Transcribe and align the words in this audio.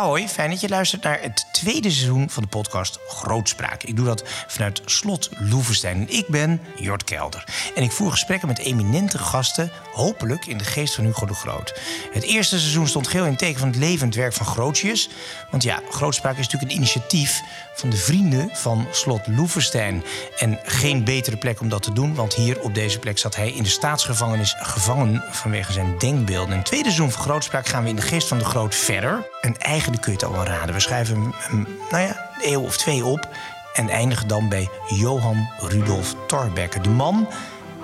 Hoi, 0.00 0.28
fijn 0.28 0.50
dat 0.50 0.60
je 0.60 0.68
luistert 0.68 1.02
naar 1.02 1.20
het 1.22 1.46
tweede 1.52 1.90
seizoen 1.90 2.30
van 2.30 2.42
de 2.42 2.48
podcast 2.48 2.98
Grootspraak. 3.08 3.82
Ik 3.82 3.96
doe 3.96 4.06
dat 4.06 4.22
vanuit 4.46 4.82
Slot 4.84 5.30
Loevestein. 5.38 6.08
Ik 6.08 6.28
ben 6.28 6.60
Jort 6.76 7.04
Kelder. 7.04 7.44
En 7.74 7.82
ik 7.82 7.92
voer 7.92 8.10
gesprekken 8.10 8.48
met 8.48 8.58
eminente 8.58 9.18
gasten, 9.18 9.70
hopelijk 9.92 10.46
in 10.46 10.58
de 10.58 10.64
geest 10.64 10.94
van 10.94 11.04
Hugo 11.04 11.26
de 11.26 11.34
Groot. 11.34 11.80
Het 12.12 12.22
eerste 12.22 12.58
seizoen 12.58 12.88
stond 12.88 13.08
geheel 13.08 13.26
in 13.26 13.36
teken 13.36 13.58
van 13.58 13.68
het 13.68 13.76
levend 13.76 14.14
werk 14.14 14.32
van 14.32 14.46
Grootjes. 14.46 15.08
Want 15.50 15.62
ja, 15.62 15.80
Grootspraak 15.90 16.36
is 16.36 16.44
natuurlijk 16.44 16.72
een 16.72 16.76
initiatief 16.76 17.42
van 17.74 17.90
de 17.90 17.96
vrienden 17.96 18.50
van 18.52 18.86
Slot 18.90 19.26
Loevestein. 19.26 20.04
En 20.38 20.58
geen 20.64 21.04
betere 21.04 21.36
plek 21.36 21.60
om 21.60 21.68
dat 21.68 21.82
te 21.82 21.92
doen, 21.92 22.14
want 22.14 22.34
hier 22.34 22.60
op 22.60 22.74
deze 22.74 22.98
plek 22.98 23.18
zat 23.18 23.36
hij 23.36 23.52
in 23.52 23.62
de 23.62 23.68
staatsgevangenis 23.68 24.54
gevangen 24.58 25.24
vanwege 25.30 25.72
zijn 25.72 25.98
denkbeelden. 25.98 26.50
In 26.50 26.58
het 26.58 26.66
tweede 26.66 26.88
seizoen 26.88 27.10
van 27.10 27.22
Grootspraak 27.22 27.66
gaan 27.66 27.82
we 27.82 27.88
in 27.88 27.96
de 27.96 28.02
geest 28.02 28.28
van 28.28 28.38
de 28.38 28.44
Groot 28.44 28.74
verder. 28.74 29.28
En 29.40 29.58
eigenlijk 29.58 29.89
kun 29.98 30.12
je 30.12 30.18
het 30.18 30.26
al 30.26 30.32
wel 30.32 30.44
raden. 30.44 30.74
We 30.74 30.80
schrijven 30.80 31.32
hem, 31.32 31.66
nou 31.90 32.02
ja, 32.02 32.08
een 32.08 32.52
eeuw 32.52 32.62
of 32.62 32.76
twee 32.76 33.04
op. 33.04 33.28
En 33.74 33.88
eindigen 33.88 34.28
dan 34.28 34.48
bij 34.48 34.68
Johan 34.88 35.48
Rudolf 35.58 36.14
Thorbecke. 36.26 36.80
De 36.80 36.88
man 36.88 37.28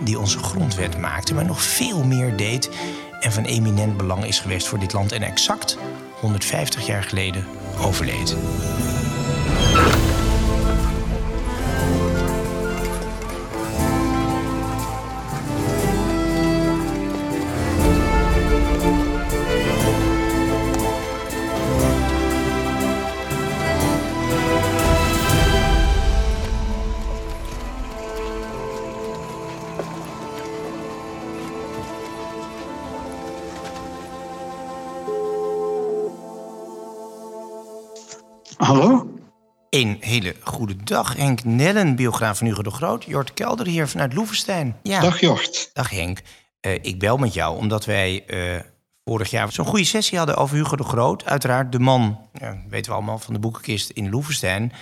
die 0.00 0.18
onze 0.18 0.38
grondwet 0.38 0.98
maakte, 0.98 1.34
maar 1.34 1.44
nog 1.44 1.62
veel 1.62 2.04
meer 2.04 2.36
deed. 2.36 2.70
En 3.20 3.32
van 3.32 3.44
eminent 3.44 3.96
belang 3.96 4.24
is 4.24 4.40
geweest 4.40 4.66
voor 4.66 4.78
dit 4.78 4.92
land. 4.92 5.12
En 5.12 5.22
exact 5.22 5.78
150 6.20 6.86
jaar 6.86 7.02
geleden 7.02 7.46
overleed. 7.80 8.36
Een 39.76 39.96
hele 40.00 40.34
goede 40.40 40.76
dag, 40.76 41.16
Henk 41.16 41.44
Nellen, 41.44 41.96
biograaf 41.96 42.38
van 42.38 42.46
Hugo 42.46 42.62
de 42.62 42.70
Groot. 42.70 43.04
Jort 43.04 43.34
Kelder 43.34 43.66
hier 43.66 43.88
vanuit 43.88 44.12
Loevestein. 44.12 44.76
Ja. 44.82 45.00
Dag 45.00 45.20
Jort. 45.20 45.70
Dag 45.72 45.90
Henk. 45.90 46.20
Eh, 46.60 46.72
ik 46.72 46.98
bel 46.98 47.16
met 47.16 47.34
jou 47.34 47.56
omdat 47.56 47.84
wij 47.84 48.24
eh, 48.26 48.60
vorig 49.04 49.30
jaar 49.30 49.52
zo'n 49.52 49.66
goede 49.66 49.84
sessie 49.84 50.18
hadden 50.18 50.36
over 50.36 50.56
Hugo 50.56 50.76
de 50.76 50.84
Groot. 50.84 51.24
Uiteraard 51.24 51.72
de 51.72 51.78
man, 51.78 52.28
ja, 52.32 52.62
weten 52.68 52.90
we 52.90 52.96
allemaal, 52.96 53.18
van 53.18 53.34
de 53.34 53.40
boekenkist 53.40 53.90
in 53.90 54.10
Loevestein. 54.10 54.72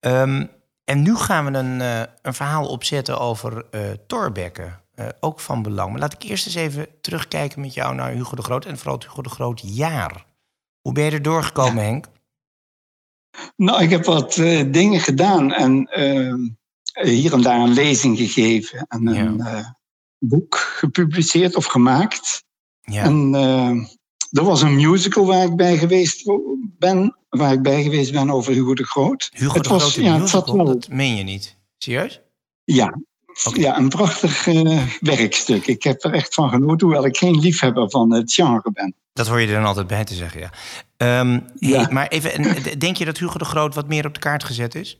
Ehm, 0.00 0.46
en 0.84 1.02
nu 1.02 1.16
gaan 1.16 1.52
we 1.52 1.58
een, 1.58 1.80
eh, 1.80 2.02
een 2.22 2.34
verhaal 2.34 2.66
opzetten 2.66 3.18
over 3.18 3.64
Thorbecke. 4.06 4.82
ook 5.20 5.40
van 5.40 5.62
belang. 5.62 5.90
Maar 5.90 6.00
laat 6.00 6.12
ik 6.12 6.22
eerst 6.22 6.46
eens 6.46 6.54
even 6.54 6.86
terugkijken 7.00 7.60
met 7.60 7.74
jou 7.74 7.94
naar 7.94 8.10
Hugo 8.10 8.36
de 8.36 8.42
Groot... 8.42 8.64
en 8.64 8.76
vooral 8.78 8.94
het 8.94 9.04
Hugo 9.04 9.22
de 9.22 9.28
Groot 9.28 9.60
jaar. 9.64 10.24
Hoe 10.80 10.92
ben 10.92 11.04
je 11.04 11.10
er 11.10 11.22
doorgekomen, 11.22 11.82
Ja. 11.82 11.88
Henk? 11.88 12.06
Nou, 13.56 13.82
ik 13.82 13.90
heb 13.90 14.04
wat 14.04 14.36
eh, 14.36 14.64
dingen 14.70 15.00
gedaan 15.00 15.52
en 15.52 15.84
eh, 15.86 16.34
hier 17.04 17.32
en 17.32 17.42
daar 17.42 17.60
een 17.60 17.72
lezing 17.72 18.18
gegeven 18.18 18.86
en 18.88 19.06
een 19.06 19.40
eh, 19.40 19.66
boek 20.18 20.56
gepubliceerd 20.56 21.56
of 21.56 21.64
gemaakt. 21.64 22.44
Ja. 22.80 23.02
En 23.02 23.34
eh, 23.34 23.70
er 24.30 24.44
was 24.44 24.62
een 24.62 24.74
musical 24.76 25.26
waar 25.26 25.44
ik 25.44 25.56
bij 25.56 25.78
geweest 25.78 26.22
ben, 26.78 27.16
waar 27.28 27.52
ik 27.52 27.62
bij 27.62 27.82
geweest 27.82 28.12
ben 28.12 28.30
over 28.30 28.52
Hugo 28.52 28.74
de 28.74 28.84
Groot. 28.86 29.30
Hugo 29.32 29.54
het 29.54 29.62
de 29.64 29.68
was, 29.68 29.92
Groot 29.92 30.04
ja, 30.04 30.18
het 30.20 30.28
zat 30.28 30.50
wel- 30.50 30.64
dat 30.64 30.88
meen 30.88 31.16
je 31.16 31.22
niet. 31.22 31.56
Serieus? 31.78 32.20
Ja, 32.64 33.00
Ja, 33.54 33.76
een 33.78 33.88
prachtig 33.88 34.46
eh, 34.46 34.82
werkstuk. 35.00 35.66
Ik 35.66 35.82
heb 35.82 36.04
er 36.04 36.12
echt 36.12 36.34
van 36.34 36.48
genoten, 36.48 36.86
hoewel 36.86 37.06
ik 37.06 37.16
geen 37.16 37.38
liefhebber 37.38 37.90
van 37.90 38.12
het 38.12 38.32
genre 38.32 38.70
ben. 38.72 38.94
Dat 39.12 39.26
hoor 39.26 39.40
je 39.40 39.46
er 39.46 39.52
dan 39.54 39.64
altijd 39.64 39.86
bij 39.86 40.04
te 40.04 40.14
zeggen, 40.14 40.40
ja. 40.40 40.50
Ehm, 40.96 41.40
Ja. 41.54 41.82
hey, 41.82 41.92
maar 41.92 42.08
even, 42.08 42.32
en, 42.34 42.62
d- 42.62 42.80
denk 42.80 42.96
je 42.96 43.04
dat 43.04 43.18
Hugo 43.18 43.38
de 43.38 43.44
Groot 43.44 43.74
wat 43.74 43.88
meer 43.88 44.06
op 44.06 44.14
de 44.14 44.20
kaart 44.20 44.44
gezet 44.44 44.74
is? 44.74 44.98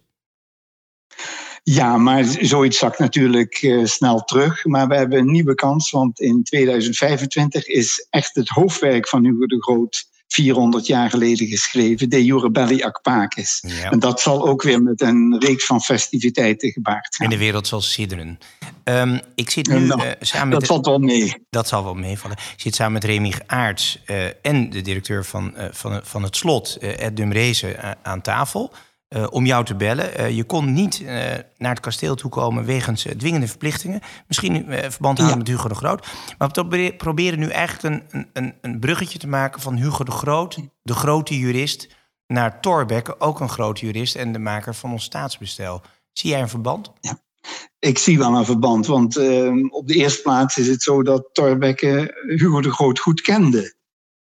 Ja, 1.63 1.97
maar 1.97 2.25
zoiets 2.25 2.79
zakt 2.79 2.99
natuurlijk 2.99 3.55
eh, 3.55 3.85
snel 3.85 4.21
terug. 4.25 4.65
Maar 4.65 4.89
we 4.89 4.95
hebben 4.97 5.19
een 5.19 5.31
nieuwe 5.31 5.55
kans, 5.55 5.91
want 5.91 6.21
in 6.21 6.43
2025 6.43 7.67
is 7.67 8.07
echt 8.11 8.35
het 8.35 8.49
hoofdwerk 8.49 9.09
van 9.09 9.25
Hugo 9.25 9.47
de 9.47 9.63
Groot 9.63 10.09
400 10.29 10.87
jaar 10.87 11.11
geleden 11.11 11.47
geschreven, 11.47 12.09
De 12.09 12.25
Jure 12.25 12.51
Belli 12.51 12.83
Ac 12.83 13.03
Pacis. 13.03 13.65
Ja. 13.67 13.91
En 13.91 13.99
dat 13.99 14.21
zal 14.21 14.49
ook 14.49 14.63
weer 14.63 14.83
met 14.83 15.01
een 15.01 15.37
reeks 15.39 15.67
van 15.67 15.81
festiviteiten 15.81 16.71
gebaard 16.71 17.17
gaan. 17.17 17.27
En 17.27 17.33
de 17.33 17.39
wereld 17.39 17.67
zal 17.67 17.81
sidderen. 17.81 18.39
Ehm, 18.85 19.19
ik 19.35 19.51
zit 19.51 19.69
nu 19.69 19.79
nou, 19.79 20.03
eh, 20.03 20.13
samen 20.21 20.49
met... 20.49 20.59
Dat 20.59 20.69
valt 20.69 20.87
wel 20.87 20.99
mee. 20.99 21.47
Dat 21.51 21.69
zal 21.69 21.85
wel 21.85 21.95
meevallen. 21.95 22.37
Ik 22.37 22.61
zit 22.61 22.75
samen 22.75 22.93
met 22.93 23.05
Remy 23.05 23.33
Aarts 23.47 23.99
eh, 24.05 24.25
en 24.43 24.71
de 24.71 24.81
directeur 24.81 25.25
van, 25.25 25.57
eh, 25.57 25.67
van, 25.71 26.01
van 26.05 26.23
het 26.23 26.37
slot, 26.37 26.77
Ed 26.77 27.17
Dumrezen, 27.17 28.05
aan 28.05 28.21
tafel. 28.21 28.73
Eh, 29.15 29.27
om 29.31 29.47
jou 29.47 29.65
te 29.65 29.75
bellen. 29.75 30.15
Eh, 30.17 30.37
je 30.37 30.45
kon 30.45 30.73
niet 30.73 31.01
eh, 31.01 31.07
naar 31.57 31.71
het 31.71 31.81
kasteel 31.81 32.15
toe 32.15 32.31
komen 32.31 32.65
wegens 32.65 33.07
dwingende 33.17 33.49
verplichtingen. 33.49 34.01
Misschien 34.27 34.65
verband 34.69 35.19
houden 35.19 35.29
Ja. 35.29 35.37
met 35.37 35.49
Hugo 35.49 35.69
de 35.69 35.75
Groot. 35.75 36.07
Maar 36.39 36.49
we 36.49 36.55
probe- 36.55 36.95
proberen 36.97 37.39
nu 37.39 37.49
eigenlijk 37.49 38.05
een, 38.11 38.27
een, 38.33 38.55
een 38.61 38.81
bruggetje 38.81 39.19
te 39.19 39.29
maken 39.29 39.61
van 39.61 39.77
Hugo 39.77 40.05
de 40.05 40.11
Groot, 40.11 40.59
de 40.83 40.95
grote 40.95 41.39
jurist, 41.39 41.89
naar 42.27 42.61
Thorbecke, 42.61 43.21
ook 43.21 43.41
een 43.41 43.49
grote 43.49 43.87
jurist 43.87 44.15
en 44.15 44.33
de 44.33 44.39
maker 44.39 44.75
van 44.75 44.93
ons 44.93 45.05
staatsbestel. 45.05 45.83
Zie 46.13 46.31
jij 46.31 46.41
een 46.41 46.49
verband? 46.49 46.93
Ik 47.79 47.99
zie 47.99 48.19
wel 48.19 48.35
een 48.37 48.45
verband, 48.45 48.87
want 48.87 49.17
eh, 49.17 49.53
op 49.69 49.89
de 49.89 49.95
eerste 49.95 50.23
plaats 50.23 50.59
is 50.59 50.67
het 50.69 50.83
zo 50.83 51.03
dat 51.03 51.29
Thorbecke 51.33 52.23
Hugo 52.37 52.61
de 52.61 52.73
Groot 52.73 52.99
goed 52.99 53.21
kende. 53.21 53.75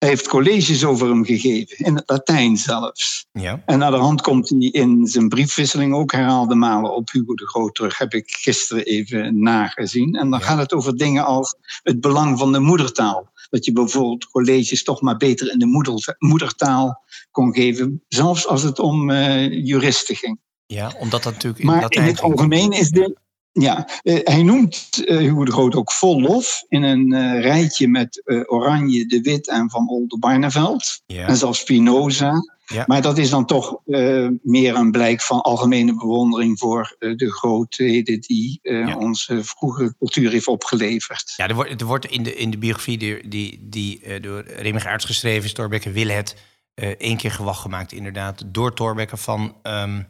Hij 0.02 0.10
heeft 0.10 0.28
colleges 0.28 0.86
over 0.86 1.08
hem 1.08 1.26
gegeven, 1.26 1.78
in 1.86 1.96
het 1.96 2.10
Latijn 2.10 2.58
zelfs. 2.58 3.26
Ja. 3.32 3.62
En 3.66 3.80
naar 3.80 3.92
de 3.92 3.98
hand 3.98 4.22
komt 4.22 4.50
hij 4.50 4.60
in 4.60 5.08
zijn 5.08 5.30
briefwisseling 5.30 5.94
ook 5.94 6.12
herhaalde 6.12 6.56
malen 6.56 6.96
op 6.96 7.12
Hugo 7.12 7.34
de 7.34 7.48
Groot 7.48 7.76
terug. 7.76 7.98
Heb 7.98 8.14
ik 8.14 8.30
gisteren 8.32 8.86
even 8.86 9.40
nagezien. 9.42 10.16
En 10.16 10.30
dan 10.30 10.40
Ja. 10.40 10.46
gaat 10.46 10.58
het 10.58 10.74
over 10.74 10.98
dingen 10.98 11.26
als 11.26 11.56
het 11.84 12.02
belang 12.02 12.40
van 12.40 12.52
de 12.52 12.60
moedertaal. 12.60 13.30
Dat 13.50 13.66
je 13.66 13.72
bijvoorbeeld 13.72 14.26
colleges 14.30 14.84
toch 14.84 15.02
maar 15.02 15.18
beter 15.18 15.52
in 15.52 15.60
de 15.60 15.66
moeder- 15.66 16.16
moedertaal 16.20 17.04
kon 17.32 17.54
geven. 17.54 18.04
Zelfs 18.08 18.48
als 18.48 18.64
het 18.64 18.80
om 18.80 19.10
eh, 19.12 19.66
juristen 19.66 20.16
ging. 20.16 20.40
ja, 20.66 20.92
omdat 21.00 21.24
dat 21.24 21.34
natuurlijk 21.34 21.60
in 21.62 21.66
Maar 21.68 21.76
in 21.76 21.82
Latijn 21.82 22.06
het 22.08 22.20
ging. 22.20 22.32
algemeen 22.32 22.72
is 22.72 22.90
de. 22.90 23.18
Ja, 23.54 23.88
eh, 24.04 24.20
hij 24.24 24.44
noemt 24.44 25.04
eh, 25.06 25.18
Hugo 25.18 25.46
de 25.46 25.52
Groot 25.52 25.76
ook 25.76 25.92
vol 25.92 26.22
lof 26.22 26.64
in 26.70 26.84
een 26.84 27.14
eh, 27.14 27.42
rijtje 27.42 27.88
met 27.88 28.24
Oranje, 28.46 29.06
De 29.06 29.22
Wit 29.22 29.50
en 29.50 29.70
Van 29.70 29.90
Oldenbarneveld. 29.90 31.02
Ja. 31.06 31.28
En 31.28 31.38
zelfs 31.38 31.60
Spinoza. 31.60 32.34
Ja. 32.66 32.84
Maar 32.88 33.02
dat 33.02 33.18
is 33.18 33.30
dan 33.30 33.46
toch 33.46 33.78
meer 34.42 34.76
een 34.76 34.92
blijk 34.92 35.22
van 35.22 35.42
algemene 35.42 35.96
bewondering 35.96 36.60
voor 36.60 36.96
de 37.00 37.32
grootheden 37.32 38.20
die 38.20 38.60
Ja. 38.62 38.98
onze 38.98 39.44
vroege 39.44 39.96
cultuur 39.98 40.32
heeft 40.32 40.48
opgeleverd. 40.48 41.34
Ja, 41.36 41.48
er 41.48 41.56
wordt, 41.56 41.82
er 41.82 41.88
wordt 41.88 42.06
in, 42.06 42.24
de, 42.24 42.36
in 42.36 42.52
de 42.52 42.58
biografie 42.58 42.98
die, 42.98 43.28
die, 43.28 43.60
die 43.70 44.20
door 44.20 44.44
Remy 44.48 44.80
Aerts 44.80 45.06
geschreven 45.06 45.44
is, 45.44 45.54
Thorbecke 45.54 45.92
wil 45.92 46.08
het 46.08 46.36
eh, 46.74 46.90
één 46.90 47.18
keer 47.18 47.32
gewacht 47.32 47.62
gemaakt, 47.62 47.92
inderdaad. 47.92 48.44
Door 48.46 48.74
Thorbecke 48.74 49.18
van, 49.18 49.56
ehm, 49.62 50.02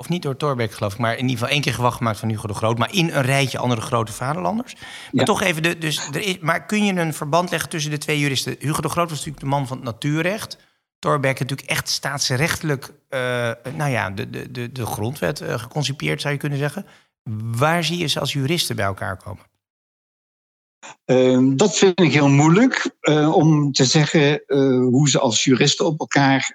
of 0.00 0.08
niet 0.08 0.22
door 0.22 0.36
Thorbecke 0.36 0.74
geloof 0.74 0.92
ik, 0.92 0.98
maar 0.98 1.12
in 1.12 1.20
ieder 1.20 1.36
geval 1.36 1.48
één 1.48 1.60
keer 1.60 1.74
gewacht 1.74 1.96
gemaakt 1.96 2.18
van 2.18 2.28
Hugo 2.28 2.46
de 2.46 2.54
Groot, 2.54 2.78
maar 2.78 2.94
in 2.94 3.10
een 3.12 3.22
rijtje 3.22 3.58
andere 3.58 3.80
grote 3.80 4.12
vaderlanders. 4.12 4.74
Maar 4.74 4.84
Ja. 5.10 5.24
toch 5.24 5.42
even, 5.42 5.62
de, 5.62 5.78
dus 5.78 6.06
er 6.06 6.20
is, 6.20 6.38
maar 6.38 6.66
kun 6.66 6.84
je 6.84 6.92
een 6.92 7.14
verband 7.14 7.50
leggen 7.50 7.68
tussen 7.68 7.90
de 7.90 7.98
twee 7.98 8.18
juristen? 8.18 8.56
Hugo 8.58 8.80
de 8.80 8.88
Groot 8.88 9.08
was 9.08 9.18
natuurlijk 9.18 9.44
de 9.44 9.50
man 9.50 9.66
van 9.66 9.76
het 9.76 9.86
natuurrecht. 9.86 10.58
Thorbecke 10.98 11.42
natuurlijk 11.42 11.68
echt 11.68 11.88
staatsrechtelijk, 11.88 12.92
eh, 13.08 13.50
nou 13.76 13.90
ja, 13.90 14.10
de, 14.10 14.30
de, 14.30 14.50
de, 14.50 14.72
de 14.72 14.86
grondwet 14.86 15.40
eh, 15.40 15.58
geconcipeerd 15.58 16.20
zou 16.20 16.32
je 16.32 16.40
kunnen 16.40 16.58
zeggen. 16.58 16.86
Waar 17.56 17.84
zie 17.84 17.98
je 17.98 18.06
ze 18.06 18.20
als 18.20 18.32
juristen 18.32 18.76
bij 18.76 18.84
elkaar 18.84 19.16
komen? 19.16 19.44
Ehm, 21.04 21.56
dat 21.56 21.76
vind 21.76 22.00
ik 22.00 22.12
heel 22.12 22.28
moeilijk 22.28 22.90
eh, 23.00 23.34
om 23.34 23.72
te 23.72 23.84
zeggen 23.84 24.42
hoe 24.90 25.08
ze 25.08 25.18
als 25.18 25.44
juristen 25.44 25.86
op 25.86 26.00
elkaar, 26.00 26.54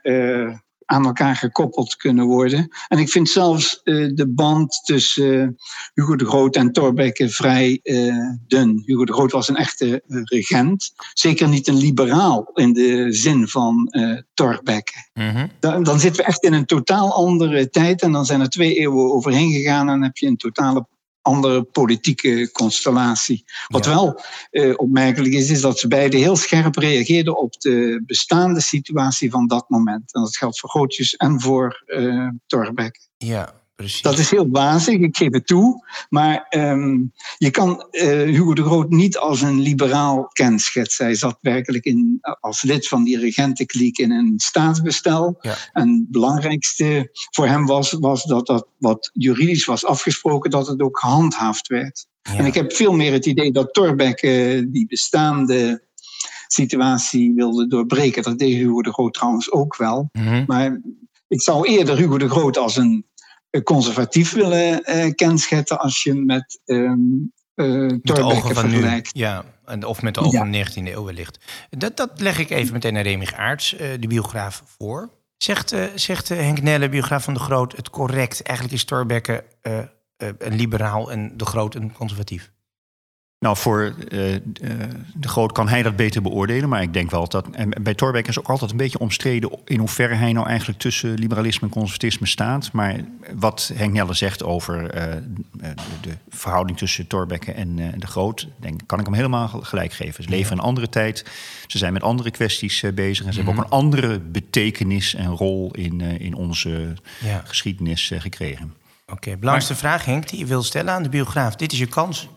aan 0.86 1.06
elkaar 1.06 1.36
gekoppeld 1.36 1.96
kunnen 1.96 2.26
worden. 2.26 2.68
En 2.88 2.98
ik 2.98 3.10
vind 3.10 3.30
zelfs 3.30 3.82
eh, 3.84 4.10
de 4.14 4.28
band 4.28 4.82
tussen 4.84 5.42
eh, 5.42 5.48
Hugo 5.94 6.16
de 6.16 6.26
Groot 6.26 6.56
en 6.56 6.72
Thorbecke 6.72 7.30
vrij 7.30 7.80
eh, 7.84 8.16
dun. 8.48 8.84
Hugo 8.86 9.06
de 9.06 9.14
Groot 9.14 9.32
was 9.32 9.48
een 9.48 9.56
echte 9.56 10.04
regent, 10.08 10.94
zeker 11.14 11.48
niet 11.48 11.68
een 11.68 11.78
liberaal 11.78 12.52
in 12.54 12.74
de 12.74 13.08
zin 13.14 13.48
van 13.48 13.88
eh 13.88 14.18
Thorbecke. 14.34 14.94
Mhm. 15.14 15.48
Dan, 15.60 15.84
dan 15.84 16.00
zitten 16.00 16.22
we 16.22 16.28
echt 16.28 16.44
in 16.44 16.54
een 16.54 16.66
totaal 16.66 17.14
andere 17.14 17.70
tijd 17.70 18.02
en 18.02 18.12
dan 18.12 18.26
zijn 18.26 18.42
er 18.42 18.50
twee 18.50 18.80
eeuwen 18.80 19.14
overheen 19.14 19.52
gegaan 19.52 19.80
en 19.80 19.94
dan 19.94 20.04
heb 20.04 20.18
je 20.18 20.28
een 20.28 20.38
totale 20.38 20.88
andere 21.24 21.64
politieke 21.64 22.50
constellatie. 22.52 23.46
Wat 23.68 23.86
wel 23.86 24.22
uh, 24.52 24.74
opmerkelijk 24.76 25.34
is, 25.34 25.50
is 25.50 25.62
dat 25.62 25.80
ze 25.80 25.88
beide 25.88 26.18
heel 26.18 26.36
scherp 26.36 26.76
reageerden 26.76 27.38
op 27.38 27.60
de 27.60 28.04
bestaande 28.06 28.62
situatie 28.62 29.32
van 29.32 29.48
dat 29.48 29.70
moment. 29.70 30.14
En 30.14 30.22
dat 30.22 30.38
geldt 30.38 30.60
voor 30.60 30.70
Grootjes 30.70 31.16
en 31.16 31.42
voor 31.42 31.84
uh, 31.86 32.28
Torbeck. 32.48 33.08
Ja, 33.18 33.63
Precies. 33.84 34.02
Dat 34.02 34.18
is 34.18 34.32
heel 34.32 34.48
wazig, 34.50 35.00
ik 35.00 35.18
geef 35.18 35.32
het 35.32 35.48
toe. 35.48 35.86
Maar 36.10 36.46
um, 36.50 37.12
je 37.38 37.52
kan 37.52 37.88
uh, 37.92 38.02
Hugo 38.04 38.54
de 38.54 38.64
Groot 38.64 38.90
niet 38.90 39.18
als 39.18 39.42
een 39.42 39.60
liberaal 39.60 40.28
kenschetsen. 40.28 41.06
Hij 41.06 41.16
zat 41.16 41.38
werkelijk 41.42 41.86
in, 41.86 42.18
als 42.40 42.62
lid 42.62 42.88
van 42.88 43.04
die 43.04 43.20
regentenkliek 43.20 43.98
in 43.98 44.12
een 44.12 44.34
staatsbestel. 44.38 45.38
Ja. 45.42 45.56
En 45.74 45.90
het 45.90 46.12
belangrijkste 46.12 47.10
voor 47.32 47.48
hem 47.48 47.66
was, 47.66 47.92
was 47.92 48.24
dat 48.24 48.48
dat 48.48 48.68
wat 48.78 49.10
juridisch 49.14 49.66
was 49.66 49.86
afgesproken, 49.86 50.52
dat 50.52 50.68
het 50.68 50.82
ook 50.82 51.00
gehandhaafd 51.00 51.68
werd. 51.68 52.06
Ja. 52.22 52.36
En 52.36 52.46
ik 52.46 52.54
heb 52.54 52.74
veel 52.74 52.94
meer 52.94 53.12
het 53.12 53.26
idee 53.26 53.52
dat 53.52 53.74
Torbeck 53.74 54.24
uh, 54.24 54.64
die 54.68 54.88
bestaande 54.88 55.84
situatie 56.48 57.34
wilde 57.36 57.68
doorbreken. 57.68 58.24
Dat 58.24 58.40
deed 58.40 58.56
Hugo 58.56 58.82
de 58.82 58.94
Groot 58.94 59.14
trouwens 59.14 59.52
ook 59.52 59.78
wel. 59.78 60.10
Mm 60.12 60.28
-hmm. 60.28 60.44
Maar 60.48 60.82
ik 61.28 61.42
zou 61.42 61.68
eerder 61.68 61.98
Hugo 61.98 62.18
de 62.18 62.30
Groot 62.30 62.58
als 62.58 62.78
een 62.78 63.06
conservatief 63.64 64.34
willen 64.34 64.84
uh, 64.86 65.12
kenschetten 65.16 65.80
als 65.80 66.04
je 66.04 66.14
met 66.14 66.62
um, 66.66 67.34
uh, 67.56 67.98
Thorbecke 68.02 68.54
vergelijkt. 68.54 69.16
Nu, 69.16 69.22
ja, 69.22 69.46
of 69.86 70.02
met 70.02 70.14
de 70.14 70.20
ogen 70.20 70.38
van 70.38 70.52
de 70.52 70.66
19e 70.66 70.74
eeuw 70.74 71.04
wellicht. 71.04 71.40
Dat, 71.70 71.98
dat 71.98 72.22
leg 72.22 72.40
ik 72.40 72.50
even 72.50 72.74
meteen 72.74 72.94
naar 72.94 73.04
Remig 73.04 73.34
Aarts, 73.34 73.74
uh, 73.74 73.80
de 74.00 74.08
biograaf, 74.08 74.64
voor. 74.78 75.10
Zegt, 75.38 75.74
uh, 75.74 75.86
zegt 75.96 76.30
Henk 76.30 76.62
Nelle, 76.62 76.90
biograaf 76.90 77.24
van 77.24 77.34
de 77.34 77.40
Groot, 77.40 77.76
het 77.76 77.90
correct? 77.90 78.42
Eigenlijk 78.42 78.78
is 78.78 78.86
Thorbecke 78.86 79.44
een 80.18 80.56
liberaal 80.56 81.12
en 81.12 81.38
de 81.38 81.46
Groot 81.46 81.76
een 81.76 81.94
conservatief. 81.94 82.52
Nou, 83.44 83.58
voor 83.58 83.94
uh, 84.10 84.36
de 85.14 85.28
Groot 85.28 85.52
kan 85.52 85.70
hij 85.70 85.84
dat 85.84 85.96
beter 85.96 86.22
beoordelen. 86.22 86.70
Maar 86.70 86.82
ik 86.82 86.94
denk 86.94 87.12
wel 87.12 87.28
dat. 87.28 87.48
En 87.52 87.74
bij 87.82 87.94
Torbeck 87.94 88.28
is 88.28 88.40
ook 88.40 88.48
altijd 88.48 88.72
een 88.72 88.78
beetje 88.78 89.00
omstreden. 89.00 89.50
in 89.66 89.80
hoeverre 89.80 90.14
hij 90.14 90.34
nou 90.34 90.48
eigenlijk 90.48 90.80
tussen 90.80 91.14
liberalisme 91.14 91.68
en 91.68 91.74
conservatisme 91.74 92.28
staat. 92.28 92.72
Maar 92.72 92.96
wat 93.36 93.72
Henk 93.74 93.94
Nelle 93.94 94.14
zegt 94.14 94.44
over 94.44 94.96
uh, 94.96 95.14
de 96.02 96.18
verhouding 96.30 96.78
tussen 96.78 97.08
Torbeck 97.08 97.46
en 97.46 97.76
de 97.76 98.08
Groot. 98.08 98.48
Denk, 98.60 98.82
kan 98.86 99.00
ik 99.00 99.06
hem 99.06 99.14
helemaal 99.14 99.48
gelijk 99.48 99.94
geven. 99.94 100.24
Ze 100.24 100.30
leven 100.30 100.52
in 100.52 100.58
een 100.58 100.64
andere 100.64 100.90
tijd. 100.90 101.26
Ze 101.68 101.78
zijn 101.78 101.94
met 101.94 102.04
andere 102.04 102.32
kwesties 102.32 102.84
bezig. 102.96 103.26
En 103.26 103.34
ze 103.34 103.40
mm 103.40 103.46
-hmm. 103.46 103.56
hebben 103.56 103.56
ook 103.56 103.72
een 103.72 103.78
andere 103.78 104.20
betekenis 104.20 105.16
en 105.16 105.28
rol 105.28 105.72
in, 105.72 106.02
in 106.02 106.34
onze 106.34 106.94
ja. 107.20 107.42
geschiedenis 107.46 108.12
gekregen. 108.18 108.74
Oké, 109.04 109.14
okay, 109.14 109.40
belangrijkste 109.40 109.74
maar, 109.74 109.82
vraag, 109.82 110.06
Henk, 110.06 110.30
die 110.30 110.40
je 110.40 110.46
wil 110.46 110.64
stellen 110.64 110.94
aan 110.94 111.04
de 111.04 111.10
biograaf. 111.10 111.56
Dit 111.56 111.72
is 111.72 111.80
je 111.80 111.88
kans. 111.88 112.30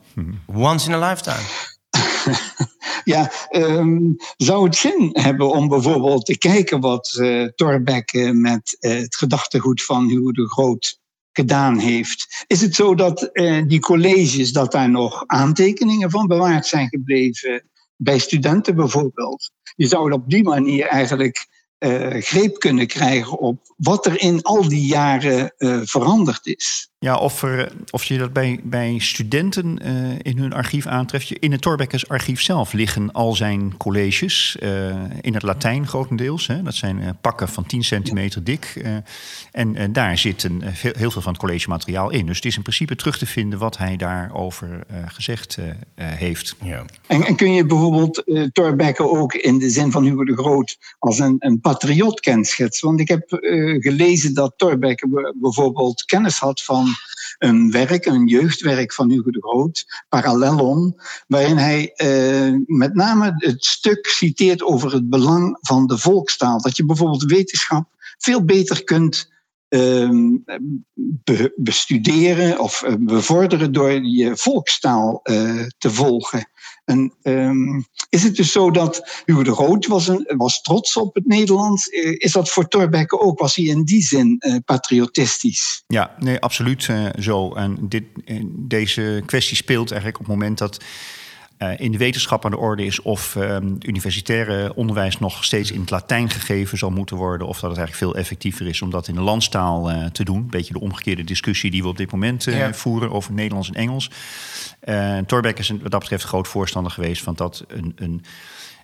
Once 0.47 0.87
in 0.87 0.95
a 0.95 1.09
lifetime. 1.09 1.47
ja, 3.15 3.33
um, 3.51 4.17
zou 4.37 4.65
het 4.65 4.77
zin 4.77 5.11
hebben 5.13 5.51
om 5.51 5.69
bijvoorbeeld 5.69 6.27
te 6.27 6.39
kijken 6.39 6.81
wat 6.81 7.17
uh, 7.21 7.49
Torbeck 7.49 8.13
uh, 8.13 8.31
met 8.31 8.77
uh, 8.81 8.95
het 8.95 9.17
gedachtegoed 9.17 9.85
van 9.85 10.09
Hugo 10.09 10.33
de 10.33 10.49
Groot 10.49 11.01
gedaan 11.33 11.79
heeft? 11.79 12.45
Is 12.47 12.61
het 12.61 12.75
zo 12.75 12.95
dat 12.95 13.31
die 13.67 13.81
colleges, 13.81 14.53
dat 14.53 14.73
daar 14.73 14.91
nog 14.91 15.23
aantekeningen 15.27 16.11
van 16.11 16.27
bewaard 16.27 16.67
zijn 16.67 16.89
gebleven? 16.89 17.69
Bij 17.97 18.19
studenten 18.19 18.77
bijvoorbeeld. 18.77 19.51
Je 19.75 19.87
zou 19.87 20.13
op 20.13 20.31
die 20.31 20.43
manier 20.43 20.87
eigenlijk 20.87 21.47
uh, 21.79 22.23
greep 22.23 22.59
kunnen 22.59 22.87
krijgen 22.87 23.39
op 23.39 23.75
wat 23.77 24.07
er 24.07 24.21
in 24.21 24.43
al 24.43 24.69
die 24.69 24.87
jaren 24.87 25.55
uh, 25.59 25.81
veranderd 25.85 26.47
is. 26.47 26.91
Ja, 26.99 27.17
of, 27.17 27.43
er, 27.43 27.73
of 27.91 28.05
je 28.05 28.19
dat 28.19 28.33
bij, 28.33 28.61
bij 28.63 28.99
studenten 28.99 29.79
uh, 29.87 30.19
in 30.23 30.39
hun 30.39 30.53
archief 30.53 30.87
aantreft. 30.87 31.33
In 31.33 31.53
het 31.53 31.61
Torbekkers 31.61 32.09
archief 32.09 32.41
zelf 32.41 32.73
liggen 32.73 33.13
al 33.13 33.35
zijn 33.35 33.77
colleges. 33.77 34.57
in 35.21 35.35
het 35.35 35.43
Latijn 35.43 35.87
grotendeels. 35.87 36.47
Hè. 36.47 36.63
Dat 36.63 36.75
zijn 36.75 37.19
pakken 37.21 37.49
van 37.49 37.67
10 37.67 37.85
centimeter 37.85 38.45
dik. 38.45 38.83
en 39.53 39.93
daar 39.93 40.19
zit 40.19 40.43
een, 40.43 40.63
veel, 40.73 40.93
heel 40.97 41.11
veel 41.11 41.23
van 41.23 41.33
het 41.33 41.41
collegemateriaal 41.41 42.11
in. 42.11 42.27
Dus 42.27 42.37
het 42.37 42.45
is 42.45 42.57
in 42.57 42.63
principe 42.63 42.97
terug 42.97 43.19
te 43.19 43.27
vinden 43.27 43.59
wat 43.59 43.79
hij 43.79 43.97
daarover 43.97 44.87
gezegd 45.07 45.59
heeft. 45.95 46.57
Ja. 46.63 46.85
En, 47.07 47.23
en, 47.23 47.37
kun 47.37 47.53
je 47.53 47.67
bijvoorbeeld 47.67 48.25
Torbekke 48.53 49.09
ook 49.09 49.35
in 49.35 49.59
de 49.59 49.71
zin 49.71 49.91
van 49.91 50.05
Hugo 50.05 50.25
de 50.25 50.37
Groot 50.37 50.79
als 50.99 51.19
een, 51.19 51.37
een 51.39 51.61
patriot 51.67 52.21
kenschetsen? 52.21 52.89
Want 52.89 53.01
ik 53.01 53.09
heb 53.09 53.23
gelezen 53.79 54.35
dat 54.35 54.55
Thorbecke 54.57 55.35
bijvoorbeeld 55.37 56.05
kennis 56.05 56.39
had 56.39 56.63
van 56.63 56.87
een 57.39 57.71
werk, 57.71 58.07
een 58.07 58.27
jeugdwerk 58.27 58.93
van 58.93 59.11
Hugo 59.11 59.31
de 59.31 59.41
Groot, 59.41 60.05
Parallelon, 60.09 61.01
waarin 61.27 61.57
hij 61.57 61.93
eh, 61.93 62.55
met 62.67 62.95
name 62.95 63.35
het 63.37 63.65
stuk 63.65 64.07
citeert 64.07 64.63
over 64.63 64.93
het 64.93 65.09
belang 65.09 65.59
van 65.61 65.87
de 65.87 65.99
volkstaal. 65.99 66.61
Dat 66.61 66.77
je 66.77 66.85
bijvoorbeeld 66.85 67.23
wetenschap 67.23 67.89
veel 68.19 68.45
beter 68.45 68.85
kunt 68.85 69.35
be 70.95 71.53
bestuderen 71.57 72.59
of 72.59 72.83
eh, 72.83 72.95
bevorderen 72.99 73.73
door 73.73 73.93
je 73.93 74.37
volkstaal 74.37 75.21
te 75.79 75.91
volgen. 75.91 76.49
En 76.87 77.13
um, 77.23 77.87
is 78.09 78.23
het 78.23 78.37
dus 78.37 78.53
zo 78.53 78.71
dat 78.71 79.23
Hugo 79.25 79.43
de 79.43 79.53
Groot 79.53 79.87
was, 79.87 80.09
een, 80.09 80.35
was 80.37 80.61
trots 80.61 80.97
op 80.97 81.15
het 81.15 81.27
Nederlands? 81.27 81.87
Is 81.87 82.33
dat 82.33 82.49
voor 82.49 82.69
Thorbecke 82.69 83.21
ook? 83.21 83.39
Was 83.39 83.57
hij 83.57 83.65
in 83.65 83.85
die 83.85 84.03
zin 84.03 84.37
uh, 84.39 84.57
patriotistisch? 84.65 85.83
Ja, 85.87 86.17
nee, 86.19 86.39
absoluut 86.39 86.87
uh, 86.87 87.09
zo. 87.19 87.55
En 87.55 87.77
dit, 87.81 88.05
deze 88.49 89.23
kwestie 89.27 89.57
speelt 89.57 89.91
eigenlijk 89.91 90.21
op 90.21 90.27
het 90.27 90.35
moment 90.35 90.59
dat 90.59 90.85
uh, 91.59 91.81
in 91.81 91.93
de 91.93 91.99
wetenschap 91.99 92.45
aan 92.45 92.51
de 92.51 92.57
orde 92.57 92.85
is 92.85 93.03
of 93.03 93.35
um, 93.35 93.79
universitaire 93.81 94.75
onderwijs 94.75 95.19
nog 95.19 95.45
steeds 95.45 95.71
in 95.71 95.81
het 95.81 95.91
Latijn 95.91 96.31
gegeven 96.31 96.79
zal 96.79 96.91
moeten 96.91 97.17
worden, 97.17 97.47
of 97.47 97.61
dat 97.61 97.71
het 97.71 97.79
eigenlijk 97.79 98.13
veel 98.13 98.21
effectiever 98.21 98.67
is 98.67 98.83
om 98.83 98.91
dat 98.91 99.09
in 99.09 99.15
de 99.15 99.21
landstaal 99.21 99.91
uh, 99.91 100.05
te 100.05 100.25
doen. 100.25 100.37
Een 100.37 100.51
beetje 100.51 100.73
de 100.73 100.81
omgekeerde 100.81 101.25
discussie 101.25 101.71
die 101.71 101.83
we 101.83 101.89
op 101.89 101.97
dit 101.97 102.13
moment 102.13 102.47
uh, 102.47 102.59
ja. 102.59 102.75
voeren 102.75 103.11
over 103.11 103.33
Nederlands 103.33 103.69
en 103.69 103.75
Engels. 103.75 104.11
Torbeck 105.27 105.59
is 105.59 105.69
wat 105.69 105.91
dat 105.91 106.01
betreft 106.01 106.25
groot 106.25 106.49
voorstander 106.49 106.93
geweest 106.93 107.23
van 107.23 107.35
dat 107.35 107.65
een, 107.69 107.93
een 107.97 108.25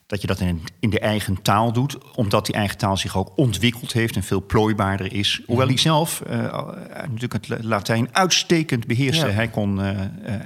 dat 0.07 0.21
je 0.21 0.27
dat 0.27 0.41
in, 0.41 0.63
in 0.81 0.91
de 0.91 1.01
eigen 1.01 1.43
taal 1.43 1.73
doet, 1.73 1.99
omdat 2.15 2.47
die 2.47 2.55
eigen 2.55 2.79
taal 2.79 2.97
zich 2.97 3.17
ook 3.17 3.33
ontwikkeld 3.37 3.93
heeft 3.93 4.17
en 4.17 4.23
veel 4.23 4.47
plooibaarder 4.47 5.13
is. 5.13 5.43
Hoewel 5.47 5.67
hij 5.67 5.77
zelf 5.77 6.23
uh, 6.27 6.33
natuurlijk 6.93 7.33
het 7.33 7.49
Latijn 7.65 8.09
uitstekend 8.13 8.87
beheerste. 8.87 9.27
Ja. 9.27 9.33
Hij 9.33 9.49
kon 9.49 9.79
uh, 9.79 9.91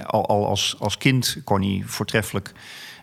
al, 0.07 0.27
al 0.27 0.47
als, 0.47 0.77
als 0.79 0.99
kind 0.99 1.37
kon 1.45 1.63
hij 1.63 1.83
voortreffelijk 1.87 2.53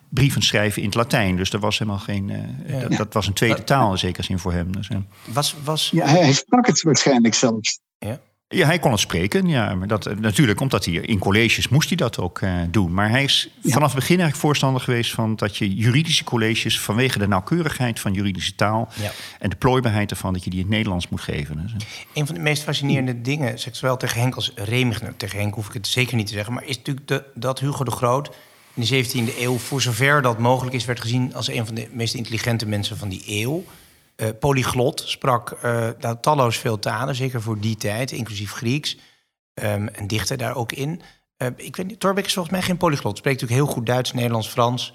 brieven 0.09 0.41
schrijven 0.41 0.81
in 0.81 0.87
het 0.87 0.97
Latijn. 0.97 1.35
Dus 1.35 1.53
er 1.53 1.59
was 1.59 1.79
helemaal 1.79 1.99
geen. 1.99 2.29
Uh, 2.29 2.39
ja. 2.67 2.79
dat, 2.79 2.97
dat, 2.97 3.13
was 3.13 3.27
een 3.27 3.33
tweede 3.33 3.63
taal 3.63 3.91
in 3.91 3.97
zekere 3.97 4.23
zin 4.23 4.39
voor 4.39 4.53
hem. 4.53 4.71
Dus, 4.71 4.89
was, 5.25 5.55
was... 5.63 5.89
Ja, 5.91 6.05
hij 6.05 6.33
sprak 6.33 6.67
het 6.67 6.81
waarschijnlijk 6.81 7.33
zelfs. 7.33 7.79
Ja. 7.97 8.19
Ja, 8.53 8.65
hij 8.65 8.79
kon 8.79 8.91
het 8.91 8.99
spreken. 8.99 9.47
Ja, 9.47 9.75
maar 9.75 9.87
dat, 9.87 10.19
natuurlijk, 10.19 10.59
omdat 10.59 10.85
hij 10.85 10.93
in 10.93 11.19
colleges 11.19 11.67
moest 11.67 11.87
hij 11.87 11.97
dat 11.97 12.19
ook 12.19 12.41
uh, 12.41 12.53
doen. 12.69 12.93
Maar 12.93 13.09
hij 13.09 13.23
is 13.23 13.49
vanaf 13.63 13.91
het 13.91 13.99
begin 13.99 14.19
eigenlijk 14.19 14.35
voorstander 14.35 14.81
geweest 14.81 15.11
van 15.11 15.35
dat 15.35 15.57
je 15.57 15.75
juridische 15.75 16.23
colleges 16.23 16.79
vanwege 16.79 17.19
de 17.19 17.27
nauwkeurigheid 17.27 17.99
van 17.99 18.13
juridische 18.13 18.55
taal 18.55 18.89
ja. 18.93 19.11
en 19.39 19.49
de 19.49 19.55
plooibaarheid 19.55 20.11
ervan, 20.11 20.33
dat 20.33 20.43
je 20.43 20.49
die 20.49 20.59
in 20.59 20.65
het 20.65 20.75
Nederlands 20.75 21.09
moet 21.09 21.21
geven. 21.21 21.69
Een 22.13 22.25
van 22.25 22.35
de 22.35 22.41
meest 22.41 22.63
fascinerende 22.63 23.21
dingen, 23.21 23.59
zeg 23.59 23.75
zowel 23.75 23.97
tegen 23.97 24.21
Henk 24.21 24.35
als 24.35 24.51
Remigner, 24.55 25.17
tegen 25.17 25.39
Henk 25.39 25.53
hoef 25.55 25.67
ik 25.67 25.73
het 25.73 25.87
zeker 25.87 26.15
niet 26.15 26.27
te 26.27 26.33
zeggen, 26.33 26.53
maar 26.53 26.63
is 26.65 26.77
natuurlijk 26.77 27.07
de, 27.07 27.23
dat 27.35 27.59
Hugo 27.59 27.83
de 27.83 27.91
Groot 27.91 28.31
in 28.73 28.85
de 28.85 29.05
17e 29.05 29.39
eeuw, 29.39 29.57
voor 29.57 29.81
zover 29.81 30.21
dat 30.21 30.39
mogelijk 30.39 30.75
is, 30.75 30.85
werd 30.85 31.01
gezien 31.01 31.35
als 31.35 31.47
een 31.47 31.65
van 31.65 31.75
de 31.75 31.87
meest 31.91 32.13
intelligente 32.13 32.65
mensen 32.65 32.97
van 32.97 33.09
die 33.09 33.23
eeuw. 33.27 33.63
Uh, 34.17 34.27
polyglot, 34.39 35.03
sprak 35.05 35.61
nou, 35.99 36.17
talloos 36.21 36.57
veel 36.57 36.79
talen, 36.79 37.15
zeker 37.15 37.41
voor 37.41 37.59
die 37.59 37.75
tijd, 37.75 38.11
inclusief 38.11 38.51
Grieks. 38.51 38.97
Um, 39.61 39.87
en 39.87 40.07
dichtte 40.07 40.35
daar 40.35 40.55
ook 40.55 40.71
in. 40.71 41.01
Uh, 41.37 41.47
ik 41.55 41.75
weet 41.75 41.87
niet, 41.87 41.99
Torbeck 41.99 42.25
is 42.25 42.33
volgens 42.33 42.55
mij 42.55 42.63
geen 42.63 42.77
polyglot. 42.77 43.17
Spreekt 43.17 43.41
natuurlijk 43.41 43.67
heel 43.67 43.75
goed 43.75 43.85
Duits, 43.85 44.13
Nederlands, 44.13 44.47
Frans. 44.47 44.93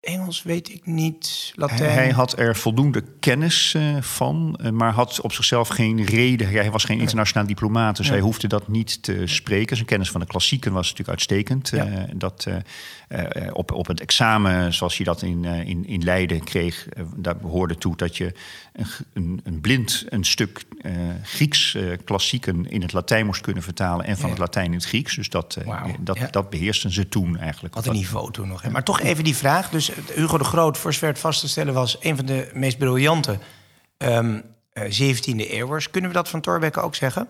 Engels 0.00 0.42
weet 0.42 0.72
ik 0.72 0.86
niet. 0.86 1.52
Latijn. 1.54 1.92
Hij 1.92 2.10
had 2.10 2.38
er 2.38 2.56
voldoende 2.56 3.04
kennis 3.20 3.74
uh, 3.76 3.96
van, 4.00 4.58
uh, 4.62 4.70
maar 4.70 4.92
had 4.92 5.20
op 5.20 5.32
zichzelf 5.32 5.68
geen 5.68 6.04
reden. 6.04 6.48
Hij 6.48 6.70
was 6.70 6.84
geen 6.84 7.00
internationaal 7.00 7.46
diplomaat, 7.46 7.96
dus 7.96 8.06
ja. 8.06 8.12
hij 8.12 8.20
hoefde 8.20 8.48
dat 8.48 8.68
niet 8.68 9.02
te 9.02 9.22
spreken. 9.24 9.76
Zijn 9.76 9.88
kennis 9.88 10.10
van 10.10 10.20
de 10.20 10.26
klassieken 10.26 10.72
was 10.72 10.82
natuurlijk 10.82 11.08
uitstekend. 11.08 11.68
Ja. 11.68 11.86
Uh, 11.86 12.02
dat 12.14 12.46
op, 13.52 13.72
op 13.72 13.86
het 13.86 14.00
examen, 14.00 14.74
zoals 14.74 14.96
hij 14.96 15.04
dat 15.04 15.22
in, 15.22 15.44
in, 15.44 15.86
in 15.86 16.04
Leiden 16.04 16.44
kreeg, 16.44 16.88
daar 17.16 17.36
behoorde 17.36 17.78
toe 17.78 17.96
dat 17.96 18.16
je 18.16 18.32
een, 18.72 18.86
een, 19.12 19.40
een 19.44 19.60
blind 19.60 20.04
een 20.08 20.24
stuk 20.24 20.64
Grieks 21.22 21.76
klassieken 22.04 22.70
in 22.70 22.82
het 22.82 22.92
Latijn 22.92 23.26
moest 23.26 23.40
kunnen 23.40 23.62
vertalen 23.62 24.06
en 24.06 24.16
van 24.16 24.24
ja. 24.24 24.30
het 24.30 24.38
Latijn 24.38 24.66
in 24.66 24.72
het 24.72 24.84
Grieks. 24.84 25.16
Dus 25.16 25.28
dat, 25.28 25.58
wow. 25.64 25.86
dat, 26.00 26.18
dat 26.30 26.50
beheersten 26.50 26.92
ze 26.92 27.08
toen 27.08 27.38
eigenlijk. 27.38 27.74
Wat 27.74 27.86
een 27.86 27.92
niveau 27.92 28.32
toen 28.32 28.48
nog. 28.48 28.62
Hè? 28.62 28.70
Maar 28.70 28.84
toch 28.84 29.00
even 29.00 29.24
die 29.24 29.36
vraag. 29.36 29.70
Dus 29.70 29.89
Hugo 30.14 30.38
de 30.38 30.44
Groot, 30.44 30.78
voor 30.78 30.92
zover 30.92 31.08
het 31.08 31.18
vast 31.18 31.40
te 31.40 31.48
stellen 31.48 31.74
was, 31.74 31.96
een 32.00 32.16
van 32.16 32.26
de 32.26 32.50
meest 32.54 32.78
briljante 32.78 33.38
um, 33.98 34.42
uh, 34.74 35.14
17e 35.14 35.50
eeuwers. 35.50 35.90
Kunnen 35.90 36.10
we 36.10 36.16
dat 36.16 36.28
van 36.28 36.40
Thorbecke 36.40 36.80
ook 36.80 36.94
zeggen? 36.94 37.28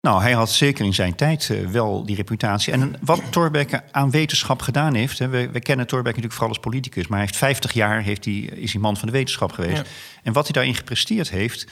Nou, 0.00 0.22
hij 0.22 0.32
had 0.32 0.50
zeker 0.50 0.84
in 0.84 0.94
zijn 0.94 1.14
tijd 1.14 1.48
uh, 1.48 1.66
wel 1.66 2.06
die 2.06 2.16
reputatie. 2.16 2.72
En 2.72 2.94
wat 3.00 3.22
Thorbecke 3.30 3.82
aan 3.90 4.10
wetenschap 4.10 4.62
gedaan 4.62 4.94
heeft... 4.94 5.18
Hè, 5.18 5.28
we, 5.28 5.50
we, 5.50 5.60
kennen 5.60 5.86
Thorbecke 5.86 6.20
natuurlijk 6.20 6.34
vooral 6.34 6.48
als 6.48 6.58
politicus... 6.58 7.06
maar 7.06 7.18
hij 7.18 7.26
heeft 7.26 7.38
50 7.38 7.72
jaar 7.72 8.02
heeft 8.02 8.24
hij, 8.24 8.34
is 8.34 8.72
hij 8.72 8.80
man 8.80 8.96
van 8.96 9.08
de 9.08 9.14
wetenschap 9.14 9.52
geweest. 9.52 9.76
Ja. 9.76 9.84
En 10.22 10.32
wat 10.32 10.44
hij 10.44 10.52
daarin 10.52 10.74
gepresteerd 10.74 11.30
heeft... 11.30 11.66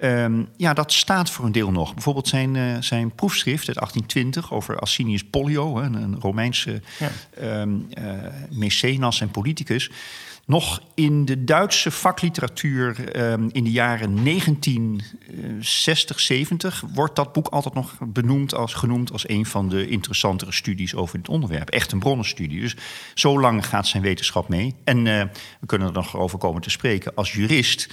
Um, 0.00 0.48
ja, 0.56 0.74
dat 0.74 0.92
staat 0.92 1.30
voor 1.30 1.44
een 1.44 1.52
deel 1.52 1.70
nog. 1.70 1.94
Bijvoorbeeld 1.94 2.28
zijn, 2.28 2.54
uh, 2.54 2.76
zijn 2.80 3.14
proefschrift 3.14 3.66
uit 3.68 3.76
1820 3.76 4.52
over 4.52 4.80
Asinius 4.80 5.24
Pollio... 5.24 5.78
een, 5.78 5.94
een 5.94 6.20
Romeinse 6.20 6.82
ja. 6.98 7.60
um, 7.60 7.88
uh, 7.98 8.12
mecenas 8.50 9.20
en 9.20 9.30
politicus 9.30 9.90
nog 10.48 10.82
in 10.94 11.24
de 11.24 11.44
Duitse 11.44 11.90
vakliteratuur 11.90 13.16
um, 13.30 13.48
in 13.52 13.64
de 13.64 13.70
jaren 13.70 14.24
1960, 14.24 16.20
70 16.20 16.84
wordt 16.94 17.16
dat 17.16 17.32
boek 17.32 17.46
altijd 17.46 17.74
nog 17.74 17.94
benoemd 18.00 18.54
als, 18.54 18.74
genoemd 18.74 19.12
als 19.12 19.28
een 19.28 19.46
van 19.46 19.68
de 19.68 19.88
interessantere 19.88 20.52
studies 20.52 20.94
over 20.94 21.16
dit 21.16 21.28
onderwerp. 21.28 21.70
Echt 21.70 21.92
een 21.92 21.98
bronnenstudie. 21.98 22.60
Dus 22.60 22.76
zo 23.14 23.40
lang 23.40 23.66
gaat 23.66 23.86
zijn 23.86 24.02
wetenschap 24.02 24.48
mee. 24.48 24.74
En 24.84 25.06
uh, 25.06 25.22
we 25.60 25.66
kunnen 25.66 25.88
er 25.88 25.94
nog 25.94 26.16
over 26.16 26.38
komen 26.38 26.62
te 26.62 26.70
spreken. 26.70 27.14
Als 27.14 27.32
jurist 27.32 27.88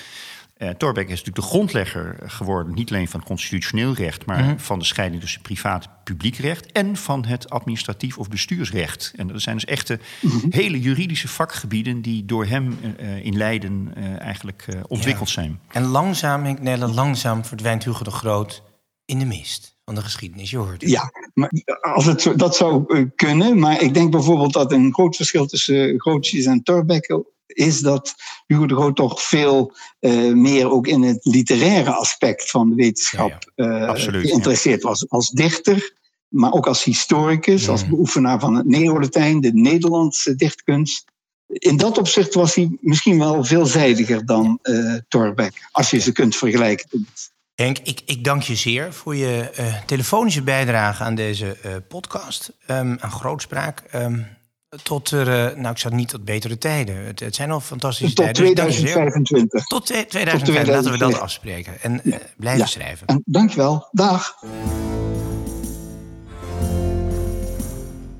uh, 0.57 0.69
Thorbecke 0.69 1.11
is 1.11 1.17
natuurlijk 1.17 1.45
de 1.45 1.51
grondlegger 1.51 2.15
geworden, 2.25 2.73
niet 2.73 2.91
alleen 2.91 3.07
van 3.07 3.19
het 3.19 3.29
constitutioneel 3.29 3.93
recht, 3.93 4.25
maar 4.25 4.41
mm-hmm. 4.41 4.59
van 4.59 4.79
de 4.79 4.85
scheiding 4.85 5.21
tussen 5.21 5.41
privaat 5.41 5.83
en 5.83 5.91
publiek 6.03 6.35
recht 6.35 6.71
en 6.71 6.95
van 6.95 7.25
het 7.25 7.49
administratief 7.49 8.17
of 8.17 8.29
bestuursrecht. 8.29 9.13
En 9.15 9.27
dat 9.27 9.41
zijn 9.41 9.55
dus 9.55 9.65
echte 9.65 9.99
mm-hmm. 10.21 10.51
hele 10.51 10.79
juridische 10.79 11.27
vakgebieden 11.27 12.01
die 12.01 12.25
door 12.25 12.45
hem 12.45 12.77
uh, 12.99 13.25
in 13.25 13.37
Leiden 13.37 13.93
uh, 13.97 14.19
eigenlijk 14.19 14.67
ontwikkeld 14.87 15.27
ja. 15.27 15.33
zijn. 15.33 15.59
En 15.67 15.83
langzaam, 15.85 16.43
Henk 16.43 16.61
Nelle, 16.61 16.87
langzaam 16.87 17.45
verdwijnt 17.45 17.83
Hugo 17.83 18.03
de 18.03 18.11
Groot 18.11 18.63
in 19.05 19.19
de 19.19 19.25
mist 19.25 19.77
van 19.85 19.95
de 19.95 20.01
geschiedenis. 20.01 20.49
Je 20.49 20.57
hoort 20.57 20.81
het. 20.81 20.89
Ja, 20.89 21.11
maar 21.33 21.51
als 21.81 22.05
het 22.05 22.21
zo, 22.21 22.35
dat 22.35 22.55
zou 22.55 23.05
kunnen. 23.15 23.59
Maar 23.59 23.81
ik 23.81 23.93
denk 23.93 24.11
bijvoorbeeld 24.11 24.53
dat 24.53 24.71
een 24.71 24.93
groot 24.93 25.15
verschil 25.15 25.45
tussen 25.45 25.99
Grootjes 25.99 26.45
en 26.45 26.63
Thorbecke 26.63 27.25
is 27.47 27.79
dat 27.79 28.15
Hugo 28.47 28.65
de 28.65 28.75
Groot 28.75 28.95
toch 28.95 29.21
veel 29.21 29.75
uh, 29.99 30.33
meer 30.33 30.71
ook 30.71 30.87
in 30.87 31.01
het 31.01 31.25
literaire 31.25 31.91
aspect 31.91 32.49
van 32.49 32.69
de 32.69 32.75
wetenschap 32.75 33.29
ja, 33.55 33.65
ja. 33.65 33.81
Uh, 33.81 33.87
Absoluut, 33.87 34.27
geïnteresseerd 34.27 34.81
ja. 34.81 34.87
was. 34.87 35.09
Als 35.09 35.29
dichter, 35.29 35.93
maar 36.27 36.51
ook 36.51 36.67
als 36.67 36.83
historicus, 36.83 37.69
als 37.69 37.87
beoefenaar 37.87 38.39
van 38.39 38.55
het 38.55 38.65
Neo-Latijn, 38.65 39.41
de 39.41 39.53
Nederlandse 39.53 40.35
dichtkunst. 40.35 41.03
In 41.47 41.77
dat 41.77 41.97
opzicht 41.97 42.33
was 42.33 42.55
hij 42.55 42.77
misschien 42.81 43.19
wel 43.19 43.43
veelzijdiger 43.43 44.25
dan 44.25 44.59
uh, 44.63 44.95
Thorbecke, 45.07 45.59
als 45.71 45.89
je 45.89 45.99
ze 45.99 46.11
kunt 46.11 46.35
vergelijken. 46.35 47.07
Henk, 47.55 47.77
ik, 47.83 48.01
ik 48.05 48.23
dank 48.23 48.41
je 48.41 48.55
zeer 48.55 48.93
voor 48.93 49.15
je 49.15 49.49
telefonische 49.85 50.41
bijdrage 50.41 51.03
aan 51.03 51.15
deze 51.15 51.57
podcast, 51.87 52.51
um, 52.67 52.97
aan 52.99 53.11
grootspraak. 53.11 53.83
Um, 53.95 54.34
tot 54.83 55.11
er, 55.11 55.27
uh, 55.27 55.57
nou 55.57 55.69
ik 55.69 55.77
zat 55.77 55.91
niet 55.91 56.09
tot 56.09 56.25
betere 56.25 56.57
tijden. 56.57 57.05
Het, 57.05 57.19
het 57.19 57.35
zijn 57.35 57.51
al 57.51 57.59
fantastische 57.59 58.15
tot 58.15 58.25
tijden. 58.25 58.53
2025. 58.53 59.65
Tot 59.65 59.85
2025, 59.85 60.75
laten 60.75 60.91
we 60.91 60.97
dat 60.97 61.19
afspreken. 61.19 61.81
En 61.81 61.99
ja. 62.03 62.15
uh, 62.19 62.23
blijven 62.37 62.61
ja. 62.61 62.67
schrijven. 62.67 63.07
En 63.07 63.21
dankjewel, 63.25 63.87
dag. 63.91 64.35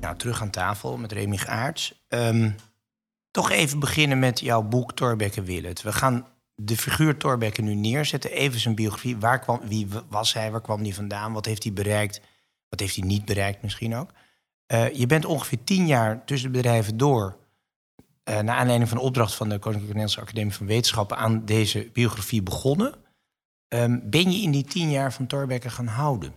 Nou, 0.00 0.16
terug 0.16 0.42
aan 0.42 0.50
tafel 0.50 0.96
met 0.96 1.12
Remy 1.12 1.38
Aarts. 1.46 2.04
Um, 2.08 2.54
toch 3.30 3.50
even 3.50 3.78
beginnen 3.78 4.18
met 4.18 4.40
jouw 4.40 4.62
boek 4.62 4.92
Thorbecke 4.92 5.42
Willet. 5.42 5.82
We 5.82 5.92
gaan 5.92 6.26
de 6.54 6.76
figuur 6.76 7.16
Thorbecke 7.16 7.62
nu 7.62 7.74
neerzetten. 7.74 8.30
Even 8.30 8.60
zijn 8.60 8.74
biografie. 8.74 9.16
Waar 9.16 9.38
kwam, 9.38 9.60
wie 9.64 9.88
was 10.08 10.32
hij? 10.32 10.50
Waar 10.50 10.60
kwam 10.60 10.82
hij 10.82 10.92
vandaan? 10.92 11.32
Wat 11.32 11.44
heeft 11.44 11.62
hij 11.62 11.72
bereikt? 11.72 12.20
Wat 12.68 12.80
heeft 12.80 12.96
hij 12.96 13.06
niet 13.06 13.24
bereikt 13.24 13.62
misschien 13.62 13.94
ook? 13.94 14.10
Uh, 14.72 14.92
je 14.92 15.06
bent 15.06 15.24
ongeveer 15.24 15.64
tien 15.64 15.86
jaar 15.86 16.24
tussen 16.24 16.52
de 16.52 16.58
bedrijven 16.58 16.96
door, 16.96 17.36
uh, 18.28 18.40
naar 18.40 18.56
aanleiding 18.56 18.88
van 18.88 18.98
de 18.98 19.04
opdracht 19.04 19.34
van 19.34 19.48
de 19.48 19.58
Koninklijke 19.58 19.98
Nederlandse 19.98 20.20
Academie 20.20 20.54
van 20.54 20.66
Wetenschappen, 20.66 21.16
aan 21.16 21.44
deze 21.44 21.90
biografie 21.92 22.42
begonnen. 22.42 22.94
Um, 23.68 24.02
ben 24.04 24.32
je 24.32 24.42
in 24.42 24.50
die 24.50 24.64
tien 24.64 24.90
jaar 24.90 25.12
van 25.12 25.26
Thorbecke 25.26 25.70
gaan 25.70 25.86
houden? 25.86 26.34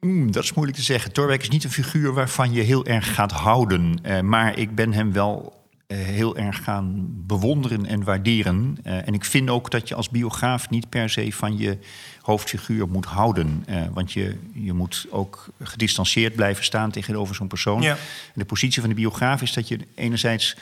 Mm, 0.00 0.32
dat 0.32 0.44
is 0.44 0.52
moeilijk 0.52 0.78
te 0.78 0.84
zeggen. 0.84 1.12
Thorbecke 1.12 1.42
is 1.42 1.48
niet 1.48 1.64
een 1.64 1.70
figuur 1.70 2.12
waarvan 2.12 2.52
je 2.52 2.62
heel 2.62 2.86
erg 2.86 3.14
gaat 3.14 3.32
houden. 3.32 4.00
Uh, 4.02 4.20
maar 4.20 4.58
ik 4.58 4.74
ben 4.74 4.92
hem 4.92 5.12
wel 5.12 5.57
heel 5.94 6.36
erg 6.36 6.64
gaan 6.64 7.06
bewonderen 7.10 7.86
en 7.86 8.04
waarderen. 8.04 8.78
Uh, 8.86 9.06
en 9.06 9.14
ik 9.14 9.24
vind 9.24 9.50
ook 9.50 9.70
dat 9.70 9.88
je 9.88 9.94
als 9.94 10.08
biograaf 10.08 10.70
niet 10.70 10.88
per 10.88 11.10
se 11.10 11.32
van 11.32 11.58
je 11.58 11.78
hoofdfiguur 12.20 12.88
moet 12.88 13.04
houden. 13.04 13.64
Uh, 13.68 13.82
want 13.92 14.12
je, 14.12 14.36
je 14.52 14.72
moet 14.72 15.06
ook 15.10 15.48
gedistanceerd 15.62 16.34
blijven 16.34 16.64
staan 16.64 16.90
tegenover 16.90 17.34
zo'n 17.34 17.46
persoon. 17.46 17.82
Ja. 17.82 17.92
En 17.92 18.34
de 18.34 18.44
positie 18.44 18.80
van 18.80 18.90
de 18.90 18.96
biograaf 18.96 19.42
is 19.42 19.52
dat 19.52 19.68
je 19.68 19.78
enerzijds 19.94 20.56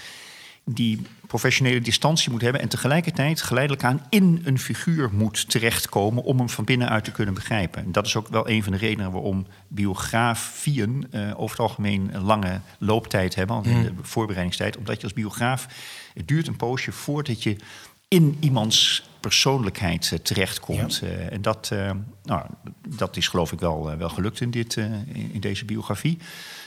die 0.70 1.02
professionele 1.26 1.80
distantie 1.80 2.30
moet 2.30 2.40
hebben 2.40 2.60
en 2.60 2.68
tegelijkertijd 2.68 3.42
geleidelijk 3.42 3.84
aan 3.84 4.06
in 4.08 4.40
een 4.44 4.58
figuur 4.58 5.10
moet 5.12 5.50
terechtkomen 5.50 6.22
om 6.22 6.38
hem 6.38 6.48
van 6.48 6.64
binnenuit 6.64 7.04
te 7.04 7.12
kunnen 7.12 7.34
begrijpen. 7.34 7.84
En 7.84 7.92
dat 7.92 8.06
is 8.06 8.16
ook 8.16 8.28
wel 8.28 8.48
een 8.48 8.62
van 8.62 8.72
de 8.72 8.78
redenen 8.78 9.10
waarom 9.10 9.46
biografieën 9.68 11.06
uh, 11.10 11.40
over 11.40 11.50
het 11.50 11.66
algemeen 11.66 12.14
een 12.14 12.22
lange 12.22 12.60
looptijd 12.78 13.34
hebben, 13.34 13.64
in 13.64 13.82
de 13.82 13.92
voorbereidingstijd, 14.02 14.76
omdat 14.76 14.96
je 14.96 15.02
als 15.02 15.12
biograaf, 15.12 15.66
het 16.14 16.28
duurt 16.28 16.46
een 16.46 16.56
poosje 16.56 16.92
voordat 16.92 17.42
je 17.42 17.56
in 18.08 18.36
iemands 18.40 19.08
persoonlijkheid 19.20 20.10
uh, 20.12 20.18
terechtkomt. 20.18 20.96
Ja. 20.96 21.06
Uh, 21.06 21.32
en 21.32 21.42
dat, 21.42 21.74
nou, 22.22 22.46
dat 22.88 23.16
is 23.16 23.28
geloof 23.28 23.52
ik 23.52 23.60
wel, 23.60 23.96
wel 23.96 24.08
gelukt 24.08 24.40
in, 24.40 24.50
dit, 24.50 24.76
in, 24.76 25.30
in, 25.32 25.40
deze 25.40 25.64
biografie. 25.64 26.18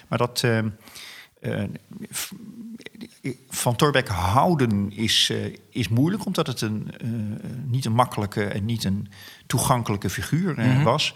Maar 0.07 0.17
dat 0.17 0.43
van 3.49 3.75
Thorbecke 3.75 4.11
houden 4.11 4.91
is, 4.91 5.29
uh, 5.31 5.55
is 5.69 5.87
moeilijk, 5.89 6.25
omdat 6.25 6.47
het 6.47 6.61
een, 6.61 6.91
uh, 7.03 7.09
niet 7.65 7.85
een 7.85 7.93
makkelijke 7.93 8.43
en 8.43 8.65
niet 8.65 8.83
een 8.83 9.07
toegankelijke 9.47 10.09
figuur 10.09 10.53
mm 10.57 10.63
-hmm. 10.63 10.83
was. 10.83 11.13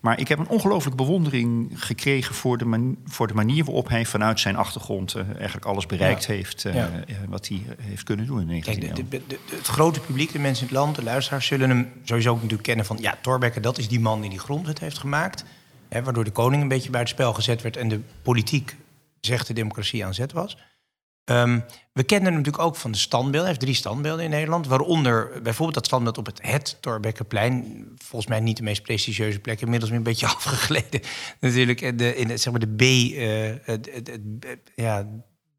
Maar 0.00 0.20
ik 0.20 0.28
heb 0.28 0.38
een 0.38 0.48
ongelooflijke 0.48 1.02
bewondering 1.02 1.70
gekregen 1.74 2.34
voor 2.34 2.58
de, 2.58 2.64
man, 2.64 2.96
voor 3.04 3.26
de 3.26 3.34
manier 3.34 3.64
waarop 3.64 3.88
hij 3.88 4.06
vanuit 4.06 4.40
zijn 4.40 4.56
achtergrond 4.56 5.14
eigenlijk 5.14 5.66
alles 5.66 5.86
bereikt 5.86 6.24
ja. 6.24 6.32
heeft 6.32 6.62
ja. 6.62 6.90
wat 7.28 7.48
hij 7.48 7.62
heeft 7.80 8.02
kunnen 8.02 8.26
doen 8.26 8.40
in 8.40 8.46
19 8.46 8.80
Kijk, 8.80 8.96
de, 8.96 9.08
de, 9.08 9.22
de, 9.26 9.38
Het 9.56 9.66
grote 9.66 10.00
publiek, 10.00 10.32
de 10.32 10.38
mensen 10.38 10.68
in 10.68 10.74
het 10.74 10.82
land, 10.82 10.96
de 10.96 11.02
luisteraars, 11.02 11.46
zullen 11.46 11.68
hem 11.68 11.92
sowieso 12.02 12.30
ook 12.30 12.36
natuurlijk 12.36 12.62
kennen 12.62 12.86
van 12.86 12.98
ja, 13.00 13.18
Thorbecke, 13.22 13.60
dat 13.60 13.78
is 13.78 13.88
die 13.88 14.00
man 14.00 14.20
die 14.20 14.30
die 14.30 14.38
grondwet 14.38 14.78
heeft 14.78 14.98
gemaakt. 14.98 15.44
Hè, 15.88 16.02
waardoor 16.02 16.24
de 16.24 16.30
koning 16.30 16.62
een 16.62 16.68
beetje 16.68 16.90
buitenspel 16.90 17.32
gezet 17.32 17.62
werd 17.62 17.76
en 17.76 17.88
de 17.88 18.00
politiek, 18.22 18.76
zegt 19.20 19.46
de 19.46 19.54
democratie, 19.54 20.04
aan 20.04 20.14
zet 20.14 20.32
was. 20.32 20.56
Um, 21.24 21.64
we 21.92 22.02
kennen 22.02 22.32
natuurlijk 22.32 22.64
ook 22.64 22.76
van 22.76 22.92
de 22.92 22.98
standbeelden. 22.98 23.40
Hij 23.40 23.48
heeft 23.48 23.60
drie 23.60 23.74
standbeelden 23.74 24.24
in 24.24 24.30
Nederland. 24.30 24.66
Waaronder 24.66 25.42
bijvoorbeeld 25.42 25.74
dat 25.74 25.86
standbeeld 25.86 26.18
op 26.18 26.26
het 26.26 26.42
Het 26.42 26.76
Torbekkenplein. 26.80 27.84
Volgens 27.96 28.30
mij 28.30 28.40
niet 28.40 28.56
de 28.56 28.62
meest 28.62 28.82
prestigieuze 28.82 29.38
plek. 29.38 29.60
Inmiddels 29.60 29.90
een 29.90 30.02
beetje 30.02 30.26
afgegleden. 30.36 31.00
Natuurlijk 31.40 31.98
de, 31.98 32.16
in 32.16 32.38
zeg 32.38 32.52
maar 32.52 32.60
de 32.60 32.74
B... 32.74 32.82
Uh, 32.82 33.66
het, 33.66 33.90
het, 33.92 34.08
het, 34.40 34.70
ja, 34.74 35.08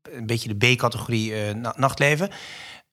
een 0.02 0.26
beetje 0.26 0.56
de 0.56 0.74
B-categorie 0.74 1.32
uh, 1.32 1.72
nachtleven. 1.76 2.30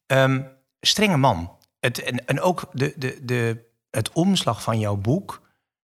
Um, 0.06 0.48
strenge 0.80 1.16
man. 1.16 1.56
Het, 1.80 2.02
en, 2.02 2.26
en 2.26 2.40
ook 2.40 2.70
de, 2.72 2.94
de, 2.96 3.18
de, 3.22 3.64
het 3.90 4.12
omslag 4.12 4.62
van 4.62 4.78
jouw 4.78 4.96
boek. 4.96 5.42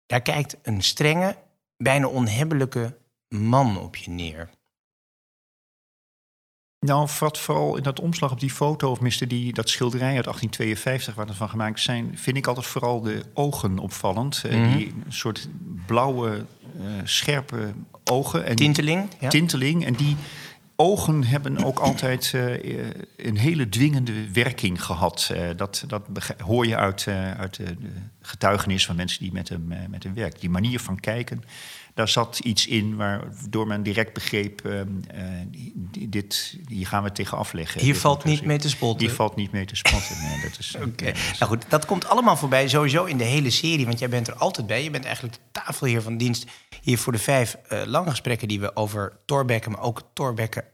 Daar 0.06 0.22
kijkt 0.22 0.56
een 0.62 0.82
strenge, 0.82 1.36
bijna 1.76 2.06
onhebbelijke 2.06 2.98
man 3.28 3.78
op 3.78 3.96
je 3.96 4.10
neer. 4.10 4.50
Nou, 6.86 7.08
wat 7.18 7.38
vooral 7.38 7.76
in 7.76 7.82
dat 7.82 8.00
omslag 8.00 8.32
op 8.32 8.40
die 8.40 8.50
foto, 8.50 8.90
of 8.90 9.00
miste 9.00 9.26
die, 9.26 9.52
dat 9.52 9.68
schilderij 9.68 10.14
uit 10.14 10.24
1852 10.24 11.14
waar 11.14 11.26
het 11.26 11.36
van 11.36 11.48
gemaakt 11.48 11.80
zijn, 11.80 12.18
vind 12.18 12.36
ik 12.36 12.46
altijd 12.46 12.66
vooral 12.66 13.00
de 13.00 13.22
ogen 13.34 13.78
opvallend. 13.78 14.42
Mm. 14.50 14.76
Die 14.76 14.94
soort 15.08 15.48
blauwe, 15.86 16.44
uh, 16.80 16.86
scherpe 17.04 17.72
ogen. 18.04 18.44
En 18.44 18.56
tinteling. 18.56 19.08
Ja. 19.18 19.28
Tinteling. 19.28 19.84
En 19.84 19.94
die 19.94 20.16
ogen 20.76 21.24
hebben 21.24 21.64
ook 21.64 21.78
altijd 21.88 22.32
uh, 22.34 22.86
een 23.16 23.36
hele 23.36 23.68
dwingende 23.68 24.30
werking 24.32 24.84
gehad. 24.84 25.34
Dat, 25.56 25.84
dat 25.86 26.02
hoor 26.44 26.66
je 26.66 26.76
uit, 26.76 27.06
uit 27.36 27.56
de 27.56 27.76
getuigenis 28.20 28.86
van 28.86 28.96
mensen 28.96 29.22
die 29.22 29.32
met 29.32 29.48
hem, 29.48 29.72
met 29.90 30.02
hem 30.02 30.14
werken. 30.14 30.40
Die 30.40 30.50
manier 30.50 30.80
van 30.80 31.00
kijken 31.00 31.44
daar 32.00 32.08
zat 32.08 32.38
iets 32.38 32.66
in 32.66 32.96
waardoor 32.96 33.66
men 33.66 33.82
direct 33.82 34.12
begreep, 34.12 34.66
uh, 34.66 34.80
dit, 36.08 36.58
hier 36.68 36.86
gaan 36.86 37.02
we 37.02 37.12
tegen 37.12 37.38
afleggen. 37.38 37.80
Hier 37.80 37.96
valt 37.96 38.24
niet 38.24 38.44
mee 38.44 38.58
te 38.58 38.68
spotten. 38.68 39.06
Hier 39.06 39.16
valt 39.16 39.36
niet 39.36 39.52
mee 39.52 39.64
te 39.64 39.76
spotten. 39.76 40.16
Nee, 40.22 40.40
dat 40.42 40.58
is. 40.58 40.74
Oké. 40.76 40.86
Okay. 40.86 41.12
Nou 41.12 41.50
goed, 41.50 41.64
dat 41.68 41.86
komt 41.86 42.08
allemaal 42.08 42.36
voorbij 42.36 42.68
sowieso 42.68 43.04
in 43.04 43.18
de 43.18 43.24
hele 43.24 43.50
serie, 43.50 43.86
want 43.86 43.98
jij 43.98 44.08
bent 44.08 44.28
er 44.28 44.34
altijd 44.34 44.66
bij. 44.66 44.82
Je 44.82 44.90
bent 44.90 45.04
eigenlijk 45.04 45.34
de 45.34 45.40
tafelheer 45.52 46.02
van 46.02 46.16
dienst 46.16 46.46
hier 46.80 46.98
voor 46.98 47.12
de 47.12 47.18
vijf 47.18 47.56
uh, 47.72 47.82
lange 47.84 48.10
gesprekken 48.10 48.48
die 48.48 48.60
we 48.60 48.76
over 48.76 49.12
Thorbecke, 49.24 49.70
maar 49.70 49.82
ook 49.82 50.02
Thorbecke. 50.12 50.64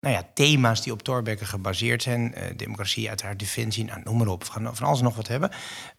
nou 0.00 0.14
ja, 0.14 0.28
thema's 0.34 0.82
die 0.82 0.92
op 0.92 1.02
Thorbecke 1.02 1.44
gebaseerd 1.44 2.02
zijn. 2.02 2.34
democratie, 2.56 3.08
uiteraard 3.08 3.38
defensie, 3.38 3.84
nou, 3.84 4.00
noem 4.04 4.16
maar 4.16 4.26
op. 4.26 4.44
We 4.44 4.50
gaan 4.50 4.76
van 4.76 4.86
alles 4.86 5.00
nog 5.00 5.16
wat 5.16 5.28
hebben. 5.28 5.50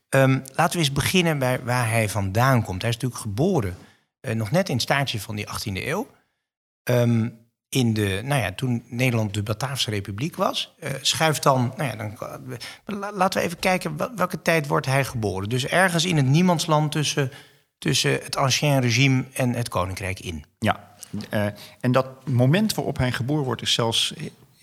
Ehm, 0.09 0.39
laten 0.53 0.73
we 0.73 0.85
eens 0.85 0.91
beginnen 0.91 1.39
bij 1.39 1.63
waar 1.63 1.89
hij 1.89 2.09
vandaan 2.09 2.63
komt. 2.63 2.81
Hij 2.81 2.89
is 2.89 2.95
natuurlijk 2.95 3.21
geboren 3.21 3.77
eh, 4.19 4.35
nog 4.35 4.51
net 4.51 4.67
in 4.69 4.73
het 4.73 4.83
staartje 4.83 5.19
van 5.19 5.35
die 5.35 5.47
18e 5.47 5.87
eeuw. 5.87 6.07
Ehm, 6.83 7.29
in 7.69 7.93
de, 7.93 8.21
nou 8.23 8.41
ja, 8.41 8.51
toen 8.51 8.83
Nederland 8.87 9.33
de 9.33 9.43
Bataafse 9.43 9.89
Republiek 9.89 10.35
was. 10.35 10.75
Uh, 10.83 10.89
schuift 11.01 11.43
dan, 11.43 11.73
nou 11.77 11.89
ja, 11.89 11.95
dan, 12.85 13.13
laten 13.13 13.39
we 13.39 13.45
even 13.45 13.59
kijken 13.59 14.15
welke 14.15 14.41
tijd 14.41 14.67
wordt 14.67 14.85
hij 14.85 15.05
geboren. 15.05 15.49
Dus 15.49 15.65
ergens 15.65 16.05
in 16.05 16.17
het 16.17 16.25
niemandsland 16.25 16.91
tussen, 16.91 17.31
tussen 17.77 18.11
het 18.11 18.35
ancien 18.35 18.81
regime 18.81 19.25
en 19.33 19.53
het 19.53 19.69
koninkrijk 19.69 20.19
in. 20.19 20.45
Ja, 20.59 20.95
en 21.79 21.91
dat 21.91 22.27
moment 22.27 22.73
waarop 22.73 22.97
hij 22.97 23.11
geboren 23.11 23.43
wordt 23.43 23.61
is 23.61 23.73
zelfs 23.73 24.13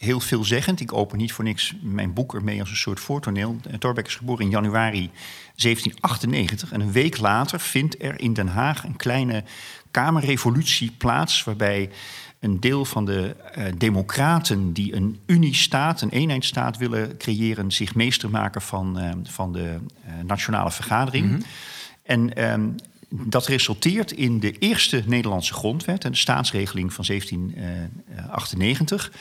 heel 0.06 0.20
veelzeggend. 0.20 0.80
Ik 0.80 0.92
open 0.92 1.18
niet 1.18 1.32
voor 1.32 1.44
niks 1.44 1.74
mijn 1.80 2.12
boek 2.12 2.34
ermee 2.34 2.60
als 2.60 2.70
een 2.70 2.76
soort 2.76 3.00
voortoneel. 3.00 3.60
Torbeck 3.78 4.06
is 4.06 4.14
geboren 4.14 4.44
in 4.44 4.50
januari 4.50 5.10
1798. 5.56 6.72
En 6.72 6.80
een 6.80 6.92
week 6.92 7.18
later 7.18 7.60
vindt 7.60 8.02
er 8.02 8.20
in 8.20 8.32
Den 8.32 8.48
Haag 8.48 8.84
een 8.84 8.96
kleine 8.96 9.44
kamerrevolutie 9.90 10.92
plaats... 10.98 11.44
waarbij 11.44 11.90
een 12.40 12.60
deel 12.60 12.84
van 12.84 13.04
de 13.04 13.36
uh, 13.58 13.64
democraten 13.76 14.72
die 14.72 14.94
een 14.94 15.18
uniestaat, 15.26 16.00
een 16.00 16.10
eenheidsstaat 16.10 16.76
willen 16.76 17.16
creëren... 17.16 17.72
zich 17.72 17.94
meester 17.94 18.30
maken 18.30 18.62
van, 18.62 19.02
uh, 19.02 19.10
van 19.22 19.52
de 19.52 19.78
uh, 20.06 20.12
nationale 20.24 20.70
vergadering. 20.70 21.26
Mm 21.26 21.32
-hmm. 21.32 21.44
En 22.02 22.52
um, 22.52 22.74
dat 23.08 23.46
resulteert 23.46 24.12
in 24.12 24.40
de 24.40 24.58
eerste 24.58 25.02
Nederlandse 25.06 25.54
grondwet 25.54 26.04
en 26.04 26.10
de 26.10 26.16
staatsregeling 26.16 26.92
van 26.92 27.04
1798. 27.06 29.12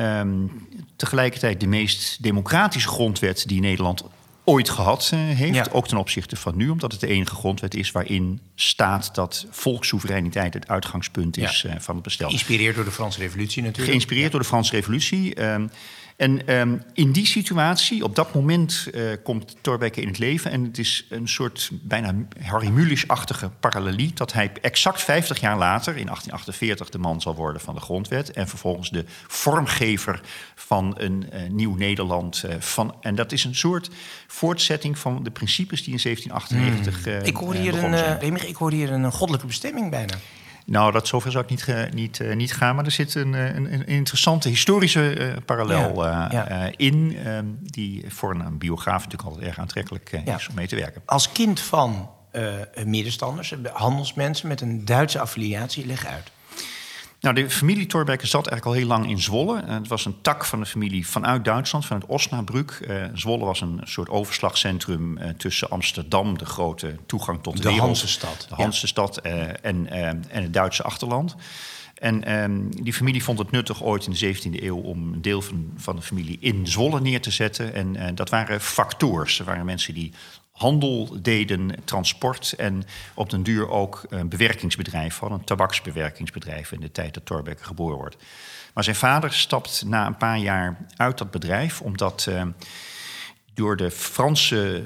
Um, 0.00 0.68
tegelijkertijd 0.96 1.60
de 1.60 1.66
meest 1.66 2.22
democratische 2.22 2.88
grondwet 2.88 3.48
die 3.48 3.60
Nederland 3.60 4.04
ooit 4.44 4.68
gehad 4.68 5.10
uh, 5.14 5.20
heeft. 5.20 5.54
Ja. 5.54 5.66
Ook 5.72 5.88
ten 5.88 5.96
opzichte 5.96 6.36
van 6.36 6.56
nu, 6.56 6.68
omdat 6.68 6.92
het 6.92 7.00
de 7.00 7.06
enige 7.06 7.34
grondwet 7.34 7.74
is 7.74 7.90
waarin 7.90 8.40
staat 8.54 9.14
dat 9.14 9.46
volkssoevereiniteit 9.50 10.54
het 10.54 10.68
uitgangspunt 10.68 11.36
is 11.36 11.64
uh, 11.66 11.72
van 11.78 11.94
het 11.94 12.04
bestel. 12.04 12.28
Geïnspireerd 12.28 12.74
door 12.74 12.84
de 12.84 12.90
Franse 12.90 13.18
Revolutie 13.18 13.62
natuurlijk. 13.62 13.88
Geïnspireerd 13.88 14.24
ja. 14.24 14.30
door 14.30 14.40
de 14.40 14.46
Franse 14.46 14.70
Revolutie. 14.70 15.42
Um, 15.42 15.70
en 16.18 16.54
um, 16.54 16.82
in 16.92 17.12
die 17.12 17.26
situatie, 17.26 18.04
op 18.04 18.14
dat 18.14 18.34
moment, 18.34 18.88
uh, 18.94 19.10
komt 19.22 19.56
Thorbecke 19.60 20.00
in 20.00 20.08
het 20.08 20.18
leven. 20.18 20.50
En 20.50 20.64
het 20.64 20.78
is 20.78 21.06
een 21.08 21.28
soort 21.28 21.70
bijna 21.72 22.14
Harry 22.42 22.68
Mulisch-achtige 22.68 23.50
parallelie... 23.60 24.10
dat 24.14 24.32
hij 24.32 24.52
exact 24.60 25.02
50 25.02 25.40
jaar 25.40 25.58
later, 25.58 25.96
in 25.96 26.04
1848, 26.04 26.88
de 26.88 26.98
man 26.98 27.20
zal 27.20 27.34
worden 27.34 27.62
van 27.62 27.74
de 27.74 27.80
grondwet... 27.80 28.30
en 28.30 28.48
vervolgens 28.48 28.90
de 28.90 29.04
vormgever 29.26 30.20
van 30.54 30.94
een 30.96 31.26
uh, 31.32 31.50
nieuw 31.50 31.74
Nederland. 31.74 32.42
Uh, 32.46 32.54
van, 32.58 32.94
en 33.00 33.14
dat 33.14 33.32
is 33.32 33.44
een 33.44 33.54
soort 33.54 33.90
voortzetting 34.26 34.98
van 34.98 35.22
de 35.22 35.30
principes 35.30 35.84
die 35.84 35.94
in 35.94 36.00
1798 36.02 37.06
mm. 37.06 37.26
ik 37.26 37.36
hoor 37.36 37.54
hier 37.54 37.84
een, 37.84 38.48
ik 38.48 38.56
hoor 38.56 38.72
hier 38.72 38.92
een 38.92 39.12
goddelijke 39.12 39.46
bestemming 39.46 39.90
bijna. 39.90 40.14
Nou, 40.70 40.92
dat 40.92 41.06
zover 41.06 41.30
zou 41.30 41.44
ik 41.44 41.50
niet, 41.50 41.92
niet, 41.92 42.18
uh, 42.18 42.34
niet 42.34 42.54
gaan. 42.54 42.74
Maar 42.74 42.84
er 42.84 42.90
zit 42.90 43.14
een, 43.14 43.32
een, 43.32 43.72
een 43.72 43.86
interessante 43.86 44.48
historische 44.48 45.18
uh, 45.18 45.36
parallel 45.44 46.04
ja, 46.04 46.28
ja. 46.30 46.70
in. 46.76 47.16
die 47.62 48.04
voor 48.08 48.34
een 48.34 48.58
biograaf 48.58 49.02
natuurlijk 49.02 49.28
altijd 49.28 49.46
erg 49.46 49.58
aantrekkelijk 49.58 50.20
ja. 50.24 50.36
is 50.36 50.48
om 50.48 50.54
mee 50.54 50.66
te 50.66 50.76
werken. 50.76 51.02
Als 51.06 51.32
kind 51.32 51.60
van 51.60 52.10
middenstanders, 52.84 53.54
handelsmensen 53.72 54.48
met 54.48 54.60
een 54.60 54.84
Duitse 54.84 55.20
affiliatie, 55.20 55.86
leg 55.86 56.06
uit. 56.06 56.30
Nou, 57.20 57.34
de 57.34 57.50
familie 57.50 57.86
Thorbecke 57.86 58.26
zat 58.26 58.46
eigenlijk 58.46 58.66
al 58.66 58.82
heel 58.82 58.96
lang 58.96 59.10
in 59.10 59.20
Zwolle. 59.20 59.64
Het 59.64 59.88
was 59.88 60.04
een 60.04 60.20
tak 60.22 60.44
van 60.44 60.60
de 60.60 60.66
familie 60.66 61.06
vanuit 61.08 61.44
Duitsland, 61.44 61.86
vanuit 61.86 62.06
Osnabrück. 62.06 62.78
Uh, 62.80 63.04
Zwolle 63.14 63.44
was 63.44 63.60
een 63.60 63.80
soort 63.84 64.08
overslagcentrum 64.08 65.18
uh, 65.18 65.28
tussen 65.28 65.70
Amsterdam, 65.70 66.38
de 66.38 66.44
grote 66.44 66.96
toegang 67.06 67.42
tot 67.42 67.56
de, 67.56 67.62
de 67.62 67.68
wereld. 67.68 67.86
Hansestad. 67.86 68.46
De 68.48 68.54
Hansestad 68.54 69.16
en, 69.16 69.90
en 69.90 70.24
het 70.30 70.52
Duitse 70.52 70.82
achterland. 70.82 71.36
En 71.98 72.42
um, 72.42 72.82
die 72.82 72.92
familie 72.92 73.24
vond 73.24 73.38
het 73.38 73.50
nuttig 73.50 73.82
ooit 73.82 74.06
in 74.06 74.12
de 74.12 74.36
17e 74.36 74.62
eeuw 74.62 74.76
om 74.76 75.12
een 75.12 75.22
deel 75.22 75.42
van, 75.42 75.72
van 75.76 75.96
de 75.96 76.02
familie 76.02 76.36
in 76.40 76.66
Zwolle 76.66 77.00
neer 77.00 77.20
te 77.20 77.30
zetten. 77.30 77.74
En 77.74 78.14
dat 78.14 78.28
waren 78.28 78.60
factoors. 78.60 79.36
Dat 79.36 79.46
waren 79.46 79.64
mensen 79.64 79.94
die 79.94 80.12
handel 80.58 81.16
deden, 81.22 81.74
transport 81.84 82.52
en 82.52 82.84
op 83.14 83.30
den 83.30 83.42
duur 83.42 83.68
ook 83.68 84.06
een 84.08 84.28
bewerkingsbedrijf 84.28 85.14
van 85.14 85.32
een 85.32 85.44
tabaksbewerkingsbedrijf 85.44 86.72
in 86.72 86.80
de 86.80 86.92
tijd 86.92 87.14
dat 87.14 87.26
Thorbecke 87.26 87.64
geboren 87.64 87.96
wordt. 87.96 88.16
Maar 88.74 88.84
zijn 88.84 88.96
vader 88.96 89.32
stapt 89.32 89.84
na 89.86 90.06
een 90.06 90.16
paar 90.16 90.38
jaar 90.38 90.76
uit 90.96 91.18
dat 91.18 91.30
bedrijf 91.30 91.80
omdat 91.80 92.26
uh, 92.28 92.42
door 93.58 93.76
de 93.76 93.90
Franse 93.90 94.82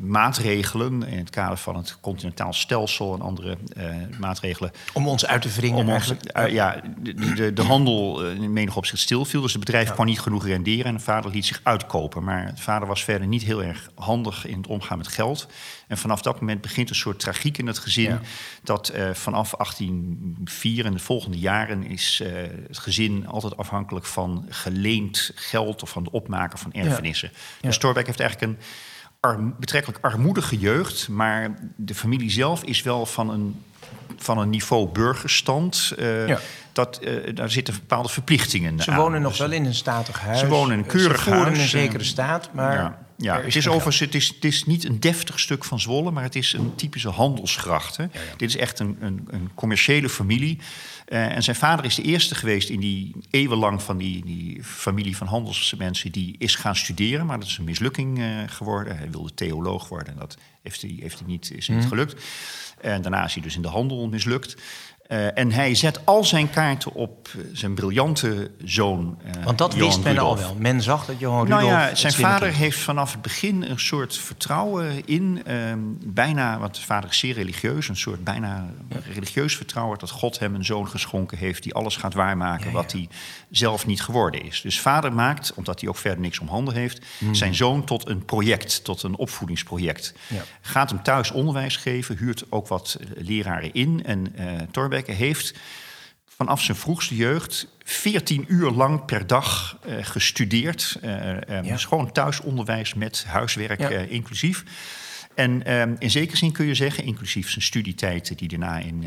maatregelen 0.00 1.02
in 1.02 1.18
het 1.18 1.30
kader 1.30 1.56
van 1.56 1.76
het 1.76 1.98
continentaal 2.00 2.52
stelsel 2.52 3.14
en 3.14 3.20
andere 3.20 3.56
uh, 3.76 3.84
maatregelen. 4.18 4.70
Om 4.92 5.08
ons 5.08 5.26
uit 5.26 5.42
te 5.42 5.48
wringen 5.48 5.78
om 5.78 5.88
ons, 5.88 6.12
uh, 6.36 6.48
ja, 6.48 6.80
de, 6.98 7.34
de, 7.34 7.52
de 7.52 7.62
handel 7.62 8.26
in 8.26 8.52
menig 8.52 8.76
opzicht 8.76 9.02
stilviel. 9.02 9.40
Dus 9.40 9.52
het 9.52 9.64
bedrijf 9.64 9.88
ja. 9.88 9.94
kon 9.94 10.06
niet 10.06 10.20
genoeg 10.20 10.46
renderen 10.46 10.84
en 10.84 10.94
de 10.94 11.00
vader 11.00 11.30
liet 11.30 11.46
zich 11.46 11.60
uitkopen. 11.62 12.24
Maar 12.24 12.54
de 12.54 12.62
vader 12.62 12.88
was 12.88 13.04
verder 13.04 13.26
niet 13.26 13.42
heel 13.42 13.62
erg 13.62 13.90
handig 13.94 14.46
in 14.46 14.56
het 14.56 14.66
omgaan 14.66 14.98
met 14.98 15.08
geld. 15.08 15.46
En 15.86 15.98
vanaf 15.98 16.22
dat 16.22 16.40
moment 16.40 16.60
begint 16.60 16.90
een 16.90 16.94
soort 16.94 17.20
tragiek 17.20 17.58
in 17.58 17.66
het 17.66 17.78
gezin. 17.78 18.10
Ja. 18.10 18.20
Dat 18.62 18.92
uh, 18.94 19.10
vanaf 19.14 19.50
1804 19.50 20.84
en 20.84 20.92
de 20.92 20.98
volgende 20.98 21.38
jaren 21.38 21.86
is 21.86 22.20
uh, 22.22 22.28
het 22.66 22.78
gezin 22.78 23.26
altijd 23.26 23.56
afhankelijk 23.56 24.06
van 24.06 24.46
geleend 24.48 25.30
geld 25.34 25.82
of 25.82 25.90
van 25.90 26.04
het 26.04 26.12
opmaken 26.12 26.58
van 26.58 26.72
erfenissen. 26.72 27.30
Ja. 27.32 27.38
Ja. 27.60 27.68
Dus 27.68 27.78
Torbeck 27.78 28.06
heeft 28.06 28.20
eigenlijk 28.20 28.52
een 28.52 28.64
arm, 29.20 29.54
betrekkelijk 29.58 30.04
armoedige 30.04 30.58
jeugd, 30.58 31.08
maar 31.08 31.54
de 31.76 31.94
familie 31.94 32.30
zelf 32.30 32.64
is 32.64 32.82
wel 32.82 33.06
van 33.06 33.30
een, 33.30 33.62
van 34.16 34.38
een 34.38 34.50
niveau 34.50 34.88
burgerstand. 34.88 35.92
Uh, 35.98 36.28
ja. 36.28 36.38
Dat, 36.72 37.00
uh, 37.02 37.34
daar 37.34 37.50
zitten 37.50 37.74
bepaalde 37.74 38.08
verplichtingen 38.08 38.82
Ze 38.82 38.90
aan. 38.90 38.96
wonen 38.96 39.20
nog 39.22 39.30
dus 39.30 39.40
wel 39.40 39.52
in 39.52 39.64
een 39.64 39.74
statig 39.74 40.20
huis. 40.20 40.38
Ze 40.38 40.46
wonen 40.46 40.72
in 40.72 40.78
een 40.78 40.86
keurig 40.86 41.22
Ze 41.22 41.30
huis. 41.30 41.54
in 41.54 41.60
een 41.60 41.68
zekere 41.68 42.04
staat, 42.04 42.52
maar... 42.52 42.74
Ja. 42.74 43.04
Ja, 43.16 43.40
het 43.40 43.56
is 43.56 43.68
overigens 43.68 43.98
het 43.98 44.14
is, 44.14 44.28
het 44.28 44.44
is 44.44 44.64
niet 44.64 44.84
een 44.84 45.00
deftig 45.00 45.40
stuk 45.40 45.64
van 45.64 45.80
Zwolle, 45.80 46.10
maar 46.10 46.22
het 46.22 46.36
is 46.36 46.52
een 46.52 46.74
typische 46.74 47.08
handelsgracht. 47.08 47.96
Hè. 47.96 48.02
Ja, 48.02 48.08
ja. 48.12 48.36
Dit 48.36 48.48
is 48.48 48.56
echt 48.56 48.78
een, 48.78 48.96
een, 49.00 49.28
een 49.30 49.50
commerciële 49.54 50.08
familie. 50.08 50.58
Uh, 51.08 51.34
en 51.34 51.42
zijn 51.42 51.56
vader 51.56 51.84
is 51.84 51.94
de 51.94 52.02
eerste 52.02 52.34
geweest 52.34 52.68
in 52.68 52.80
die 52.80 53.14
eeuwenlang 53.30 53.82
van 53.82 53.96
die, 53.96 54.24
die 54.24 54.64
familie 54.64 55.16
van 55.16 55.26
handelsmensen 55.26 56.12
die 56.12 56.34
is 56.38 56.54
gaan 56.54 56.76
studeren, 56.76 57.26
maar 57.26 57.38
dat 57.38 57.48
is 57.48 57.58
een 57.58 57.64
mislukking 57.64 58.18
uh, 58.18 58.42
geworden. 58.46 58.96
Hij 58.96 59.10
wilde 59.10 59.34
theoloog 59.34 59.88
worden 59.88 60.12
en 60.12 60.18
dat 60.18 60.36
heeft 60.62 60.80
hij, 60.80 60.96
heeft 61.00 61.18
hij 61.18 61.28
niet, 61.28 61.50
is 61.50 61.68
niet 61.68 61.82
mm. 61.82 61.88
gelukt. 61.88 62.24
En 62.80 63.02
daarna 63.02 63.24
is 63.24 63.34
hij 63.34 63.42
dus 63.42 63.56
in 63.56 63.62
de 63.62 63.68
handel 63.68 64.08
mislukt. 64.08 64.56
Uh, 65.08 65.38
en 65.38 65.52
hij 65.52 65.74
zet 65.74 66.06
al 66.06 66.24
zijn 66.24 66.50
kaarten 66.50 66.92
op 66.94 67.28
zijn 67.52 67.74
briljante 67.74 68.50
zoon. 68.64 69.18
Uh, 69.36 69.44
Want 69.44 69.58
dat 69.58 69.72
Johan 69.72 69.86
wist 69.88 70.02
men 70.02 70.12
Rudolf. 70.12 70.38
al 70.38 70.44
wel. 70.44 70.56
Men 70.58 70.82
zag 70.82 71.06
dat 71.06 71.18
Johan 71.18 71.48
Nou 71.48 71.62
Rudolf. 71.62 71.88
ja, 71.88 71.94
zijn 71.94 72.12
vader 72.12 72.52
heeft 72.52 72.78
vanaf 72.78 73.12
het 73.12 73.22
begin 73.22 73.62
een 73.62 73.78
soort 73.80 74.16
vertrouwen 74.16 75.06
in. 75.06 75.42
Um, 75.52 75.98
bijna, 76.04 76.58
want 76.58 76.78
vader 76.78 77.10
is 77.10 77.18
zeer 77.18 77.34
religieus. 77.34 77.88
Een 77.88 77.96
soort 77.96 78.24
bijna 78.24 78.66
ja. 78.88 78.96
religieus 79.12 79.56
vertrouwen 79.56 79.98
dat 79.98 80.10
God 80.10 80.38
hem 80.38 80.54
een 80.54 80.64
zoon 80.64 80.88
geschonken 80.88 81.38
heeft. 81.38 81.62
die 81.62 81.74
alles 81.74 81.96
gaat 81.96 82.14
waarmaken 82.14 82.66
ja, 82.66 82.72
wat 82.72 82.92
hij 82.92 83.08
zelf 83.50 83.86
niet 83.86 84.02
geworden 84.02 84.42
is. 84.42 84.60
Dus 84.60 84.80
vader 84.80 85.12
maakt, 85.12 85.54
omdat 85.54 85.80
hij 85.80 85.88
ook 85.88 85.96
verder 85.96 86.20
niks 86.20 86.38
om 86.38 86.48
handen 86.48 86.74
heeft. 86.74 87.04
Hmm. 87.18 87.34
zijn 87.34 87.54
zoon 87.54 87.84
tot 87.84 88.08
een 88.08 88.24
project, 88.24 88.84
tot 88.84 89.02
een 89.02 89.16
opvoedingsproject. 89.16 90.14
Gaat 90.60 90.90
hem 90.90 91.02
thuis 91.02 91.30
onderwijs 91.30 91.76
geven, 91.76 92.16
huurt 92.16 92.44
ook 92.48 92.68
wat 92.68 92.98
leraren 93.16 93.72
in. 93.72 94.02
En 94.04 94.34
uh, 94.38 94.44
Heeft 95.04 95.54
vanaf 96.36 96.62
zijn 96.62 96.76
vroegste 96.76 97.16
jeugd 97.16 97.68
14 97.84 98.44
uur 98.48 98.70
lang 98.70 99.04
per 99.04 99.26
dag 99.26 99.78
uh, 99.86 99.94
gestudeerd. 100.00 100.98
Uh, 101.04 101.30
um, 101.30 101.40
ja. 101.48 101.62
Dus 101.62 101.84
gewoon 101.84 102.12
thuisonderwijs 102.12 102.94
met 102.94 103.24
huiswerk 103.26 103.80
ja. 103.80 103.90
uh, 103.90 104.10
inclusief. 104.10 104.64
En 105.34 105.72
um, 105.72 105.96
in 105.98 106.10
zekere 106.10 106.36
zin 106.36 106.52
kun 106.52 106.66
je 106.66 106.74
zeggen, 106.74 107.04
inclusief 107.04 107.50
zijn 107.50 107.64
studietijd... 107.64 108.38
die 108.38 108.48
daarna 108.48 108.78
in, 108.78 109.04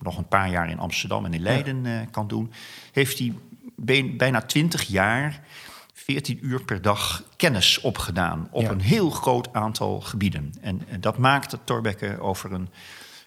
nog 0.00 0.18
een 0.18 0.28
paar 0.28 0.50
jaar 0.50 0.70
in 0.70 0.78
Amsterdam 0.78 1.24
en 1.24 1.34
in 1.34 1.42
Leiden 1.42 1.84
ja. 1.84 2.04
kan 2.10 2.28
doen... 2.28 2.52
heeft 2.92 3.18
hij 3.18 3.32
bijna 4.16 4.40
20 4.40 4.82
jaar... 4.82 5.40
14 5.94 6.38
uur 6.42 6.64
per 6.64 6.82
dag 6.82 7.22
kennis 7.36 7.80
opgedaan 7.80 8.48
op 8.50 8.68
een 8.68 8.80
heel 8.80 9.10
groot 9.10 9.52
aantal 9.52 10.00
gebieden. 10.00 10.52
En 10.60 10.82
dat 11.00 11.18
maakt 11.18 11.50
dat 11.50 11.60
Thorbecke 11.64 12.20
over 12.20 12.52
een 12.52 12.68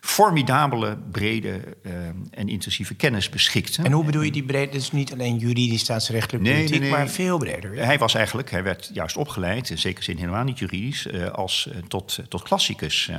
formidabele, 0.06 0.98
brede 1.12 1.78
uh, 1.84 1.94
en 2.32 2.48
intensieve 2.48 2.96
kennis 2.96 3.30
beschikt. 3.30 3.78
En 3.78 3.92
hoe 3.92 4.06
bedoel 4.06 4.22
je 4.22 4.32
die 4.32 4.44
breedte? 4.44 4.78
Dus 4.78 4.92
niet 4.92 5.14
alleen 5.14 5.38
juridisch, 5.38 5.82
staatsrechtelijk, 5.82 6.44
nee, 6.44 6.54
politiek, 6.54 6.80
nee, 6.80 6.90
nee. 6.90 6.98
maar 6.98 7.08
veel 7.08 7.38
breder. 7.38 7.86
Hij 7.86 7.98
was 7.98 8.14
eigenlijk, 8.14 8.52
hij 8.52 8.64
werd 8.64 8.90
juist 8.94 9.18
opgeleid, 9.18 9.70
in 9.70 9.78
zekere 9.78 10.04
zin 10.04 10.18
helemaal 10.18 10.44
niet 10.44 10.60
juridisch, 10.60 11.06
uh, 11.06 11.28
als 11.28 11.68
uh, 11.70 11.78
tot, 11.88 12.20
tot 12.30 12.44
klassicus. 12.44 13.12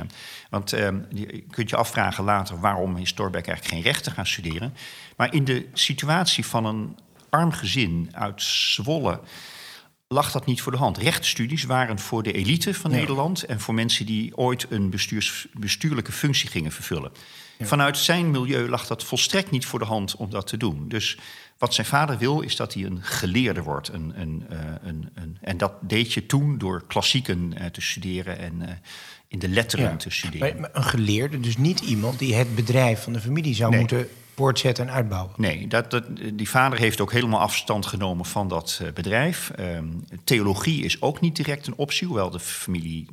want 0.50 0.72
ehm, 0.72 0.98
je 1.10 1.44
kunt 1.50 1.70
je 1.70 1.76
afvragen 1.76 2.24
later 2.24 2.60
waarom 2.60 2.96
is 2.96 3.12
Thorbecke 3.12 3.48
eigenlijk 3.50 3.74
geen 3.76 3.92
rechten 3.92 4.12
gaan 4.12 4.26
studeren. 4.26 4.74
Maar 5.16 5.34
in 5.34 5.44
de 5.44 5.66
situatie 5.72 6.46
van 6.46 6.64
een 6.64 6.96
arm 7.30 7.52
gezin 7.52 8.08
uit 8.12 8.42
Zwolle 8.42 9.20
lag 10.08 10.32
dat 10.32 10.46
niet 10.46 10.60
voor 10.60 10.72
de 10.72 10.78
hand. 10.78 10.98
Rechtsstudies 10.98 11.64
waren 11.64 11.98
voor 11.98 12.22
de 12.22 12.32
elite 12.32 12.74
van 12.74 12.90
Ja. 12.90 12.96
Nederland 12.96 13.42
en 13.42 13.60
voor 13.60 13.74
mensen 13.74 14.06
die 14.06 14.36
ooit 14.36 14.66
een 14.70 14.90
bestuurs, 14.90 15.46
bestuurlijke 15.52 16.12
functie 16.12 16.48
gingen 16.48 16.72
vervullen. 16.72 17.12
Vanuit 17.60 17.98
zijn 17.98 18.30
milieu 18.30 18.68
lag 18.68 18.86
dat 18.86 19.04
volstrekt 19.04 19.50
niet 19.50 19.66
voor 19.66 19.78
de 19.78 19.84
hand 19.84 20.16
om 20.16 20.30
dat 20.30 20.46
te 20.46 20.56
doen. 20.56 20.88
Dus 20.88 21.18
wat 21.58 21.74
zijn 21.74 21.86
vader 21.86 22.18
wil, 22.18 22.40
is 22.40 22.56
dat 22.56 22.74
hij 22.74 22.84
een 22.84 23.02
geleerde 23.02 23.62
wordt. 23.62 23.88
Een, 23.88 24.12
een, 24.20 24.44
eh, 24.48 24.58
een, 24.82 25.10
een, 25.14 25.38
en 25.40 25.56
dat 25.56 25.72
deed 25.80 26.12
je 26.12 26.26
toen 26.26 26.58
door 26.58 26.84
klassieken 26.86 27.52
eh, 27.56 27.66
te 27.66 27.80
studeren 27.80 28.38
en 28.38 28.68
eh, 28.68 28.74
in 29.28 29.38
de 29.38 29.48
letteren 29.48 29.90
Ja. 29.90 29.96
te 29.96 30.10
studeren. 30.10 30.60
Maar 30.60 30.70
een 30.72 30.84
geleerde, 30.84 31.40
dus 31.40 31.56
niet 31.56 31.80
iemand 31.80 32.18
die 32.18 32.34
het 32.34 32.54
bedrijf 32.54 33.02
van 33.02 33.12
de 33.12 33.20
familie 33.20 33.54
zou 33.54 33.70
Nee. 33.70 33.80
moeten 33.80 34.08
voortzetten 34.36 34.88
en 34.88 34.94
uitbouwen. 34.94 35.32
Nee, 35.36 35.68
dat, 35.68 35.90
dat, 35.90 36.04
die 36.32 36.48
vader 36.50 36.78
heeft 36.78 37.00
ook 37.00 37.12
helemaal 37.12 37.40
afstand 37.40 37.86
genomen 37.86 38.24
van 38.24 38.48
dat 38.48 38.78
eh, 38.82 38.92
bedrijf. 38.92 39.50
Ehm, 39.50 39.86
theologie 40.24 40.84
is 40.84 41.02
ook 41.02 41.20
niet 41.20 41.36
direct 41.36 41.66
een 41.66 41.76
optie, 41.76 42.06
hoewel 42.06 42.30
de 42.30 42.40
familie 42.40 43.06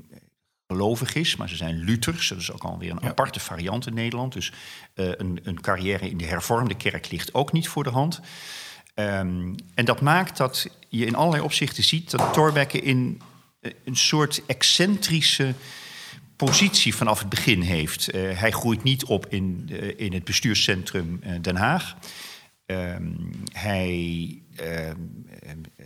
gelovig 0.67 1.13
is. 1.15 1.35
Maar 1.35 1.49
ze 1.49 1.55
zijn 1.55 1.83
Luthers, 1.83 2.27
dat 2.29 2.37
is 2.37 2.51
ook 2.51 2.63
alweer 2.63 2.91
een 2.91 2.97
Ja. 3.01 3.07
aparte 3.07 3.39
variant 3.39 3.87
in 3.87 3.93
Nederland. 3.93 4.33
Dus 4.33 4.51
eh, 4.93 5.05
een, 5.17 5.39
een 5.43 5.61
carrière 5.61 6.09
in 6.09 6.17
de 6.17 6.25
hervormde 6.25 6.75
kerk 6.75 7.11
ligt 7.11 7.33
ook 7.33 7.51
niet 7.51 7.67
voor 7.67 7.83
de 7.83 7.89
hand. 7.89 8.19
Ehm, 8.93 9.53
en 9.73 9.85
dat 9.85 10.01
maakt 10.01 10.37
dat 10.37 10.67
je 10.89 11.05
in 11.05 11.15
allerlei 11.15 11.43
opzichten 11.43 11.83
ziet 11.83 12.11
dat 12.11 12.33
Thorbecke 12.33 12.79
in 12.81 13.21
eh, 13.59 13.71
een 13.85 13.95
soort 13.95 14.41
excentrische 14.45 15.53
positie 16.35 16.95
vanaf 16.95 17.19
het 17.19 17.29
begin 17.29 17.61
heeft. 17.61 18.09
Eh, 18.09 18.39
hij 18.39 18.51
groeit 18.51 18.83
niet 18.83 19.05
op 19.05 19.25
in, 19.29 19.69
eh, 19.71 19.99
in 20.05 20.13
het 20.13 20.23
bestuurscentrum 20.23 21.19
eh, 21.21 21.31
Den 21.41 21.55
Haag. 21.55 21.95
Ehm, 22.65 23.11
hij 23.51 24.41
ehm, 24.55 24.95
eh, 25.75 25.85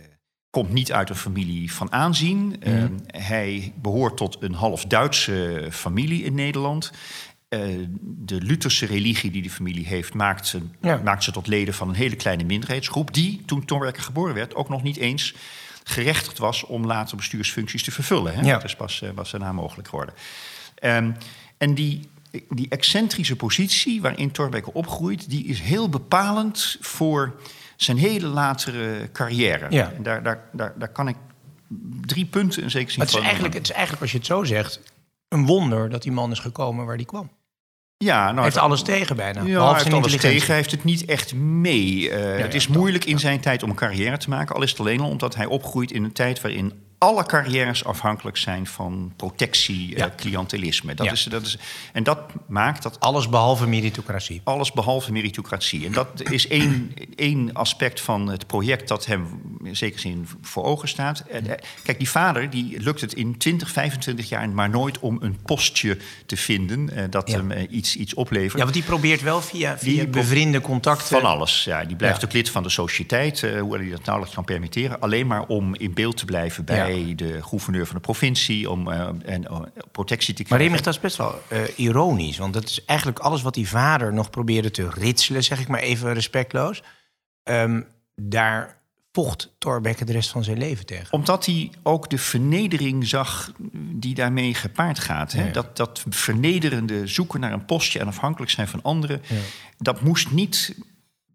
komt 0.50 0.72
niet 0.72 0.92
uit 0.92 1.08
een 1.10 1.16
familie 1.16 1.72
van 1.72 1.92
aanzien. 1.92 2.56
Ehm, 2.62 2.92
hij 3.06 3.72
behoort 3.76 4.16
tot 4.16 4.36
een 4.40 4.54
half 4.54 4.84
Duitse 4.84 5.68
familie 5.70 6.22
in 6.24 6.34
Nederland. 6.34 6.92
De 8.02 8.40
Lutherse 8.40 8.86
religie 8.86 9.30
die 9.30 9.42
die 9.42 9.50
familie 9.50 9.86
heeft, 9.86 10.14
maakt 10.14 10.46
ze, 10.46 10.60
Ja. 10.80 11.00
maakt 11.04 11.24
ze 11.24 11.32
tot 11.32 11.46
leden 11.46 11.74
van 11.74 11.88
een 11.88 11.94
hele 11.94 12.16
kleine 12.16 12.44
minderheidsgroep. 12.44 13.14
Die, 13.14 13.42
toen 13.46 13.64
Thorbecke 13.64 14.00
geboren 14.00 14.34
werd, 14.34 14.54
ook 14.54 14.68
nog 14.68 14.82
niet 14.82 14.96
eens 14.96 15.34
gerechtigd 15.88 16.38
was 16.38 16.64
om 16.64 16.86
later 16.86 17.16
bestuursfuncties 17.16 17.82
te 17.82 17.90
vervullen. 17.90 18.34
Hè? 18.34 18.40
Ja. 18.40 18.52
Dat 18.52 18.64
is 18.64 18.76
pas, 18.76 19.02
eh, 19.02 19.10
was 19.14 19.30
daarna 19.30 19.52
mogelijk 19.52 19.88
geworden. 19.88 20.14
Ehm, 20.74 21.12
en 21.58 21.74
die, 21.74 22.08
die 22.48 22.68
excentrische 22.68 23.36
positie 23.36 24.00
waarin 24.00 24.30
Thorbecke 24.30 24.72
opgroeit, 24.72 25.30
die 25.30 25.44
is 25.44 25.60
heel 25.60 25.88
bepalend 25.88 26.76
voor 26.80 27.40
zijn 27.76 27.96
hele 27.96 28.26
latere 28.26 29.08
carrière. 29.12 29.66
Ja. 29.70 29.92
En 29.92 30.02
daar, 30.02 30.22
daar, 30.22 30.48
daar, 30.52 30.74
daar 30.78 30.88
kan 30.88 31.08
ik 31.08 31.16
drie 32.00 32.24
punten 32.24 32.62
in 32.62 32.70
zekere 32.70 32.90
zin 32.90 33.00
het 33.00 33.08
is, 33.08 33.14
van 33.14 33.24
eigenlijk, 33.24 33.54
het 33.54 33.62
is 33.62 33.72
eigenlijk, 33.72 34.02
als 34.02 34.10
je 34.12 34.18
het 34.18 34.26
zo 34.26 34.44
zegt, 34.44 34.80
een 35.28 35.46
wonder 35.46 35.90
dat 35.90 36.02
die 36.02 36.12
man 36.12 36.30
is 36.30 36.38
gekomen 36.38 36.86
waar 36.86 36.96
die 36.96 37.06
kwam. 37.06 37.30
Ja, 38.04 38.24
nou, 38.24 38.34
Hij 38.34 38.44
heeft 38.44 38.56
alles 38.56 38.82
tegen 38.82 39.16
bijna. 39.16 39.42
Ja, 39.42 39.68
heeft 39.68 39.82
zijn 39.82 39.94
alles 39.94 40.16
tegen. 40.16 40.54
Heeft 40.54 40.70
het 40.70 40.84
niet 40.84 41.04
echt 41.04 41.34
mee. 41.34 42.10
Eh, 42.10 42.42
het 42.42 42.52
ja, 42.52 42.58
is 42.58 42.68
moeilijk 42.68 43.04
in 43.04 43.18
zijn 43.18 43.40
tijd 43.40 43.62
om 43.62 43.70
een 43.70 43.76
carrière 43.76 44.16
te 44.16 44.28
maken. 44.28 44.54
Al 44.54 44.62
is 44.62 44.70
het 44.70 44.80
alleen 44.80 45.00
al 45.00 45.08
omdat 45.08 45.34
hij 45.34 45.46
opgroeit 45.46 45.92
in 45.92 46.04
een 46.04 46.12
tijd 46.12 46.40
waarin 46.40 46.72
alle 46.98 47.24
carrières 47.26 47.84
afhankelijk 47.84 48.36
zijn 48.36 48.66
van 48.66 49.12
protectie, 49.16 49.96
Ja. 49.96 50.04
eh, 50.06 50.14
cliëntelisme. 50.16 50.94
Dat 50.94 51.06
Ja. 51.06 51.12
is, 51.12 51.22
dat 51.22 51.46
is, 51.46 51.58
en 51.92 52.02
dat 52.02 52.18
maakt 52.46 52.82
dat 52.82 53.00
Alles 53.00 53.28
behalve 53.28 53.66
meritocratie. 53.66 54.40
alles 54.44 54.72
behalve 54.72 55.12
meritocratie. 55.12 55.86
En 55.86 55.92
dat 55.92 56.30
is 56.30 56.48
één, 56.48 56.92
één 57.16 57.52
aspect 57.52 58.00
van 58.00 58.28
het 58.28 58.46
project 58.46 58.88
dat 58.88 59.06
hem 59.06 59.40
in 59.64 59.76
zekere 59.76 60.00
zin 60.00 60.28
voor 60.42 60.64
ogen 60.64 60.88
staat. 60.88 61.20
Eh, 61.20 61.42
Kijk, 61.82 61.98
die 61.98 62.10
vader 62.10 62.50
die 62.50 62.80
lukt 62.80 63.00
het 63.00 63.12
in 63.14 63.36
20, 63.36 63.70
25 63.70 64.28
jaar 64.28 64.48
maar 64.48 64.70
nooit 64.70 64.98
om 64.98 65.16
een 65.20 65.38
postje 65.42 65.98
te 66.26 66.36
vinden 66.36 66.90
eh, 66.96 67.04
dat 67.10 67.30
Ja. 67.30 67.36
hem 67.44 67.66
iets, 67.70 67.96
iets 67.96 68.14
oplevert. 68.14 68.52
Ja, 68.52 68.62
want 68.62 68.72
die 68.74 68.82
probeert 68.82 69.22
wel 69.22 69.40
via, 69.42 69.78
via 69.78 69.94
Die 70.02 70.06
bevriende 70.08 70.60
contacten... 70.60 71.06
Van 71.20 71.22
alles. 71.30 71.64
Ja, 71.64 71.84
die 71.84 71.96
blijft 71.96 72.20
Ja. 72.20 72.26
ook 72.26 72.32
lid 72.32 72.50
van 72.50 72.62
de 72.62 72.68
sociëteit, 72.68 73.40
hoewel 73.40 73.78
hij 73.80 73.90
dat 73.90 74.04
nauwelijks 74.04 74.34
kan 74.34 74.44
permitteren. 74.44 75.00
Alleen 75.00 75.26
maar 75.26 75.46
om 75.46 75.74
in 75.74 75.92
beeld 75.94 76.16
te 76.16 76.24
blijven 76.24 76.64
bij 76.64 76.86
de 76.94 77.42
gouverneur 77.42 77.86
van 77.86 77.94
de 77.94 78.00
provincie, 78.00 78.70
om 78.70 78.90
eh, 78.90 79.08
en, 79.24 79.44
eh, 79.44 79.60
protectie 79.92 80.34
te 80.34 80.42
Maar 80.42 80.48
krijgen. 80.48 80.66
Remig, 80.66 80.84
dat 80.84 80.94
is 80.94 81.00
best 81.00 81.16
wel 81.16 81.40
eh, 81.48 81.78
ironisch. 81.78 82.38
Want 82.38 82.54
dat 82.54 82.64
is 82.64 82.84
eigenlijk 82.84 83.18
alles 83.18 83.42
wat 83.42 83.54
die 83.54 83.68
vader 83.68 84.12
nog 84.12 84.30
probeerde 84.30 84.70
te 84.70 84.90
ritselen, 84.90 85.44
zeg 85.44 85.60
ik 85.60 85.68
maar 85.68 85.80
even 85.80 86.12
respectloos. 86.12 86.82
Ehm, 87.42 87.80
daar 88.14 88.76
vocht 89.12 89.54
Thorbecke 89.58 90.04
de 90.04 90.12
rest 90.12 90.30
van 90.30 90.44
zijn 90.44 90.58
leven 90.58 90.86
tegen. 90.86 91.12
Omdat 91.12 91.46
hij 91.46 91.70
ook 91.82 92.10
de 92.10 92.18
vernedering 92.18 93.06
zag 93.06 93.52
die 93.92 94.14
daarmee 94.14 94.54
gepaard 94.54 94.98
gaat. 94.98 95.32
Hè? 95.32 95.46
Ja. 95.46 95.52
Dat, 95.52 95.76
dat 95.76 96.04
vernederende 96.08 97.06
zoeken 97.06 97.40
naar 97.40 97.52
een 97.52 97.64
postje 97.64 97.98
en 97.98 98.06
afhankelijk 98.06 98.50
zijn 98.50 98.68
van 98.68 98.82
anderen. 98.82 99.22
Dat 99.78 100.00
moest 100.00 100.30
niet 100.30 100.74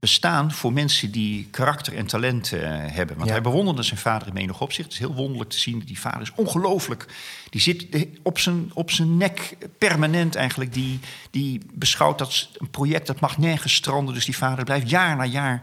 bestaan 0.03 0.51
voor 0.51 0.73
mensen 0.73 1.11
die 1.11 1.47
karakter 1.51 1.95
en 1.95 2.05
talent 2.05 2.51
eh, 2.51 2.59
hebben. 2.69 3.15
Want 3.15 3.27
Ja. 3.27 3.33
hij 3.33 3.41
bewonderde 3.43 3.83
zijn 3.83 3.99
vader 3.99 4.27
in 4.27 4.33
menig 4.33 4.61
opzicht. 4.61 4.83
Het 4.83 4.93
is 4.93 4.99
heel 4.99 5.13
wonderlijk 5.13 5.49
te 5.49 5.59
zien. 5.59 5.79
Die 5.85 5.99
vader 5.99 6.21
is 6.21 6.31
ongelooflijk. 6.35 7.05
Die 7.49 7.61
zit 7.61 7.87
op 8.23 8.39
zijn, 8.39 8.71
op 8.73 8.91
zijn 8.91 9.17
nek 9.17 9.57
permanent 9.77 10.35
eigenlijk. 10.35 10.73
Die, 10.73 10.99
die 11.31 11.61
beschouwt 11.73 12.17
dat 12.17 12.49
een 12.57 12.69
project 12.69 13.07
dat 13.07 13.19
mag 13.19 13.37
nergens 13.37 13.73
stranden. 13.73 14.13
Dus 14.13 14.25
die 14.25 14.37
vader 14.37 14.63
blijft 14.65 14.89
jaar 14.89 15.15
na 15.15 15.25
jaar 15.25 15.61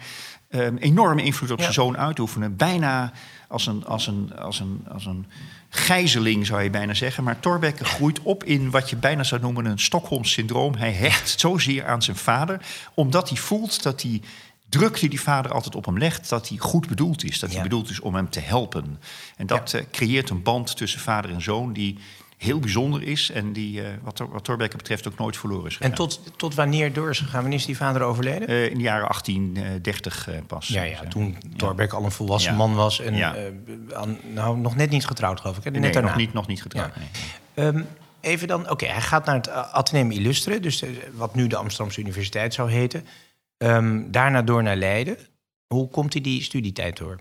ehm, 0.50 0.76
enorme 0.76 1.22
invloed 1.22 1.50
op 1.50 1.56
Ja. 1.56 1.62
zijn 1.62 1.74
zoon 1.74 1.96
uitoefenen. 1.98 2.56
Bijna 2.56 3.12
als 3.48 3.66
een, 3.66 3.84
als, 3.86 4.06
een, 4.06 4.36
als, 4.36 4.60
een, 4.60 4.84
als 4.92 5.06
een 5.06 5.26
gijzeling 5.70 6.46
zou 6.46 6.62
je 6.62 6.70
bijna 6.70 6.94
zeggen. 6.94 7.24
Maar 7.24 7.40
Thorbecke 7.40 7.84
groeit 7.84 8.20
op 8.22 8.44
in 8.44 8.70
wat 8.70 8.90
je 8.90 8.96
bijna 8.96 9.22
zou 9.22 9.40
noemen 9.40 9.64
een 9.64 9.78
Stockholm-syndroom. 9.78 10.74
Hij 10.74 10.92
hecht 10.92 11.40
zozeer 11.40 11.86
aan 11.86 12.02
zijn 12.02 12.16
vader, 12.16 12.60
omdat 12.94 13.28
hij 13.28 13.38
voelt 13.38 13.82
dat 13.82 14.00
die 14.00 14.22
druk 14.68 15.00
die 15.00 15.08
die 15.08 15.20
vader 15.20 15.52
altijd 15.52 15.74
op 15.74 15.84
hem 15.84 15.98
legt, 15.98 16.28
dat 16.28 16.48
die 16.48 16.58
goed 16.58 16.88
bedoeld 16.88 17.24
is. 17.24 17.38
Dat 17.38 17.48
Ja. 17.50 17.54
hij 17.54 17.64
bedoeld 17.68 17.90
is 17.90 18.00
om 18.00 18.14
hem 18.14 18.30
te 18.30 18.40
helpen. 18.40 18.98
En 19.36 19.46
dat 19.46 19.72
eh, 19.72 19.82
creëert 19.90 20.30
een 20.30 20.42
band 20.42 20.76
tussen 20.76 21.00
vader 21.00 21.30
en 21.30 21.42
zoon 21.42 21.72
die 21.72 21.98
heel 22.40 22.58
bijzonder 22.58 23.02
is 23.02 23.30
en 23.30 23.52
die, 23.52 23.82
eh, 23.82 23.88
wat, 24.02 24.18
wat 24.30 24.44
Thorbecke 24.44 24.76
betreft, 24.76 25.08
ook 25.08 25.18
nooit 25.18 25.36
verloren 25.36 25.66
is 25.66 25.76
gegaan. 25.76 25.90
En 25.90 25.96
tot, 25.96 26.20
tot 26.36 26.54
wanneer 26.54 26.92
door 26.92 27.10
is 27.10 27.18
gegaan? 27.18 27.40
Wanneer 27.40 27.58
is 27.58 27.66
die 27.66 27.76
vader 27.76 28.02
overleden? 28.02 28.48
Eh, 28.48 28.64
in 28.70 28.76
de 28.76 28.82
jaren 28.82 29.06
1830 29.08 30.28
eh, 30.28 30.34
pas. 30.46 30.68
ja, 30.68 30.82
ja, 30.82 31.00
toen 31.08 31.36
Thorbecke 31.56 31.96
al 31.96 32.04
een 32.04 32.10
volwassen 32.10 32.54
man 32.54 32.74
was 32.74 33.00
en 33.00 33.24
aan- 33.94 34.18
nou, 34.34 34.58
nog 34.58 34.76
net 34.76 34.90
niet 34.90 35.06
getrouwd, 35.06 35.40
geloof 35.40 35.56
ik. 35.56 35.64
Hè? 35.64 35.70
Net 35.70 35.80
Nee, 35.80 35.92
daarna. 35.92 36.08
nog 36.08 36.18
niet, 36.18 36.32
nog 36.32 36.46
niet 36.46 36.62
getrouwd. 36.62 36.92
Nee. 36.96 37.06
Ehm, 37.66 37.82
even 38.20 38.48
dan, 38.48 38.70
oké, 38.70 38.86
hij 38.86 39.00
gaat 39.02 39.24
naar 39.24 39.34
het 39.34 39.48
Atheneum 39.50 40.10
Illustre, 40.10 40.60
dus 40.60 40.84
wat 41.12 41.34
nu 41.34 41.46
de 41.46 41.56
Amsterdamse 41.56 42.00
Universiteit 42.00 42.54
zou 42.54 42.70
heten. 42.70 43.04
Ehm, 43.56 44.02
daarna 44.10 44.42
door 44.42 44.62
naar 44.62 44.76
Leiden. 44.76 45.16
Hoe 45.66 45.88
komt 45.88 46.12
hij 46.12 46.22
die 46.22 46.42
studietijd 46.42 46.96
door? 46.96 47.18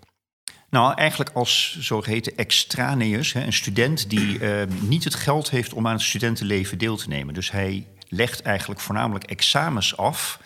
Nou, 0.69 0.93
eigenlijk 0.93 1.29
als 1.33 1.77
zogeheten 1.79 2.37
extraneus, 2.37 3.33
hè, 3.33 3.43
een 3.43 3.53
student 3.53 4.09
die 4.09 4.39
eh, 4.39 4.67
niet 4.79 5.03
het 5.03 5.15
geld 5.15 5.49
heeft 5.49 5.73
om 5.73 5.87
aan 5.87 5.93
het 5.93 6.01
studentenleven 6.01 6.77
deel 6.77 6.97
te 6.97 7.07
nemen. 7.07 7.33
Dus 7.33 7.51
hij 7.51 7.87
legt 8.07 8.41
eigenlijk 8.41 8.81
voornamelijk 8.81 9.23
examens 9.23 9.97
af. 9.97 10.39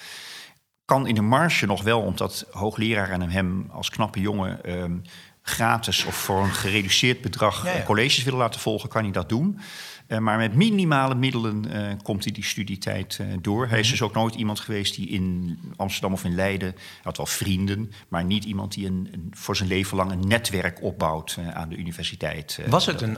Kan 0.86 1.08
in 1.08 1.16
de 1.16 1.22
marge 1.22 1.66
nog 1.66 1.82
wel, 1.82 2.02
omdat 2.02 2.46
hoogleraren 2.52 3.30
hem 3.30 3.68
als 3.72 3.90
knappe 3.90 4.20
jongen 4.20 4.64
ehm, 4.64 4.98
gratis 5.42 6.06
of 6.06 6.16
voor 6.16 6.44
een 6.44 6.54
gereduceerd 6.54 7.22
bedrag 7.22 7.66
Ja, 7.66 7.72
ja. 7.72 7.84
colleges 7.84 8.24
willen 8.24 8.40
laten 8.40 8.60
volgen, 8.60 8.90
kan 8.90 9.04
hij 9.04 9.12
dat 9.12 9.30
doen. 9.30 9.60
Eh, 10.14 10.20
maar 10.20 10.38
met 10.38 10.56
minimale 10.56 11.16
middelen 11.16 11.72
eh, 11.72 11.94
komt 12.04 12.24
hij 12.24 12.34
die 12.34 12.44
studietijd 12.44 13.18
eh, 13.20 13.28
door. 13.42 13.68
Hij 13.68 13.80
is 13.80 13.90
dus 13.90 14.02
ook 14.02 14.14
nooit 14.14 14.36
iemand 14.36 14.60
geweest 14.60 14.96
die 14.96 15.10
in 15.10 15.60
Amsterdam 15.76 16.14
of 16.14 16.24
in 16.24 16.36
Leiden... 16.36 16.76
had 17.04 17.18
wel 17.18 17.26
vrienden, 17.26 17.92
maar 18.08 18.24
niet 18.24 18.44
iemand 18.44 18.74
die 18.74 18.86
een, 18.86 19.10
een- 19.12 19.32
voor 19.32 19.56
zijn 19.56 19.70
leven 19.70 19.98
lang 19.98 20.12
een 20.12 20.28
netwerk 20.28 20.82
opbouwt 20.82 21.38
aan 21.54 21.70
de 21.70 21.76
universiteit. 21.76 22.60
Was 22.68 22.86
het 22.86 23.02
een 23.02 23.18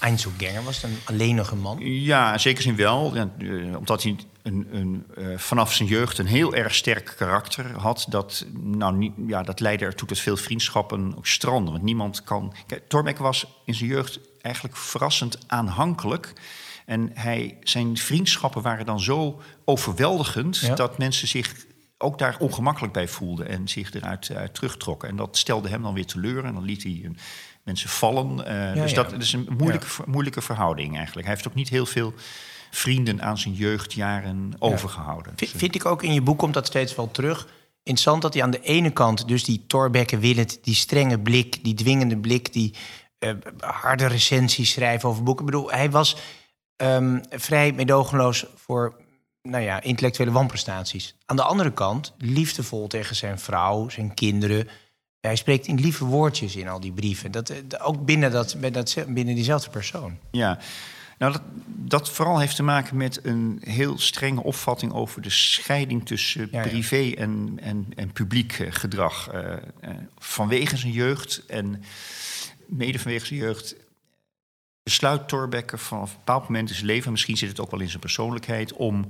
Einzelganger? 0.00 0.62
Was 0.62 0.82
het 0.82 0.90
een 0.90 0.98
alleenige 1.04 1.56
man? 1.56 1.78
Ja, 1.80 2.32
in 2.32 2.40
zekere 2.40 2.62
zin 2.62 2.76
wel. 2.76 3.14
Ja, 3.14 3.30
omdat 3.76 4.02
hij 4.02 4.16
een, 4.42 4.66
een, 4.72 5.04
vanaf 5.38 5.72
zijn 5.72 5.88
jeugd 5.88 6.18
een 6.18 6.26
heel 6.26 6.54
erg 6.54 6.74
sterk 6.74 7.14
karakter 7.16 7.78
had. 7.78 8.06
Dat, 8.08 8.46
nou, 8.52 8.96
niet, 8.96 9.12
ja, 9.26 9.42
dat 9.42 9.60
leidde 9.60 9.84
ertoe 9.84 10.08
dat 10.08 10.18
veel 10.18 10.36
vriendschappen 10.36 11.16
ook 11.16 11.26
stranden. 11.26 11.72
Want 11.72 11.84
niemand 11.84 12.24
kan... 12.24 12.54
Kijk, 12.66 12.88
Thorbecke 12.88 13.22
was 13.22 13.46
in 13.64 13.74
zijn 13.74 13.90
jeugd 13.90 14.20
eigenlijk 14.40 14.76
verrassend 14.76 15.38
aanhankelijk. 15.46 16.32
En 16.86 17.10
hij, 17.14 17.56
zijn 17.62 17.96
vriendschappen 17.96 18.62
waren 18.62 18.86
dan 18.86 19.00
zo 19.00 19.40
overweldigend... 19.64 20.58
Ja. 20.58 20.74
dat 20.74 20.98
mensen 20.98 21.28
zich 21.28 21.54
ook 21.98 22.18
daar 22.18 22.36
ongemakkelijk 22.38 22.92
bij 22.92 23.08
voelden... 23.08 23.48
en 23.48 23.68
zich 23.68 23.92
eruit 23.94 24.30
uit 24.34 24.54
terugtrokken. 24.54 25.08
En 25.08 25.16
dat 25.16 25.36
stelde 25.36 25.68
hem 25.68 25.82
dan 25.82 25.94
weer 25.94 26.06
teleur. 26.06 26.44
En 26.44 26.54
dan 26.54 26.64
liet 26.64 26.82
hij 26.82 27.00
eh, 27.04 27.10
mensen 27.64 27.88
vallen. 27.88 28.46
Eh, 28.46 28.74
Ja, 28.74 28.82
dus 28.82 28.90
ja. 28.90 28.96
dat, 29.02 29.10
dat 29.10 29.22
is 29.22 29.32
een 29.32 29.48
moeilijke, 29.58 29.86
moeilijke 30.06 30.40
verhouding 30.40 30.96
eigenlijk. 30.96 31.26
Hij 31.26 31.34
heeft 31.36 31.48
ook 31.48 31.54
niet 31.54 31.68
heel 31.68 31.86
veel 31.86 32.14
vrienden 32.70 33.22
aan 33.22 33.38
zijn 33.38 33.54
jeugdjaren 33.54 34.54
overgehouden. 34.58 35.32
V- 35.36 35.50
vind 35.56 35.74
ik 35.74 35.84
ook 35.84 36.02
in 36.02 36.12
je 36.14 36.22
boek 36.22 36.38
komt 36.38 36.54
dat 36.54 36.66
steeds 36.66 36.94
wel 36.94 37.10
terug. 37.10 37.46
interessant 37.82 38.22
dat 38.22 38.34
hij 38.34 38.42
aan 38.42 38.50
de 38.50 38.60
ene 38.60 38.90
kant... 38.90 39.28
dus 39.28 39.44
die 39.44 39.64
Thorbecke 39.66 40.18
Willet, 40.18 40.58
die 40.62 40.74
strenge 40.74 41.18
blik, 41.18 41.64
die 41.64 41.74
dwingende 41.74 42.16
blik... 42.18 42.52
die 42.52 42.74
uh, 43.18 43.30
harde 43.60 44.06
recensies 44.06 44.70
schrijven 44.70 45.08
over 45.08 45.22
boeken. 45.22 45.44
Ik 45.46 45.50
bedoel, 45.50 45.70
hij 45.70 45.90
was 45.90 46.16
um, 46.76 47.20
vrij 47.30 47.72
medogeloos 47.72 48.46
voor 48.54 48.96
nou 49.42 49.62
ja, 49.62 49.82
intellectuele 49.82 50.32
wanprestaties. 50.32 51.14
Aan 51.26 51.36
de 51.36 51.42
andere 51.42 51.72
kant 51.72 52.14
liefdevol 52.18 52.86
tegen 52.86 53.16
zijn 53.16 53.38
vrouw, 53.38 53.88
zijn 53.88 54.14
kinderen. 54.14 54.68
Hij 55.20 55.36
spreekt 55.36 55.66
in 55.66 55.80
lieve 55.80 56.04
woordjes 56.04 56.56
in 56.56 56.68
al 56.68 56.80
die 56.80 56.92
brieven. 56.92 57.30
Dat, 57.30 57.80
ook 57.80 58.04
binnen, 58.04 58.32
dat, 58.32 58.56
binnen 59.08 59.34
diezelfde 59.34 59.70
persoon. 59.70 60.18
Ja, 60.30 60.58
nou, 61.18 61.32
dat, 61.32 61.42
dat, 61.66 62.10
vooral 62.10 62.38
heeft 62.38 62.56
te 62.56 62.62
maken 62.62 62.96
met 62.96 63.24
een 63.24 63.60
heel 63.64 63.98
strenge 63.98 64.42
opvatting 64.42 64.92
over 64.92 65.22
de 65.22 65.30
scheiding 65.30 66.06
tussen 66.06 66.50
privé 66.50 67.12
en, 67.16 67.58
en, 67.62 67.86
en 67.94 68.12
publiek 68.12 68.52
eh, 68.52 68.66
gedrag. 68.70 69.32
Uh, 69.34 69.40
uh, 69.40 69.90
vanwege 70.18 70.76
zijn 70.76 70.92
jeugd 70.92 71.42
en 71.46 71.82
mede 72.68 72.98
vanwege 72.98 73.26
zijn 73.26 73.40
jeugd 73.40 73.76
besluit 74.82 75.28
Thorbecke 75.28 75.78
vanaf 75.78 76.10
een 76.10 76.16
bepaald 76.16 76.42
moment 76.42 76.68
in 76.68 76.74
zijn 76.74 76.86
leven, 76.86 77.10
misschien 77.10 77.36
zit 77.36 77.48
het 77.48 77.60
ook 77.60 77.70
wel 77.70 77.80
in 77.80 77.88
zijn 77.88 78.00
persoonlijkheid, 78.00 78.72
om 78.72 79.08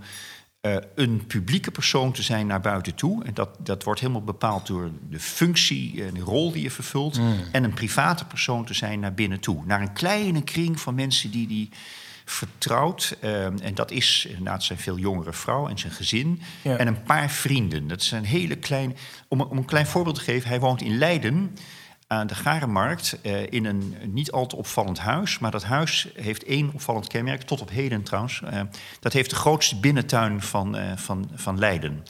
uh, 0.63 0.77
een 0.95 1.27
publieke 1.27 1.71
persoon 1.71 2.13
te 2.13 2.23
zijn 2.23 2.47
naar 2.47 2.61
buiten 2.61 2.95
toe. 2.95 3.25
En 3.25 3.35
dat, 3.35 3.49
dat 3.59 3.83
wordt 3.85 4.01
helemaal 4.01 4.23
bepaald 4.23 4.67
door 4.67 4.91
de 5.11 5.21
functie 5.21 6.05
en 6.05 6.15
de 6.15 6.21
rol 6.21 6.53
die 6.53 6.63
je 6.63 6.71
vervult. 6.71 7.19
Mm. 7.19 7.41
En 7.53 7.65
een 7.65 7.75
private 7.75 8.25
persoon 8.25 8.65
te 8.65 8.75
zijn 8.75 9.01
naar 9.01 9.15
binnen 9.15 9.41
toe. 9.41 9.63
Naar 9.67 9.81
een 9.81 9.93
kleine 9.93 10.43
kring 10.43 10.81
van 10.81 10.95
mensen 10.95 11.31
die 11.31 11.47
die 11.47 11.71
vertrouwt. 12.25 13.17
Uh, 13.23 13.45
en 13.45 13.75
dat 13.75 13.91
is 13.91 14.27
inderdaad 14.29 14.65
zijn 14.65 14.79
veel 14.79 14.99
jongere 14.99 15.33
vrouw 15.33 15.69
en 15.69 15.79
zijn 15.79 15.93
gezin. 15.93 16.43
Ja. 16.63 16.77
En 16.77 16.87
een 16.87 17.03
paar 17.03 17.31
vrienden. 17.31 17.89
Dat 17.89 18.01
is 18.01 18.11
een 18.11 18.25
hele 18.25 18.57
klein. 18.57 18.97
Om, 19.29 19.41
om 19.41 19.57
een 19.57 19.65
klein 19.65 19.87
voorbeeld 19.87 20.17
te 20.17 20.21
geven, 20.21 20.49
hij 20.49 20.61
woont 20.61 20.83
in 20.83 20.99
Leiden 20.99 21.57
aan 22.09 22.27
de 22.27 22.35
Garenmarkt 22.35 23.19
uh, 23.23 23.53
in 23.53 23.65
een 23.65 23.95
niet 24.05 24.33
al 24.33 24.47
te 24.47 24.57
opvallend 24.57 24.99
huis. 24.99 25.39
Maar 25.39 25.51
dat 25.51 25.65
huis 25.65 26.09
heeft 26.15 26.45
één 26.45 26.71
opvallend 26.75 27.07
kenmerk, 27.07 27.43
tot 27.43 27.61
op 27.61 27.71
heden 27.71 28.03
trouwens. 28.03 28.41
Uh, 28.45 28.61
dat 29.01 29.13
heeft 29.13 29.31
de 29.31 29.37
grootste 29.37 29.77
binnentuin 29.77 30.43
van, 30.43 30.77
uh, 30.77 30.93
van, 30.97 31.31
van 31.35 31.59
Leiden. 31.59 32.05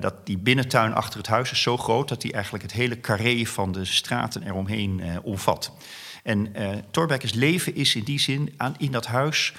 dat 0.00 0.26
die 0.26 0.38
binnentuin 0.38 0.94
achter 0.94 1.18
het 1.18 1.26
huis 1.26 1.50
is 1.50 1.62
zo 1.62 1.76
groot 1.76 2.08
dat 2.08 2.20
die 2.20 2.32
eigenlijk 2.32 2.64
het 2.64 2.72
hele 2.72 3.00
carré 3.00 3.44
van 3.44 3.72
de 3.72 3.84
straten 3.84 4.42
eromheen 4.42 5.02
omvat. 5.22 5.72
En 6.22 6.54
Thorbecke's 6.90 7.32
leven 7.32 7.74
is 7.74 7.94
in 7.94 8.04
die 8.04 8.18
zin 8.18 8.54
aan, 8.56 8.74
in 8.78 8.92
dat 8.92 9.06
huis 9.06 9.54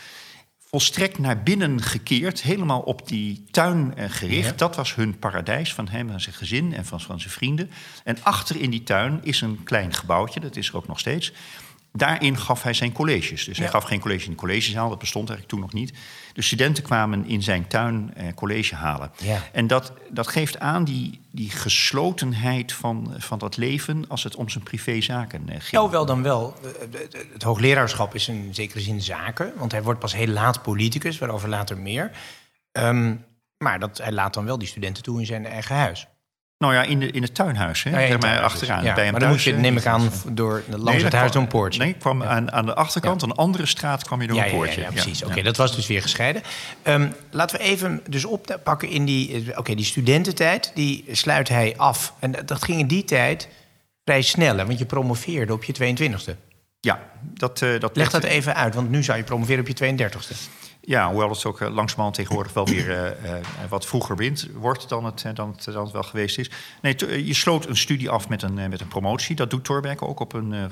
volstrekt 0.75 1.17
naar 1.17 1.43
binnen 1.43 1.81
gekeerd, 1.81 2.41
helemaal 2.41 2.79
op 2.79 3.07
die 3.07 3.43
tuin 3.51 3.95
eh, 3.95 4.09
gericht. 4.09 4.59
Dat 4.59 4.75
was 4.75 4.95
hun 4.95 5.19
paradijs 5.19 5.73
van 5.73 5.87
hem 5.87 6.09
en 6.09 6.21
zijn 6.21 6.35
gezin 6.35 6.73
en 6.73 6.85
van, 6.85 7.01
van 7.01 7.19
zijn 7.19 7.33
vrienden. 7.33 7.69
En 8.03 8.17
achter 8.23 8.61
in 8.61 8.69
die 8.69 8.83
tuin 8.83 9.19
is 9.23 9.41
een 9.41 9.63
klein 9.63 9.93
gebouwtje, 9.93 10.39
dat 10.39 10.55
is 10.55 10.67
er 10.67 10.75
ook 10.75 10.87
nog 10.87 10.99
steeds. 10.99 11.33
Daarin 11.95 12.37
gaf 12.37 12.63
hij 12.63 12.73
zijn 12.73 12.91
colleges. 12.91 13.45
Dus 13.45 13.57
hij 13.57 13.67
gaf 13.67 13.83
geen 13.83 13.99
college 13.99 14.25
in 14.25 14.31
de 14.31 14.37
collegezaal, 14.37 14.89
dat 14.89 14.99
bestond 14.99 15.29
eigenlijk 15.29 15.59
toen 15.59 15.69
nog 15.69 15.81
niet. 15.81 15.97
De 16.33 16.41
studenten 16.41 16.83
kwamen 16.83 17.25
in 17.25 17.43
zijn 17.43 17.67
tuin 17.67 18.13
eh, 18.13 18.33
college 18.35 18.75
halen. 18.75 19.11
Ja. 19.17 19.41
En 19.51 19.67
dat, 19.67 19.93
dat 20.09 20.27
geeft 20.27 20.59
aan 20.59 20.83
die, 20.83 21.19
die 21.31 21.49
geslotenheid 21.49 22.73
van, 22.73 23.13
van 23.17 23.39
dat 23.39 23.57
leven 23.57 24.05
als 24.07 24.23
het 24.23 24.35
om 24.35 24.49
zijn 24.49 24.63
privézaken 24.63 25.41
uh, 25.41 25.49
ging. 25.49 25.83
Ja, 25.83 25.89
wel 25.89 26.05
dan 26.05 26.23
wel. 26.23 26.55
Eh, 26.63 26.99
het 27.33 27.43
hoogleraarschap 27.43 28.15
is 28.15 28.27
in 28.27 28.53
zekere 28.53 28.81
zin 28.81 29.01
zaken, 29.01 29.53
want 29.55 29.71
hij 29.71 29.83
wordt 29.83 29.99
pas 29.99 30.13
heel 30.13 30.27
laat 30.27 30.61
politicus, 30.61 31.17
waarover 31.17 31.49
later 31.49 31.77
meer. 31.77 32.11
Um, 32.71 33.25
maar 33.57 33.79
dat, 33.79 33.97
hij 33.97 34.11
laat 34.11 34.33
dan 34.33 34.45
wel 34.45 34.57
die 34.57 34.67
studenten 34.67 35.03
toe 35.03 35.19
in 35.19 35.25
zijn 35.25 35.45
eigen 35.45 35.75
huis. 35.75 36.07
Nou 36.57 36.73
ja, 36.73 36.83
in, 36.83 36.99
de, 36.99 37.11
in 37.11 37.21
het 37.21 37.35
tuinhuis, 37.35 37.83
hè? 37.83 38.05
Ja, 38.05 38.17
maar 38.17 38.39
achteraan. 38.39 38.83
Ja, 38.83 38.93
bij 38.93 39.03
hem 39.03 39.11
maar 39.11 39.21
dan 39.21 39.29
moet 39.29 39.43
je, 39.43 39.53
neem 39.53 39.77
ik 39.77 39.85
aan, 39.85 40.11
door, 40.29 40.63
langs 40.69 40.85
nee, 40.85 41.03
het 41.03 41.13
huis 41.13 41.31
door 41.31 41.41
een 41.41 41.47
poortje. 41.47 41.79
Nee, 41.79 41.89
ik 41.89 41.99
kwam 41.99 42.23
aan, 42.23 42.51
aan 42.51 42.65
de 42.65 42.75
achterkant, 42.75 43.21
een 43.21 43.31
andere 43.31 43.65
straat 43.65 44.03
kwam 44.03 44.21
je 44.21 44.27
door 44.27 44.37
een 44.37 44.51
poortje. 44.51 44.81
Ja, 44.81 44.89
precies. 44.89 45.23
Oké, 45.23 45.41
dat 45.41 45.57
was 45.57 45.75
dus 45.75 45.87
weer 45.87 46.01
gescheiden. 46.01 46.41
Um, 46.83 47.13
laten 47.31 47.57
we 47.57 47.63
even 47.63 48.01
dus 48.09 48.25
oppakken 48.25 48.89
in 48.89 49.05
die... 49.05 49.51
Eh, 49.51 49.57
oké, 49.57 49.75
die 49.75 49.85
studententijd, 49.85 50.71
die 50.75 51.05
sluit 51.11 51.49
hij 51.49 51.73
af. 51.77 52.13
En 52.19 52.31
dat 52.45 52.63
ging 52.63 52.79
in 52.79 52.87
die 52.87 53.03
tijd 53.03 53.47
vrij 54.03 54.21
snel, 54.21 54.55
want 54.55 54.79
je 54.79 54.85
promoveerde 54.85 55.53
op 55.53 55.63
je 55.63 55.95
22e. 55.97 56.35
Ja, 56.79 56.99
dat... 57.21 57.61
Uh, 57.61 57.79
dat 57.79 57.95
Leg 57.95 58.09
dat 58.09 58.23
even 58.23 58.55
uit, 58.55 58.75
want 58.75 58.89
nu 58.89 59.03
zou 59.03 59.17
je 59.17 59.23
promoveren 59.23 59.59
op 59.59 59.67
je 59.67 59.95
32e. 59.95 60.35
Ja, 60.85 61.09
hoewel 61.09 61.29
het 61.29 61.45
ook 61.45 61.61
uh, 61.61 61.73
langzamerhand 61.73 62.15
tegenwoordig 62.15 62.53
wel 62.53 62.65
weer 62.65 62.89
uh, 62.89 63.31
uh, 63.31 63.37
wat 63.69 63.85
vroeger 63.85 64.15
wint, 64.15 64.47
wordt 64.53 64.89
dan 64.89 65.05
het, 65.05 65.25
dan, 65.33 65.49
het, 65.49 65.63
dan 65.63 65.83
het 65.83 65.91
wel 65.91 66.03
geweest 66.03 66.37
is. 66.37 66.49
Nee, 66.81 67.25
je 67.25 67.33
sloot 67.33 67.65
een 67.65 67.77
studie 67.77 68.09
af 68.09 68.29
met 68.29 68.41
een, 68.41 68.53
met 68.53 68.81
een 68.81 68.87
promotie. 68.87 69.35
Dat 69.35 69.49
doet 69.49 69.63
Thorbecke 69.63 70.07
ook 70.07 70.19
op 70.19 70.33
een 70.33 70.71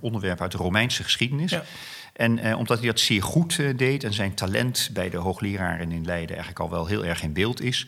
onderwerp 0.00 0.40
uit 0.40 0.52
de 0.52 0.58
Romeinse 0.58 1.02
geschiedenis. 1.02 1.50
Ja. 1.50 1.64
En 2.12 2.56
omdat 2.56 2.78
hij 2.78 2.86
dat 2.86 3.00
zeer 3.00 3.22
goed 3.22 3.78
deed 3.78 4.04
en 4.04 4.12
zijn 4.12 4.34
talent 4.34 4.90
bij 4.92 5.10
de 5.10 5.16
hoogleraren 5.16 5.92
in 5.92 6.04
Leiden 6.04 6.36
eigenlijk 6.36 6.60
al 6.60 6.70
wel 6.70 6.86
heel 6.86 7.04
erg 7.04 7.22
in 7.22 7.32
beeld 7.32 7.60
is, 7.60 7.86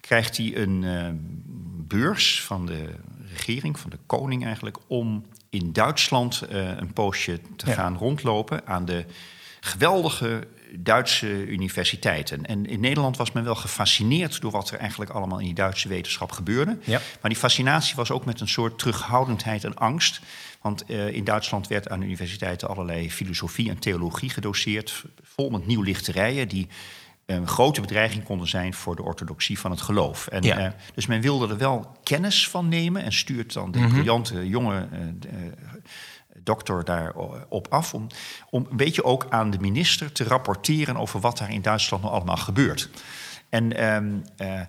krijgt 0.00 0.36
hij 0.36 0.56
een 0.56 0.84
beurs 1.86 2.42
van 2.42 2.66
de 2.66 2.94
regering, 3.34 3.78
van 3.78 3.90
de 3.90 3.98
koning 4.06 4.44
eigenlijk, 4.44 4.76
om 4.86 5.24
in 5.50 5.72
Duitsland 5.72 6.42
een 6.50 6.92
poosje 6.92 7.40
te 7.56 7.66
gaan 7.66 7.96
rondlopen 7.96 8.66
aan 8.66 8.84
de 8.84 9.04
geweldige 9.60 10.46
Duitse 10.76 11.46
universiteiten. 11.46 12.46
En 12.46 12.66
in 12.66 12.80
Nederland 12.80 13.16
was 13.16 13.32
men 13.32 13.44
wel 13.44 13.54
gefascineerd 13.54 14.40
door 14.40 14.50
wat 14.50 14.70
er 14.70 14.78
eigenlijk 14.78 15.10
allemaal 15.10 15.38
in 15.38 15.44
die 15.44 15.54
Duitse 15.54 15.88
wetenschap 15.88 16.32
gebeurde. 16.32 16.78
Ja. 16.84 17.00
Maar 17.20 17.30
die 17.30 17.40
fascinatie 17.40 17.96
was 17.96 18.10
ook 18.10 18.24
met 18.24 18.40
een 18.40 18.48
soort 18.48 18.78
terughoudendheid 18.78 19.64
en 19.64 19.74
angst. 19.74 20.20
Want 20.60 20.84
uh, 20.86 21.08
in 21.08 21.24
Duitsland 21.24 21.68
werd 21.68 21.88
aan 21.88 22.02
universiteiten 22.02 22.68
allerlei 22.68 23.10
filosofie 23.10 23.70
en 23.70 23.78
theologie 23.78 24.30
gedoseerd, 24.30 25.04
vol 25.22 25.50
met 25.50 25.66
nieuwlichterijen 25.66 26.48
die 26.48 26.68
een 27.26 27.46
grote 27.46 27.80
bedreiging 27.80 28.24
konden 28.24 28.48
zijn 28.48 28.74
voor 28.74 28.96
de 28.96 29.02
orthodoxie 29.02 29.58
van 29.58 29.70
het 29.70 29.80
geloof. 29.80 30.26
En, 30.26 30.42
ja. 30.42 30.58
uh, 30.58 30.70
dus 30.94 31.06
men 31.06 31.20
wilde 31.20 31.48
er 31.48 31.58
wel 31.58 31.98
kennis 32.02 32.48
van 32.48 32.68
nemen 32.68 33.02
en 33.02 33.12
stuurt 33.12 33.52
dan 33.52 33.70
de 33.70 33.78
mm 33.78 33.84
-hmm. 33.84 33.92
briljante 33.92 34.48
jonge 34.48 34.88
uh, 34.92 35.30
dokter 36.42 36.84
daarop 36.84 37.66
af. 37.70 37.94
Om, 37.94 38.06
om 38.50 38.66
een 38.70 38.76
beetje 38.76 39.04
ook 39.04 39.26
aan 39.28 39.50
de 39.50 39.58
minister 39.58 40.12
te 40.12 40.24
rapporteren 40.24 40.96
over 40.96 41.20
wat 41.20 41.38
daar 41.38 41.52
in 41.52 41.62
Duitsland 41.62 42.02
nog 42.02 42.12
allemaal 42.12 42.36
gebeurt. 42.36 42.88
En, 43.48 43.84
um, 43.94 44.22
uh, 44.42 44.60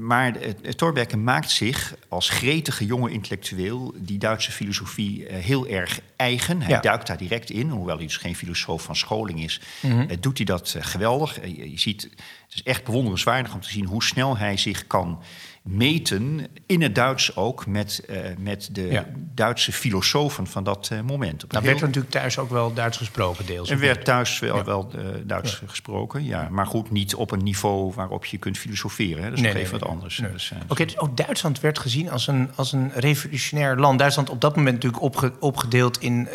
maar 0.00 0.36
Thorbecke 0.76 1.16
maakt 1.16 1.50
zich 1.50 1.94
als 2.08 2.28
gretige 2.28 2.86
jonge 2.86 3.10
intellectueel 3.10 3.94
die 3.96 4.18
Duitse 4.18 4.52
filosofie 4.52 5.28
uh, 5.28 5.36
heel 5.36 5.66
erg 5.66 6.00
eigen. 6.16 6.62
Hij 6.62 6.74
ja. 6.74 6.80
duikt 6.80 7.06
daar 7.06 7.16
direct 7.16 7.50
in, 7.50 7.68
hoewel 7.68 7.96
hij 7.96 8.06
dus 8.06 8.16
geen 8.16 8.36
filosoof 8.36 8.82
van 8.82 8.96
scholing 8.96 9.42
is, 9.42 9.60
mm 9.80 9.90
-hmm. 9.90 10.10
uh, 10.10 10.16
doet 10.20 10.36
hij 10.36 10.46
dat 10.46 10.76
geweldig. 10.78 11.44
je 11.44 11.78
ziet, 11.78 12.02
het 12.46 12.54
is 12.54 12.62
echt 12.62 12.84
bewonderenswaardig 12.84 13.54
om 13.54 13.60
te 13.60 13.70
zien 13.70 13.86
hoe 13.86 14.04
snel 14.04 14.36
hij 14.36 14.56
zich 14.56 14.86
kan 14.86 15.22
meten, 15.66 16.46
in 16.66 16.82
het 16.82 16.94
Duits 16.94 17.36
ook, 17.36 17.66
met, 17.66 18.04
uh, 18.10 18.18
met 18.38 18.68
de 18.72 18.86
ja. 18.86 19.06
Duitse 19.34 19.72
filosofen 19.72 20.46
van 20.46 20.64
dat 20.64 20.90
uh, 20.92 21.00
moment. 21.00 21.44
Op 21.44 21.52
nou, 21.52 21.62
heel... 21.64 21.72
werd 21.72 21.80
er 21.80 21.86
natuurlijk 21.86 22.14
thuis 22.14 22.38
ook 22.38 22.50
wel 22.50 22.74
Duits 22.74 22.96
gesproken 22.96 23.46
deels? 23.46 23.70
Er 23.70 23.78
werd 23.78 24.04
thuis 24.04 24.38
wel, 24.38 24.56
ja. 24.56 24.64
wel 24.64 24.90
uh, 24.96 25.02
Duits 25.24 25.58
ja. 25.60 25.66
gesproken, 25.66 26.24
ja. 26.24 26.48
Maar 26.50 26.66
goed, 26.66 26.90
niet 26.90 27.14
op 27.14 27.30
een 27.30 27.42
niveau 27.42 27.92
waarop 27.94 28.24
je 28.24 28.38
kunt 28.38 28.58
filosoferen. 28.58 29.22
Hè. 29.22 29.28
Dat 29.28 29.38
is 29.38 29.40
nee, 29.40 29.52
nog 29.52 29.60
even 29.60 29.72
nee, 29.72 29.80
wat 29.80 29.90
anders. 29.90 30.16
Dus, 30.32 30.52
Oké, 30.52 30.72
okay, 30.72 30.86
dus 30.86 30.98
ook 30.98 31.16
Duitsland 31.16 31.60
werd 31.60 31.78
gezien 31.78 32.10
als 32.10 32.26
een, 32.26 32.50
als 32.54 32.72
een 32.72 32.92
revolutionair 32.94 33.76
land. 33.76 33.98
Duitsland 33.98 34.30
op 34.30 34.40
dat 34.40 34.56
moment 34.56 34.74
natuurlijk 34.74 35.02
opge 35.02 35.32
opgedeeld 35.40 36.00
in 36.00 36.28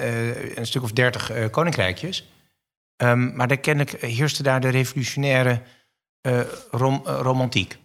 een 0.55 0.65
stuk 0.65 0.83
of 0.83 0.91
dertig 0.91 1.31
koninkrijkjes. 1.51 2.27
Um, 2.97 3.35
maar 3.35 3.47
daar 3.47 3.57
kennelijk 3.57 4.01
heerste 4.01 4.43
daar 4.43 4.61
de 4.61 4.69
revolutionaire 4.69 5.61
rom 6.71 7.01
romantiek. 7.05 7.79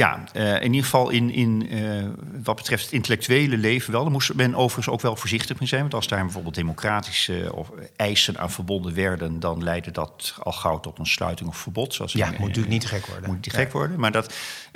Ja, 0.00 0.24
uh, 0.36 0.54
in 0.54 0.62
ieder 0.62 0.82
geval 0.82 1.10
in, 1.10 1.30
in 1.30 1.74
uh, 1.74 2.06
wat 2.44 2.56
betreft 2.56 2.84
het 2.84 2.92
intellectuele 2.92 3.56
leven 3.56 3.92
wel. 3.92 4.02
Daar 4.02 4.12
moest 4.12 4.34
men 4.34 4.54
overigens 4.54 4.88
ook 4.88 5.00
wel 5.00 5.16
voorzichtig 5.16 5.58
mee 5.58 5.68
zijn. 5.68 5.80
Want 5.80 5.94
als 5.94 6.08
daar 6.08 6.22
bijvoorbeeld 6.24 6.54
democratische 6.54 7.50
of 7.54 7.70
eisen 7.96 8.38
aan 8.38 8.50
verbonden 8.50 8.94
werden... 8.94 9.40
dan 9.40 9.62
leidde 9.62 9.90
dat 9.90 10.34
al 10.38 10.52
gauw 10.52 10.80
tot 10.80 10.98
een 10.98 11.06
sluiting 11.06 11.48
of 11.48 11.56
verbod. 11.56 11.94
Zoals 11.94 12.12
ja, 12.12 12.26
het 12.26 12.38
moet 12.38 12.46
natuurlijk 12.46 12.74
niet 12.74 12.86
gek 12.86 13.06
worden. 13.06 13.30
Moet 13.30 13.44
niet 13.44 13.54
gek 13.54 13.72
worden. 13.72 14.00
Maar 14.00 14.12
dat, 14.12 14.34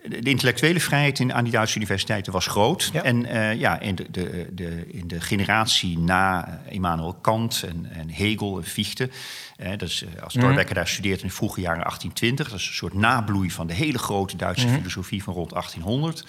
de 0.08 0.30
intellectuele 0.30 0.80
vrijheid 0.80 1.18
in, 1.18 1.32
aan 1.32 1.44
die 1.44 1.52
Duitse 1.52 1.76
universiteiten 1.76 2.32
was 2.32 2.46
groot. 2.46 2.90
Ja. 2.92 3.02
En 3.02 3.24
uh, 3.24 3.54
ja, 3.54 3.80
in 3.80 3.94
de, 3.94 4.10
de, 4.10 4.48
de, 4.52 4.84
in 4.86 5.08
de 5.08 5.20
generatie 5.20 5.98
na 5.98 6.60
Immanuel 6.68 7.14
Kant 7.14 7.64
en, 7.68 7.86
en 7.92 8.08
Hegel 8.10 8.56
en 8.56 8.64
Fichte... 8.64 9.10
Eh, 9.56 9.70
dat 9.70 9.88
is, 9.88 10.04
als 10.22 10.32
Thorbecke 10.32 10.68
mm. 10.68 10.74
daar 10.74 10.88
studeert 10.88 11.20
in 11.20 11.26
de 11.26 11.34
vroege 11.34 11.60
jaren 11.60 11.82
1820... 11.82 12.50
dat 12.50 12.58
is 12.60 12.66
een 12.66 12.74
soort 12.74 12.94
nabloei 12.94 13.50
van 13.50 13.66
de 13.66 13.74
hele 13.74 13.98
grote 13.98 14.36
Duitse 14.36 14.66
mm. 14.66 14.74
filosofie 14.74 15.22
van 15.22 15.34
rond 15.34 15.50
1800... 15.50 16.24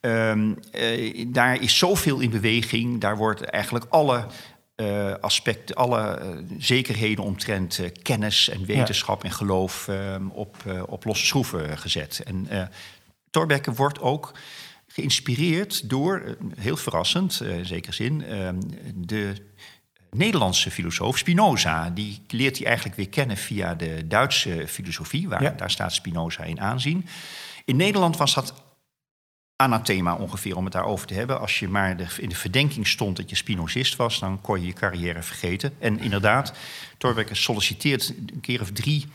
Um, 0.00 0.58
uh, 0.72 1.26
daar 1.28 1.62
is 1.62 1.78
zoveel 1.78 2.20
in 2.20 2.30
beweging. 2.30 3.00
Daar 3.00 3.16
wordt 3.16 3.40
eigenlijk 3.40 3.86
alle 3.88 4.26
uh, 4.76 5.14
aspecten, 5.20 5.76
alle 5.76 6.20
uh, 6.22 6.28
zekerheden 6.58 7.24
omtrent 7.24 7.80
kennis 8.02 8.48
en 8.48 8.64
wetenschap 8.64 9.22
ja. 9.22 9.28
en 9.28 9.34
geloof 9.34 9.90
op, 10.32 10.56
op 10.86 11.04
losse 11.04 11.26
schroeven 11.26 11.78
gezet. 11.78 12.22
En 12.24 12.48
Thorbecke 13.36 13.72
wordt 13.72 14.00
ook 14.00 14.32
geïnspireerd 14.86 15.88
door, 15.88 16.20
eh, 16.20 16.32
heel 16.56 16.76
verrassend, 16.76 17.40
uh, 17.42 17.58
in 17.58 17.66
zekere 17.66 17.92
zin, 17.92 18.20
uh, 18.20 18.48
de 18.94 19.32
Nederlandse 20.10 20.70
filosoof 20.70 21.18
Spinoza. 21.18 21.90
Die 21.90 22.22
leert 22.28 22.56
hij 22.56 22.66
eigenlijk 22.66 22.96
weer 22.96 23.08
kennen 23.08 23.36
via 23.36 23.74
de 23.74 24.06
Duitse 24.06 24.64
filosofie, 24.68 25.28
waar 25.28 25.56
daar 25.56 25.70
staat 25.70 25.92
Spinoza 25.92 26.42
in 26.42 26.60
aanzien. 26.60 27.06
In 27.64 27.76
Nederland 27.76 28.16
was 28.16 28.34
dat 28.34 28.54
anathema 29.56 30.14
ongeveer 30.14 30.56
om 30.56 30.64
het 30.64 30.72
daarover 30.72 31.06
te 31.06 31.14
hebben. 31.14 31.40
Als 31.40 31.58
je 31.58 31.68
maar 31.68 32.00
in 32.20 32.28
de 32.28 32.34
verdenking 32.34 32.86
stond 32.86 33.16
dat 33.16 33.30
je 33.30 33.36
Spinozist 33.36 33.96
was, 33.96 34.18
dan 34.18 34.40
kon 34.40 34.60
je 34.60 34.66
je 34.66 34.72
carrière 34.72 35.22
vergeten. 35.22 35.74
En 35.78 36.00
inderdaad, 36.00 36.52
Thorbecke 36.98 37.34
solliciteert 37.34 38.14
een 38.32 38.40
keer 38.40 38.60
of 38.60 38.70
drie 38.70 39.06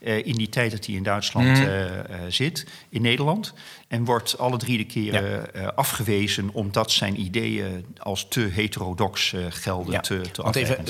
uh, 0.00 0.26
in 0.26 0.34
die 0.34 0.48
tijd 0.48 0.70
dat 0.70 0.86
hij 0.86 0.94
in 0.94 1.02
Duitsland 1.02 1.46
mm. 1.46 1.64
uh, 1.64 1.84
uh, 1.84 1.94
zit, 2.28 2.66
in 2.88 3.02
Nederland. 3.02 3.54
En 3.88 4.04
wordt 4.04 4.38
alle 4.38 4.56
drie 4.56 4.78
de 4.78 4.84
keren 4.84 5.48
ja. 5.54 5.66
afgewezen 5.74 6.50
omdat 6.52 6.90
zijn 6.90 7.20
ideeën 7.20 7.86
als 7.98 8.28
te 8.28 8.40
heterodox 8.40 9.34
gelden. 9.48 9.92
Ja. 9.92 10.00
Te, 10.00 10.20
te 10.20 10.42
Want 10.42 10.56
even, 10.56 10.84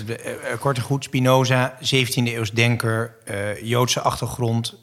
kort 0.59 0.77
en 0.77 0.83
goed, 0.83 1.05
Spinoza, 1.05 1.79
17e 1.79 2.13
eeuws 2.15 2.51
denker, 2.51 3.17
Joodse 3.63 4.01
achtergrond 4.01 4.79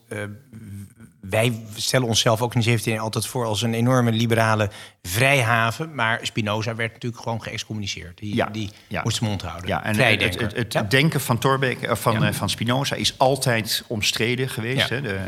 wij 1.29 1.63
stellen 1.75 2.07
onszelf 2.07 2.41
ook 2.41 2.55
in 2.55 2.61
de 2.61 2.79
17e 2.79 2.99
altijd 2.99 3.25
voor 3.25 3.45
als 3.45 3.61
een 3.61 3.73
enorme 3.73 4.11
liberale 4.11 4.69
vrijhaven. 5.07 5.95
Maar 5.95 6.19
Spinoza 6.21 6.75
werd 6.75 6.93
natuurlijk 6.93 7.23
gewoon 7.23 7.41
geëxcommuniceerd. 7.41 8.17
Die, 8.17 8.35
ja, 8.35 8.45
die 8.45 8.69
moest 9.03 9.17
zijn 9.17 9.29
mond 9.29 9.41
houden. 9.41 9.67
Ja, 9.67 9.83
en 9.83 9.95
het, 9.95 10.39
het, 10.39 10.73
het, 10.73 10.91
denken 10.91 11.21
van, 11.21 11.37
Thorbecke, 11.37 11.95
van, 11.95 12.23
uh, 12.23 12.31
van 12.31 12.49
Spinoza 12.49 12.95
is 12.95 13.17
altijd 13.17 13.83
omstreden 13.87 14.49
geweest. 14.49 14.89
Hè? 14.89 15.01
De, 15.01 15.19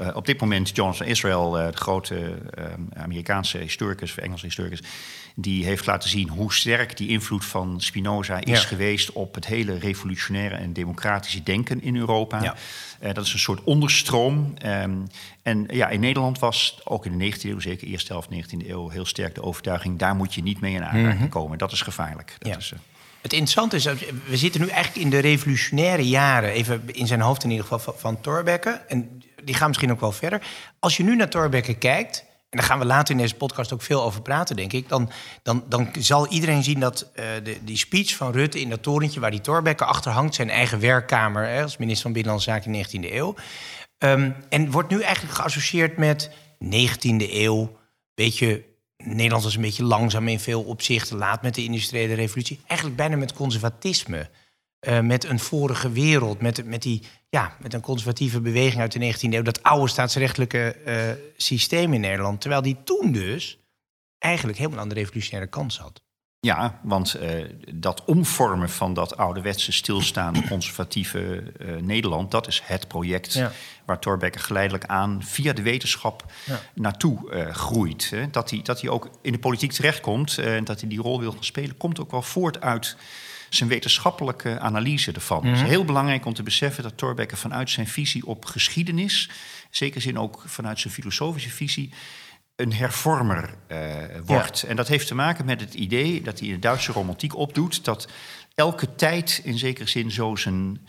uh, 0.00 0.08
op 0.14 0.26
dit 0.26 0.40
moment 0.40 0.76
Jonathan 0.76 1.06
Israel, 1.06 1.58
uh, 1.58 1.66
de 1.66 1.76
grote 1.76 2.38
Amerikaanse 2.94 3.58
historicus, 3.58 4.18
Engelse 4.18 4.44
historicus 4.46 4.80
die 5.34 5.64
heeft 5.64 5.86
laten 5.86 6.08
zien 6.08 6.28
hoe 6.28 6.52
sterk 6.52 6.96
die 6.96 7.08
invloed 7.08 7.44
van 7.44 7.80
Spinoza 7.80 8.40
is 8.40 8.64
geweest 8.64 9.12
op 9.12 9.34
het 9.34 9.46
hele 9.46 9.78
revolutionaire 9.78 10.54
en 10.54 10.72
democratische 10.72 11.42
denken 11.42 11.82
in 11.82 11.96
Europa. 11.96 12.54
Dat 13.12 13.24
is 13.26 13.32
een 13.32 13.38
soort 13.38 13.62
onderstroom. 13.64 14.54
Um, 14.66 15.06
en 15.42 15.66
ja, 15.70 15.88
in 15.88 16.00
Nederland 16.00 16.38
was 16.38 16.80
ook 16.84 17.06
in 17.06 17.18
de 17.18 17.32
19e 17.32 17.40
eeuw, 17.42 17.60
zeker 17.60 17.88
eerste 17.88 18.12
helft 18.12 18.28
19e 18.34 18.68
eeuw, 18.68 18.88
heel 18.88 19.04
sterk 19.04 19.21
de 19.30 19.42
overtuiging: 19.42 19.98
daar 19.98 20.14
moet 20.14 20.34
je 20.34 20.42
niet 20.42 20.60
mee 20.60 20.74
in 20.74 20.84
aanraking 20.84 21.18
mhm. 21.18 21.28
komen. 21.28 21.58
Dat 21.58 21.72
is 21.72 21.82
gevaarlijk. 21.82 22.36
Dat 22.38 22.48
ja. 22.48 22.56
is, 22.56 22.70
uh, 22.72 22.78
het 23.22 23.32
interessante 23.32 23.76
is, 23.76 23.84
we 24.26 24.36
zitten 24.36 24.60
nu 24.60 24.68
eigenlijk 24.68 25.04
in 25.04 25.10
de 25.10 25.18
revolutionaire 25.18 26.08
jaren, 26.08 26.50
even 26.50 26.82
in 26.86 27.06
zijn 27.06 27.20
hoofd 27.20 27.44
in 27.44 27.50
ieder 27.50 27.66
geval, 27.66 27.78
van, 27.78 27.94
van 27.96 28.20
Thorbecke. 28.20 28.70
En 28.88 29.22
die 29.44 29.54
gaan 29.54 29.68
misschien 29.68 29.92
ook 29.92 30.00
wel 30.00 30.12
verder. 30.12 30.42
Als 30.78 30.96
je 30.96 31.02
nu 31.02 31.16
naar 31.16 31.28
Thorbecke 31.28 31.74
kijkt, 31.74 32.24
en 32.52 32.58
daar 32.58 32.66
gaan 32.66 32.78
we 32.78 32.84
later 32.84 33.14
in 33.14 33.20
deze 33.20 33.34
podcast 33.34 33.72
ook 33.72 33.82
veel 33.82 34.02
over 34.02 34.22
praten, 34.22 34.56
denk 34.56 34.72
ik. 34.72 34.88
Dan, 34.88 35.10
dan, 35.42 35.64
dan 35.68 35.88
zal 35.98 36.26
iedereen 36.26 36.62
zien 36.62 36.80
dat 36.80 37.10
uh, 37.14 37.24
de, 37.44 37.64
die 37.64 37.76
speech 37.76 38.16
van 38.16 38.32
Rutte 38.32 38.60
in 38.60 38.70
dat 38.70 38.82
torentje 38.82 39.20
waar 39.20 39.30
die 39.30 39.40
Thorbecke 39.40 39.84
achter 39.84 40.12
hangt, 40.12 40.34
zijn 40.34 40.50
eigen 40.50 40.80
werkkamer 40.80 41.48
hè, 41.48 41.62
als 41.62 41.76
minister 41.76 42.02
van 42.02 42.12
Binnenlandse 42.12 42.50
Zaken 42.50 42.74
in 42.74 43.00
de 43.00 43.08
19e 43.08 43.12
eeuw. 43.12 43.34
Um, 43.98 44.34
en 44.48 44.70
wordt 44.70 44.90
nu 44.90 45.02
eigenlijk 45.02 45.34
geassocieerd 45.34 45.96
met 45.96 46.30
19e 46.64 47.30
eeuw. 47.30 47.78
Beetje, 48.14 48.64
Nederland 49.04 49.42
was 49.42 49.54
een 49.54 49.60
beetje 49.62 49.84
langzaam 49.84 50.28
in 50.28 50.40
veel 50.40 50.62
opzichten, 50.62 51.16
laat 51.16 51.42
met 51.42 51.54
de 51.54 51.64
industriële 51.64 52.14
revolutie. 52.14 52.60
Eigenlijk 52.66 52.98
bijna 52.98 53.16
met 53.16 53.32
conservatisme. 53.32 54.30
Uh, 54.88 55.00
met 55.00 55.24
een 55.24 55.38
vorige 55.38 55.90
wereld, 55.90 56.40
met, 56.40 56.64
met 56.64 56.82
die 56.82 57.02
ja, 57.28 57.56
met 57.60 57.74
een 57.74 57.80
conservatieve 57.80 58.40
beweging 58.40 58.80
uit 58.80 58.92
de 58.92 59.14
19e 59.14 59.32
eeuw, 59.32 59.42
dat 59.42 59.62
oude 59.62 59.88
staatsrechtelijke 59.88 60.76
uh, 60.86 61.10
systeem 61.36 61.94
in 61.94 62.00
Nederland. 62.00 62.40
Terwijl 62.40 62.62
die 62.62 62.76
toen 62.84 63.12
dus 63.12 63.58
eigenlijk 64.18 64.58
helemaal 64.58 64.80
aan 64.80 64.88
de 64.88 64.94
revolutionaire 64.94 65.50
kant 65.50 65.72
zat. 65.72 66.02
Ja, 66.46 66.78
want 66.82 67.16
uh, 67.22 67.44
dat 67.74 68.04
omvormen 68.04 68.70
van 68.70 68.94
dat 68.94 69.16
ouderwetse 69.16 69.72
stilstaande 69.72 70.42
conservatieve 70.48 71.42
uh, 71.60 71.76
Nederland, 71.76 72.30
dat 72.30 72.46
is 72.46 72.62
het 72.64 72.88
project 72.88 73.32
ja. 73.32 73.52
waar 73.84 73.98
Thorbecke 73.98 74.38
geleidelijk 74.38 74.84
aan 74.84 75.22
via 75.24 75.52
de 75.52 75.62
wetenschap 75.62 76.32
ja. 76.44 76.60
naartoe 76.74 77.32
uh, 77.32 77.54
groeit. 77.54 78.10
Hè. 78.10 78.30
Dat 78.30 78.50
hij 78.50 78.60
dat 78.62 78.88
ook 78.88 79.10
in 79.20 79.32
de 79.32 79.38
politiek 79.38 79.72
terechtkomt 79.72 80.38
en 80.38 80.64
dat 80.64 80.80
hij 80.80 80.88
die 80.88 81.00
rol 81.00 81.20
wil 81.20 81.32
gaan 81.32 81.44
spelen, 81.44 81.76
komt 81.76 82.00
ook 82.00 82.10
wel 82.10 82.22
voort 82.22 82.60
uit 82.60 82.96
zijn 83.48 83.68
wetenschappelijke 83.68 84.58
analyse 84.58 85.12
ervan. 85.12 85.44
Het 85.44 85.54
is 85.54 85.60
mhm. 85.60 85.70
heel 85.70 85.84
belangrijk 85.84 86.24
om 86.24 86.34
te 86.34 86.42
beseffen 86.42 86.82
dat 86.82 86.96
Thorbecke 86.96 87.36
vanuit 87.36 87.70
zijn 87.70 87.86
visie 87.86 88.26
op 88.26 88.44
geschiedenis, 88.44 89.30
zeker 89.70 90.00
zin 90.00 90.18
ook 90.18 90.42
vanuit 90.46 90.80
zijn 90.80 90.92
filosofische 90.94 91.50
visie, 91.50 91.92
een 92.62 92.72
hervormer 92.72 93.54
uh, 93.68 93.78
wordt. 94.24 94.62
En 94.62 94.76
dat 94.76 94.88
heeft 94.88 95.06
te 95.06 95.14
maken 95.14 95.44
met 95.44 95.60
het 95.60 95.74
idee 95.74 96.22
dat 96.22 96.38
hij 96.38 96.48
in 96.48 96.54
de 96.54 96.60
Duitse 96.60 96.92
romantiek 96.92 97.36
opdoet 97.36 97.84
dat 97.84 98.08
elke 98.54 98.94
tijd 98.94 99.40
in 99.44 99.58
zekere 99.58 99.88
zin 99.88 100.10
zo 100.10 100.36
zijn, 100.36 100.86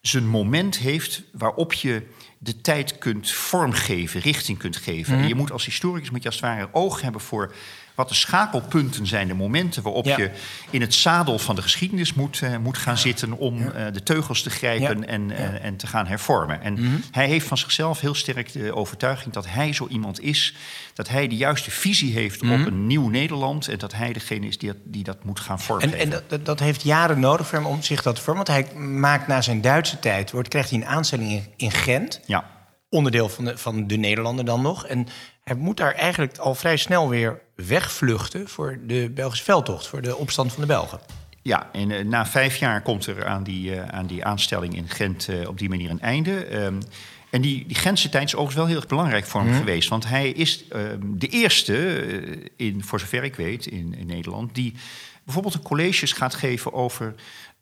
zijn 0.00 0.26
moment 0.26 0.78
heeft 0.78 1.22
waarop 1.32 1.72
je 1.72 2.06
de 2.38 2.60
tijd 2.60 2.98
kunt 2.98 3.30
vormgeven, 3.30 4.20
richting 4.20 4.58
kunt 4.58 4.76
geven. 4.76 5.18
Mhm. 5.18 5.26
je 5.26 5.34
moet 5.34 5.52
als 5.52 5.64
historicus 5.64 6.10
moet 6.10 6.22
je 6.22 6.28
als 6.28 6.40
het 6.40 6.44
ware 6.44 6.68
oog 6.72 7.00
hebben 7.00 7.20
voor 7.20 7.54
wat 7.94 8.08
de 8.08 8.14
schakelpunten 8.14 9.06
zijn, 9.06 9.28
de 9.28 9.34
momenten 9.34 9.82
waarop 9.82 10.04
je 10.04 10.30
in 10.70 10.80
het 10.80 10.94
zadel 10.94 11.38
van 11.38 11.54
de 11.54 11.62
geschiedenis 11.62 12.14
moet, 12.14 12.40
uh, 12.40 12.56
moet 12.56 12.78
gaan 12.78 12.98
zitten 12.98 13.32
om 13.32 13.58
uh, 13.58 13.68
de 13.92 14.02
teugels 14.02 14.42
te 14.42 14.50
grijpen 14.50 15.08
en, 15.08 15.30
uh, 15.30 15.64
en 15.64 15.76
te 15.76 15.86
gaan 15.86 16.06
hervormen. 16.06 16.62
En 16.62 16.72
mm 16.72 16.78
-hmm. 16.78 17.02
hij 17.10 17.26
heeft 17.26 17.46
van 17.46 17.58
zichzelf 17.58 18.00
heel 18.00 18.14
sterk 18.14 18.52
de 18.52 18.74
overtuiging 18.74 19.34
dat 19.34 19.46
hij 19.48 19.72
zo 19.72 19.86
iemand 19.88 20.20
is, 20.20 20.54
dat 20.94 21.08
hij 21.08 21.28
de 21.28 21.36
juiste 21.36 21.70
visie 21.70 22.12
heeft 22.12 22.42
mm 22.42 22.50
-hmm. 22.50 22.60
op 22.60 22.66
een 22.66 22.86
nieuw 22.86 23.08
Nederland 23.08 23.68
en 23.68 23.78
dat 23.78 23.92
hij 23.92 24.12
degene 24.12 24.46
is 24.46 24.58
die 24.58 24.68
dat, 24.68 24.78
die 24.84 25.04
dat 25.04 25.24
moet 25.24 25.40
gaan 25.40 25.60
vormen. 25.60 25.92
En, 25.92 25.98
en 25.98 26.22
dat, 26.28 26.44
dat, 26.44 26.60
heeft 26.60 26.82
jaren 26.82 27.20
nodig 27.20 27.46
voor 27.46 27.58
hem 27.58 27.66
om 27.66 27.82
zich 27.82 28.02
dat 28.02 28.14
te 28.14 28.22
vormen, 28.22 28.44
want 28.44 28.66
hij 28.66 28.80
maakt 28.80 29.26
na 29.26 29.40
zijn 29.40 29.60
Duitse 29.60 29.98
tijd, 29.98 30.30
wordt, 30.30 30.48
krijgt 30.48 30.70
hij 30.70 30.78
een 30.78 30.86
aanstelling 30.86 31.30
in, 31.30 31.46
in 31.56 31.70
Gent. 31.70 32.20
Ja. 32.26 32.50
Onderdeel 32.88 33.28
van 33.28 33.44
de, 33.44 33.58
van 33.58 33.86
de 33.86 33.96
Nederlanden 33.96 34.44
dan 34.44 34.62
nog. 34.62 34.86
En 34.86 35.06
hij 35.44 35.56
moet 35.56 35.76
daar 35.76 35.94
eigenlijk 35.94 36.38
al 36.38 36.54
vrij 36.54 36.76
snel 36.76 37.08
weer 37.08 37.40
wegvluchten 37.54 38.48
voor 38.48 38.78
de 38.86 39.10
Belgische 39.14 39.44
veldtocht, 39.44 39.86
voor 39.86 40.02
de 40.02 40.16
opstand 40.16 40.52
van 40.52 40.60
de 40.60 40.66
Belgen. 40.66 41.00
Ja, 41.42 41.68
en 41.72 41.90
uh, 41.90 42.04
na 42.04 42.26
vijf 42.26 42.56
jaar 42.56 42.82
komt 42.82 43.06
er 43.06 43.26
aan 43.26 43.42
die, 43.42 43.70
uh, 43.70 43.88
aan 43.88 44.06
die 44.06 44.24
aanstelling 44.24 44.76
in 44.76 44.88
Gent 44.88 45.28
uh, 45.28 45.48
op 45.48 45.58
die 45.58 45.68
manier 45.68 45.90
een 45.90 46.00
einde. 46.00 46.64
Um, 46.64 46.78
en 47.30 47.40
die, 47.40 47.66
die 47.66 47.76
Gentse 47.76 48.08
tijd 48.08 48.24
is 48.24 48.34
overigens 48.34 48.56
wel 48.56 48.66
heel 48.66 48.76
erg 48.76 48.86
belangrijk 48.86 49.26
voor 49.26 49.40
hem 49.40 49.50
mm. 49.50 49.56
geweest. 49.58 49.88
Want 49.88 50.08
hij 50.08 50.30
is 50.30 50.68
ehm, 50.68 50.98
de 51.02 51.28
eerste, 51.28 52.04
in, 52.56 52.84
voor 52.84 53.00
zover 53.00 53.24
ik 53.24 53.34
weet, 53.34 53.66
in, 53.66 53.94
in 53.98 54.06
Nederland... 54.06 54.54
die 54.54 54.74
bijvoorbeeld 55.24 55.54
een 55.54 55.62
colleges 55.62 56.12
gaat 56.12 56.34
geven 56.34 56.72
over 56.72 57.14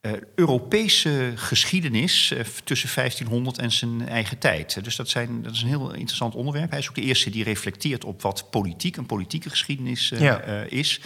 uh, 0.02 0.12
Europese 0.34 1.32
geschiedenis 1.34 2.30
uh, 2.30 2.40
tussen 2.64 2.90
1500 2.94 3.58
en 3.58 3.72
zijn 3.72 4.08
eigen 4.08 4.38
tijd. 4.38 4.84
Dus 4.84 4.96
dat, 4.96 5.08
zijn, 5.08 5.42
dat 5.42 5.52
is 5.52 5.62
een 5.62 5.68
heel 5.68 5.92
interessant 5.92 6.34
onderwerp. 6.34 6.70
Hij 6.70 6.78
is 6.78 6.88
ook 6.88 6.94
de 6.94 7.00
eerste 7.00 7.30
die 7.30 7.44
reflecteert 7.44 8.04
op 8.04 8.22
wat 8.22 8.50
politiek, 8.50 8.96
een 8.96 9.06
politieke 9.06 9.50
geschiedenis 9.50 10.10
uh, 10.10 10.20
ja. 10.20 10.40
is. 10.68 11.00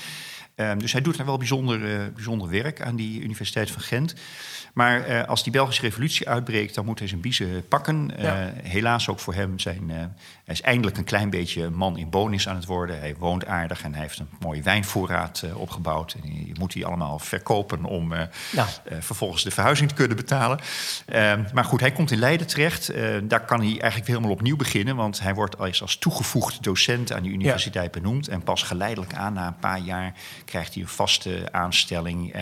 Um, 0.54 0.78
dus 0.78 0.92
hij 0.92 1.00
doet 1.00 1.16
daar 1.16 1.26
wel 1.26 1.38
bijzonder, 1.38 2.12
bijzonder 2.12 2.48
werk 2.48 2.80
aan 2.80 2.96
die 2.96 3.20
Universiteit 3.20 3.70
van 3.70 3.82
Gent. 3.82 4.14
Maar 4.74 5.26
als 5.26 5.42
die 5.42 5.52
Belgische 5.52 5.82
revolutie 5.82 6.28
uitbreekt, 6.28 6.74
dan 6.74 6.84
moet 6.84 6.98
hij 6.98 7.08
zijn 7.08 7.20
biezen 7.20 7.68
pakken. 7.68 8.10
Ja. 8.18 8.52
Helaas 8.62 9.08
ook 9.08 9.20
voor 9.20 9.34
hem 9.34 9.58
zijn. 9.58 10.14
Hij 10.46 10.54
is 10.54 10.62
eindelijk 10.62 10.96
een 10.96 11.04
klein 11.04 11.30
beetje 11.30 11.70
man 11.70 11.96
in 11.96 12.10
bonus 12.10 12.48
aan 12.48 12.56
het 12.56 12.64
worden. 12.64 12.98
Hij 12.98 13.14
woont 13.18 13.46
aardig 13.46 13.82
en 13.82 13.92
hij 13.92 14.02
heeft 14.02 14.18
een 14.18 14.28
mooie 14.40 14.62
wijnvoorraad 14.62 15.44
opgebouwd. 15.54 16.16
En 16.22 16.30
die 16.30 16.52
moet 16.58 16.74
hij 16.74 16.84
allemaal 16.84 17.18
verkopen 17.18 17.84
om 17.84 18.14
ja. 18.52 18.66
vervolgens 19.00 19.42
de 19.42 19.50
verhuizing 19.50 19.88
te 19.88 19.94
kunnen 19.94 20.16
betalen. 20.16 20.58
Ehm, 21.06 21.44
maar 21.54 21.64
goed, 21.64 21.80
hij 21.80 21.92
komt 21.92 22.10
in 22.10 22.18
Leiden 22.18 22.46
terecht. 22.46 22.92
daar 23.22 23.44
kan 23.44 23.58
hij 23.58 23.68
eigenlijk 23.68 23.96
weer 24.06 24.16
helemaal 24.16 24.30
opnieuw 24.30 24.56
beginnen. 24.56 24.96
Want 24.96 25.20
hij 25.20 25.34
wordt 25.34 25.58
als, 25.58 25.82
als 25.82 25.98
toegevoegd 25.98 26.62
docent 26.62 27.12
aan 27.12 27.22
die 27.22 27.32
universiteit 27.32 27.94
ja. 27.94 28.00
benoemd. 28.00 28.28
En 28.28 28.42
pas 28.42 28.62
geleidelijk 28.62 29.14
aan, 29.14 29.32
na 29.32 29.46
een 29.46 29.58
paar 29.58 29.80
jaar, 29.80 30.12
krijgt 30.44 30.74
hij 30.74 30.82
een 30.82 30.88
vaste 30.88 31.48
aanstelling. 31.50 32.32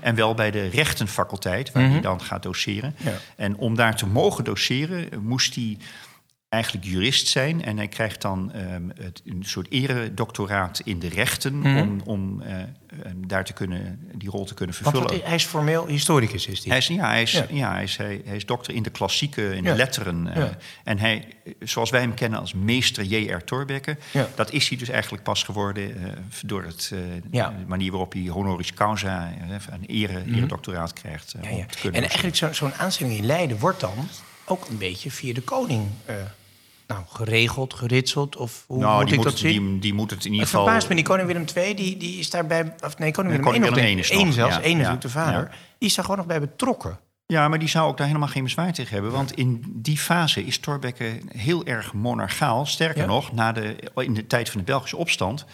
En 0.00 0.14
wel 0.14 0.34
bij 0.34 0.50
de 0.50 0.68
rechtenfaculteit 0.68 1.72
waar 1.72 1.82
mm 1.82 1.88
-hmm. 1.88 1.98
hij 1.98 2.08
dan 2.08 2.22
gaat 2.22 2.42
doseren. 2.42 2.94
Ja. 2.96 3.12
En 3.36 3.56
om 3.56 3.74
daar 3.74 3.96
te 3.96 4.06
mogen 4.06 4.44
doseren, 4.44 5.08
moest 5.22 5.54
hij 5.54 5.76
eigenlijk 6.50 6.84
jurist 6.84 7.28
zijn. 7.28 7.64
En 7.64 7.76
hij 7.76 7.88
krijgt 7.88 8.22
dan 8.22 8.52
um, 8.56 8.92
het, 9.00 9.22
een 9.24 9.44
soort 9.44 9.70
eredoctoraat 9.70 10.80
in 10.84 10.98
de 10.98 11.08
rechten... 11.08 11.54
Mm 11.54 11.62
-hmm. 11.62 11.78
om, 11.78 12.00
om 12.04 12.42
uh, 12.42 12.54
daar 13.16 13.44
te 13.44 13.52
kunnen, 13.52 14.08
die 14.14 14.30
rol 14.30 14.44
te 14.44 14.54
kunnen 14.54 14.74
vervullen. 14.74 15.08
Want 15.08 15.22
hij 15.24 15.34
is 15.34 15.44
formeel 15.44 15.86
historicus, 15.86 16.46
is 16.46 16.64
hij? 16.64 16.68
Hij 16.68 16.78
is, 16.78 16.86
ja, 16.86 17.08
hij 17.08 17.22
is, 17.22 17.32
ja. 17.32 17.46
ja 17.50 17.72
hij, 17.72 17.82
is, 17.82 17.96
hij, 17.96 18.22
hij, 18.24 18.36
is 18.36 18.46
dokter 18.46 18.74
in 18.74 18.82
de 18.82 18.90
klassieke, 18.90 19.56
in 19.56 19.62
ja. 19.62 19.70
de 19.70 19.76
letteren. 19.76 20.26
Uh, 20.36 20.44
en 20.84 20.98
hij, 20.98 21.28
zoals 21.60 21.90
wij 21.90 22.00
hem 22.00 22.14
kennen 22.14 22.40
als 22.40 22.54
meester 22.54 23.04
J.R. 23.04 23.44
Thorbecke... 23.44 23.96
dat 24.34 24.52
is 24.52 24.68
hij 24.68 24.78
dus 24.78 24.88
eigenlijk 24.88 25.22
pas 25.22 25.42
geworden... 25.42 25.90
Uh, 25.90 26.06
door 26.44 26.62
het, 26.62 26.92
de 27.30 27.52
manier 27.66 27.90
waarop 27.90 28.12
hij 28.12 28.26
honoris 28.28 28.74
causa... 28.74 29.32
een 29.70 29.84
ere, 29.86 30.18
mm 30.18 30.24
-hmm. 30.24 30.34
eredoctoraat 30.34 30.92
krijgt. 30.92 31.34
en 31.92 31.92
eigenlijk 31.92 32.36
zo'n 32.36 32.54
zo 32.54 32.70
aanstelling 32.76 33.18
in 33.18 33.26
Leiden 33.26 33.58
wordt 33.58 33.80
dan 33.80 34.08
ook 34.44 34.68
een 34.68 34.78
beetje 34.78 35.10
via 35.10 35.34
de 35.34 35.42
koning 35.42 35.88
nou, 36.90 37.04
geregeld, 37.08 37.74
geritseld? 37.74 38.36
Of 38.36 38.64
hoe 38.66 38.78
nou, 38.78 38.94
moet 38.96 39.04
die 39.04 39.12
ik 39.12 39.20
moet, 39.20 39.30
dat 39.30 39.38
zien? 39.38 39.70
Die, 39.70 39.78
die 39.78 39.94
moet 39.94 40.10
het 40.10 40.24
in 40.24 40.32
ieder 40.32 40.40
Het 40.40 40.48
geval... 40.48 40.64
verbaast 40.64 40.88
me, 40.88 40.94
die 40.94 41.04
koning 41.04 41.26
Willem 41.26 41.44
II, 41.56 41.74
die, 41.74 41.96
die 41.96 42.18
is 42.18 42.30
daarbij... 42.30 42.74
Of 42.84 42.98
nee, 42.98 43.10
koning 43.10 43.34
Willem 43.34 43.48
I 43.48 43.60
koning 43.60 43.74
Willem 43.74 43.98
I 43.98 44.32
zelfs, 44.32 44.56
ja, 44.56 44.62
één 44.62 44.90
ook 44.92 45.00
de 45.00 45.08
vader. 45.08 45.40
ja. 45.40 45.56
Die 45.78 45.88
is 45.88 45.94
daar 45.94 46.04
gewoon 46.04 46.18
nog 46.18 46.28
bij 46.28 46.40
betrokken. 46.40 46.98
Ja, 47.26 47.48
maar 47.48 47.58
die 47.58 47.68
zou 47.68 47.88
ook 47.88 47.96
daar 47.96 48.06
helemaal 48.06 48.28
geen 48.28 48.44
bezwaar 48.44 48.72
tegen 48.72 48.92
hebben. 48.92 49.12
Want 49.12 49.32
in 49.32 49.62
die 49.76 49.98
fase 49.98 50.44
is 50.44 50.58
Thorbecke 50.58 51.20
heel 51.28 51.64
erg 51.64 51.92
monarchaal. 51.92 52.66
Sterker 52.66 53.00
Ja? 53.00 53.06
nog, 53.06 53.32
na 53.32 53.52
de, 53.52 53.76
in 53.94 54.14
de 54.14 54.26
tijd 54.26 54.50
van 54.50 54.60
de 54.60 54.66
Belgische 54.66 54.96
opstand... 54.96 55.44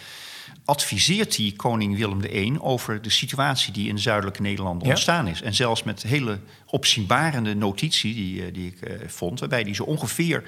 adviseert 0.65 1.37
hij 1.37 1.53
koning 1.57 1.97
Willem 1.97 2.25
I 2.25 2.57
over 2.61 3.03
de 3.03 3.11
situatie 3.11 3.73
die 3.73 3.89
in 3.89 3.99
zuidelijke 3.99 4.43
Nederlanden 4.43 4.87
Ja? 4.87 4.93
ontstaan 4.93 5.27
is. 5.27 5.43
En 5.43 5.55
zelfs 5.55 5.83
met 5.83 6.03
hele 6.03 6.41
opzienbarende 6.67 7.55
notitie 7.55 8.15
die, 8.15 8.45
eh, 8.45 8.55
die 8.55 8.67
ik 8.67 8.81
eh, 8.81 9.09
vond... 9.09 9.41
waarbij 9.41 9.61
hij 9.61 9.75
zo 9.75 9.83
ongeveer 9.83 10.43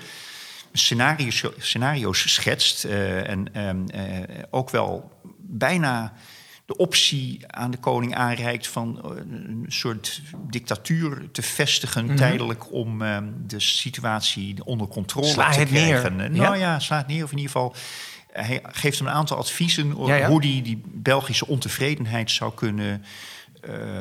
scenario's, 0.78 1.44
scenario's 1.58 2.32
schetst... 2.34 2.84
eh, 2.84 3.28
en 3.28 3.54
ehm, 3.54 3.86
eh, 3.88 4.42
ook 4.50 4.70
wel 4.70 5.12
bijna 5.38 6.12
de 6.66 6.76
optie 6.76 7.44
aan 7.46 7.70
de 7.70 7.76
koning 7.76 8.14
aanreikt 8.14 8.66
van 8.66 9.00
eh, 9.04 9.10
een 9.16 9.64
soort 9.68 10.20
dictatuur 10.50 11.28
te 11.32 11.42
vestigen 11.42 12.04
Mhm. 12.04 12.16
tijdelijk 12.16 12.72
om 12.72 13.02
eh, 13.02 13.18
de 13.46 13.60
situatie 13.60 14.64
onder 14.64 14.88
controle 14.88 15.26
Sla 15.26 15.50
te 15.50 15.58
neer. 15.58 15.66
krijgen. 15.66 16.18
Ja? 16.18 16.28
Nou 16.42 16.56
ja, 16.58 16.78
sla 16.78 16.96
het 16.96 17.06
neer 17.06 17.24
of 17.24 17.30
in 17.32 17.36
ieder 17.38 17.52
geval. 17.52 17.74
Hij 18.32 18.60
geeft 18.62 18.98
hem 18.98 19.06
een 19.08 19.14
aantal 19.14 19.36
adviezen 19.36 20.06
Ja, 20.06 20.14
ja. 20.14 20.28
hoe 20.28 20.40
hij 20.46 20.60
die 20.62 20.82
Belgische 20.86 21.46
ontevredenheid 21.46 22.30
zou 22.30 22.52
kunnen 22.54 23.04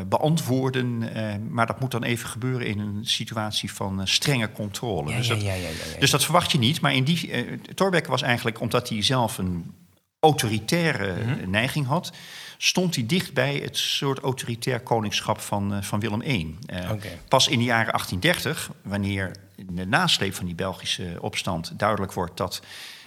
beantwoorden. 0.07 1.13
Eh, 1.13 1.35
maar 1.49 1.65
dat 1.67 1.79
moet 1.79 1.91
dan 1.91 2.03
even 2.03 2.29
gebeuren 2.29 2.67
in 2.67 2.79
een 2.79 3.05
situatie 3.05 3.73
van 3.73 4.01
eh, 4.01 4.05
strenge 4.05 4.51
controle. 4.51 5.09
Ja, 5.09 5.17
dus 5.17 5.27
dat, 5.27 5.41
ja, 5.41 5.53
ja, 5.53 5.67
dus 5.99 6.11
dat 6.11 6.23
verwacht 6.23 6.51
je 6.51 6.57
niet. 6.57 6.81
Maar 6.81 6.93
in 6.93 7.03
die, 7.03 7.31
eh 7.31 7.59
Thorbecke 7.75 8.09
was 8.09 8.21
eigenlijk, 8.21 8.61
omdat 8.61 8.89
hij 8.89 9.03
zelf 9.03 9.37
een 9.37 9.73
autoritaire 10.19 11.13
Mhm. 11.23 11.49
neiging 11.49 11.85
had, 11.87 12.11
stond 12.57 12.95
hij 12.95 13.05
dicht 13.05 13.33
bij 13.33 13.55
het 13.55 13.77
soort 13.77 14.19
autoritair 14.19 14.79
koningschap 14.79 15.39
van, 15.39 15.73
eh, 15.73 15.81
van 15.81 15.99
Willem 15.99 16.21
I. 16.21 16.55
Eh. 16.65 16.89
Pas 17.27 17.47
in 17.47 17.59
de 17.59 17.65
jaren 17.65 17.93
1830, 17.93 18.71
wanneer 18.81 19.31
in 19.55 19.75
de 19.75 19.85
nasleep 19.85 20.33
van 20.33 20.45
die 20.45 20.55
Belgische 20.55 21.17
opstand 21.19 21.79
duidelijk 21.79 22.13
wordt 22.13 22.37
dat 22.37 22.61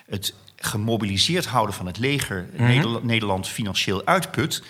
het 0.06 0.34
gemobiliseerd 0.62 1.46
houden 1.46 1.74
van 1.74 1.86
het 1.86 1.98
leger 1.98 2.48
Mhm. 2.52 2.62
Nederland, 2.62 3.04
Nederland 3.04 3.48
financieel 3.48 4.06
uitput, 4.06 4.62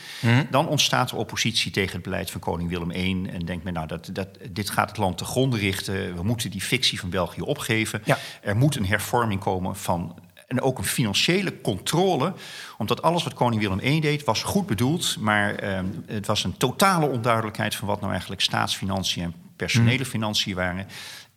dan 0.51 0.69
ontstaat 0.69 1.11
er 1.11 1.17
oppositie 1.17 1.71
tegen 1.71 1.93
het 1.93 2.03
beleid 2.03 2.31
van 2.31 2.41
koning 2.41 2.69
Willem 2.69 2.91
I. 2.91 3.29
En 3.33 3.45
denkt 3.45 3.65
men, 3.65 3.73
nou, 3.73 3.87
dat, 3.87 4.11
dat, 4.13 4.29
dit 4.51 4.71
gaat 4.71 4.89
het 4.89 4.99
land 4.99 5.19
te 5.19 5.25
gronden 5.25 5.59
richten. 5.59 6.15
We 6.15 6.23
moeten 6.23 6.51
die 6.51 6.61
fictie 6.61 7.01
van 7.01 7.11
België 7.11 7.41
opgeven. 7.41 8.03
Ja. 8.05 8.19
Er 8.43 8.57
moet 8.57 8.77
een 8.77 8.87
hervorming 8.87 9.41
komen 9.41 9.77
van. 9.77 10.19
En 10.47 10.61
ook 10.61 10.79
een 10.79 10.85
financiële 10.85 11.61
controle. 11.61 12.33
Omdat 12.79 13.03
alles 13.03 13.25
wat 13.25 13.35
koning 13.35 13.61
Willem 13.61 13.81
I 13.83 14.01
deed 14.01 14.25
was 14.25 14.43
goed 14.43 14.67
bedoeld. 14.67 15.17
Maar 15.21 15.55
ehm, 15.55 15.85
het 16.07 16.27
was 16.27 16.45
een 16.45 16.57
totale 16.57 17.07
onduidelijkheid 17.07 17.75
van 17.75 17.89
wat 17.89 17.99
nou 18.01 18.11
eigenlijk 18.11 18.41
staatsfinanciën 18.41 19.23
en 19.23 19.35
personele 19.57 20.05
financiën 20.05 20.55
waren. 20.55 20.87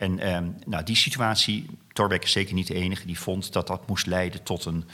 En 0.04 0.20
ehm, 0.20 0.49
nou, 0.66 0.84
die 0.84 0.95
situatie, 0.95 1.66
Thorbecke 1.93 2.26
is 2.26 2.32
zeker 2.32 2.54
niet 2.54 2.68
de 2.68 2.74
enige, 2.74 3.06
die 3.06 3.20
vond 3.20 3.54
dat 3.54 3.68
dat 3.68 3.88
moest 3.88 4.06
leiden 4.06 4.43
tot 4.43 4.66
een, 4.66 4.89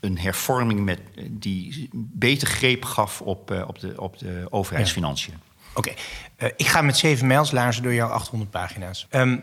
een 0.00 0.18
hervorming 0.18 0.80
met, 0.80 1.00
die 1.30 1.88
beter 1.94 2.48
greep 2.48 2.84
gaf 2.84 3.20
op, 3.20 3.50
eh, 3.50 3.68
op, 3.68 3.78
de, 3.78 4.00
op 4.00 4.18
de 4.18 4.46
overheidsfinanciën. 4.50 5.34
Oké, 5.74 5.92
eh, 6.36 6.48
ik 6.56 6.66
ga 6.66 6.82
met 6.82 6.96
zeven 6.96 7.26
mijls 7.26 7.50
laarzen 7.50 7.82
door 7.82 7.94
jouw 7.94 8.08
800 8.08 8.50
pagina's. 8.50 9.06
Ehm, 9.10 9.38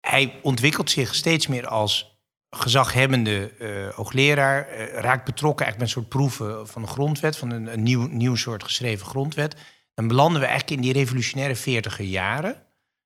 hij 0.00 0.34
ontwikkelt 0.42 0.90
zich 0.90 1.14
steeds 1.14 1.46
meer 1.46 1.66
als 1.66 2.20
gezaghebbende 2.50 3.52
eh, 3.58 3.94
hoogleraar. 3.94 4.68
raakt 4.94 5.24
betrokken 5.24 5.66
eigenlijk 5.66 5.78
met 5.78 5.80
een 5.80 5.88
soort 5.88 6.08
proeven 6.08 6.68
van 6.68 6.82
de 6.82 6.88
grondwet, 6.88 7.36
van 7.36 7.50
een, 7.50 7.72
een 7.72 7.82
nieuw, 7.82 8.06
nieuw 8.06 8.36
soort 8.36 8.64
geschreven 8.64 9.06
grondwet. 9.06 9.56
Dan 9.94 10.08
belanden 10.08 10.40
we 10.40 10.46
eigenlijk 10.46 10.76
in 10.76 10.86
die 10.86 11.00
revolutionaire 11.00 11.56
40er 11.56 12.02
jaren. 12.02 12.62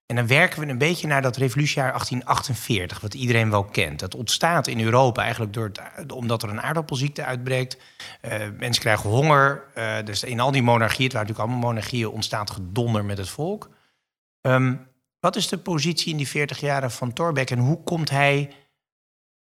En 0.07 0.16
dan 0.16 0.26
werken 0.26 0.61
we 0.61 0.66
een 0.66 0.78
beetje 0.78 1.07
naar 1.07 1.22
dat 1.22 1.36
revolutiejaar 1.36 1.90
1848, 1.90 3.00
wat 3.00 3.14
iedereen 3.14 3.50
wel 3.50 3.64
kent. 3.64 4.00
Dat 4.00 4.14
ontstaat 4.14 4.66
in 4.66 4.80
Europa 4.80 5.22
eigenlijk 5.22 5.52
door 5.52 5.72
omdat 6.14 6.42
er 6.42 6.48
een 6.48 6.62
aardappelziekte 6.62 7.24
uitbreekt. 7.24 7.76
Eh, 8.20 8.48
mensen 8.59 8.82
krijgen 8.82 9.11
honger. 9.11 9.64
eh, 9.74 10.04
dus 10.04 10.22
in 10.22 10.40
al 10.40 10.50
die 10.50 10.62
monarchieën, 10.62 11.04
het 11.04 11.12
waren 11.12 11.28
natuurlijk 11.28 11.54
allemaal 11.54 11.72
monarchieën, 11.72 12.09
ontstaat 12.09 12.50
gedonder 12.50 13.04
met 13.04 13.18
het 13.18 13.28
volk. 13.28 13.70
Ehm, 14.40 14.74
wat 15.20 15.36
is 15.36 15.48
de 15.48 15.59
positie 15.59 16.11
in 16.11 16.16
die 16.16 16.28
40 16.28 16.61
jaren 16.61 16.90
van 16.90 17.12
Thorbecke 17.12 17.54
en 17.54 17.61
hoe 17.61 17.82
komt 17.82 18.11
hij, 18.11 18.50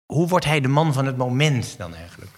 hoe 0.05 0.27
wordt 0.27 0.45
hij 0.45 0.61
de 0.61 0.67
man 0.67 0.93
van 0.93 1.05
het 1.05 1.17
moment 1.17 1.77
dan 1.77 1.95
eigenlijk? 1.95 2.31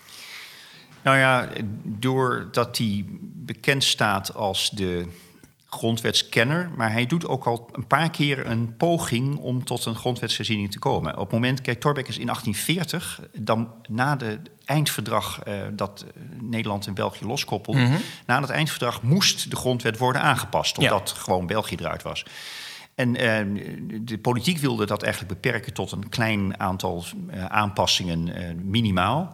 Nou 1.04 1.18
ja, 1.18 1.50
doordat 1.84 2.78
hij 2.78 3.06
bekend 3.34 3.84
staat 3.84 4.34
als 4.34 4.70
de 4.70 5.08
grondwetskenner, 5.76 6.72
maar 6.76 6.92
hij 6.92 7.06
doet 7.06 7.28
ook 7.28 7.46
al 7.46 7.70
een 7.72 7.88
paar 7.88 8.10
keer 8.10 8.46
een 8.46 8.76
poging 8.78 9.38
om 9.38 9.64
tot 9.64 9.86
een 9.86 9.96
grondwetsherziening 9.96 10.72
te 10.72 10.80
komen. 10.80 11.14
Op 11.14 11.22
het 11.22 11.32
moment, 11.32 11.62
kijk, 11.62 11.80
Thorbecke 11.80 12.10
is 12.10 12.18
in 12.18 12.26
1840, 12.26 13.22
dan 13.34 13.72
na 13.90 14.16
de 14.16 14.40
eindverdrag 14.66 15.44
eh, 15.44 15.54
dat 15.74 16.06
eh, 16.08 16.22
Nederland 16.42 16.88
en 16.88 16.94
België 16.94 17.26
loskoppelden, 17.26 18.00
na 18.26 18.42
het 18.42 18.50
eindverdrag 18.50 19.02
moest 19.02 19.50
de 19.50 19.56
grondwet 19.56 19.98
worden 19.98 20.22
aangepast, 20.22 20.82
Ja. 20.82 20.84
omdat 20.84 21.12
gewoon 21.12 21.48
België 21.48 21.76
eruit 21.76 22.04
was. 22.04 22.26
En 22.96 23.16
eh, 23.16 23.46
de 24.02 24.18
politiek 24.18 24.58
wilde 24.58 24.86
dat 24.86 25.04
eigenlijk 25.04 25.34
beperken 25.34 25.74
tot 25.74 25.92
een 25.92 26.10
klein 26.10 26.60
aantal 26.60 27.04
aanpassingen 27.48 28.32
minimaal. 28.70 29.32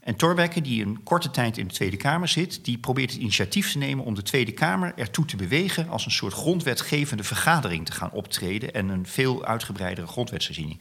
En 0.00 0.16
Thorbecke, 0.16 0.60
die 0.60 0.84
een 0.84 1.02
korte 1.02 1.30
tijd 1.30 1.58
in 1.58 1.66
de 1.66 1.74
Tweede 1.74 1.96
Kamer 1.96 2.28
zit, 2.28 2.64
die 2.64 2.78
probeert 2.78 3.10
het 3.10 3.20
initiatief 3.20 3.72
te 3.72 3.78
nemen 3.78 4.04
om 4.04 4.14
de 4.14 4.22
Tweede 4.22 4.52
Kamer 4.52 4.92
ertoe 4.96 5.24
te 5.24 5.36
bewegen 5.36 5.88
als 5.88 6.04
een 6.04 6.10
soort 6.10 6.32
grondwetgevende 6.32 7.24
vergadering 7.24 7.86
te 7.86 7.92
gaan 7.92 8.10
optreden 8.10 8.74
en 8.74 8.88
een 8.88 9.06
veel 9.06 9.44
uitgebreidere 9.44 10.06
grondwetsherziening 10.06 10.80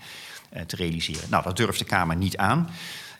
eh, 0.49 0.61
te 0.61 0.75
realiseren. 0.75 1.29
Nou, 1.29 1.43
dat 1.43 1.57
durft 1.57 1.79
de 1.79 1.85
Kamer 1.85 2.15
niet 2.15 2.37
aan. 2.37 2.69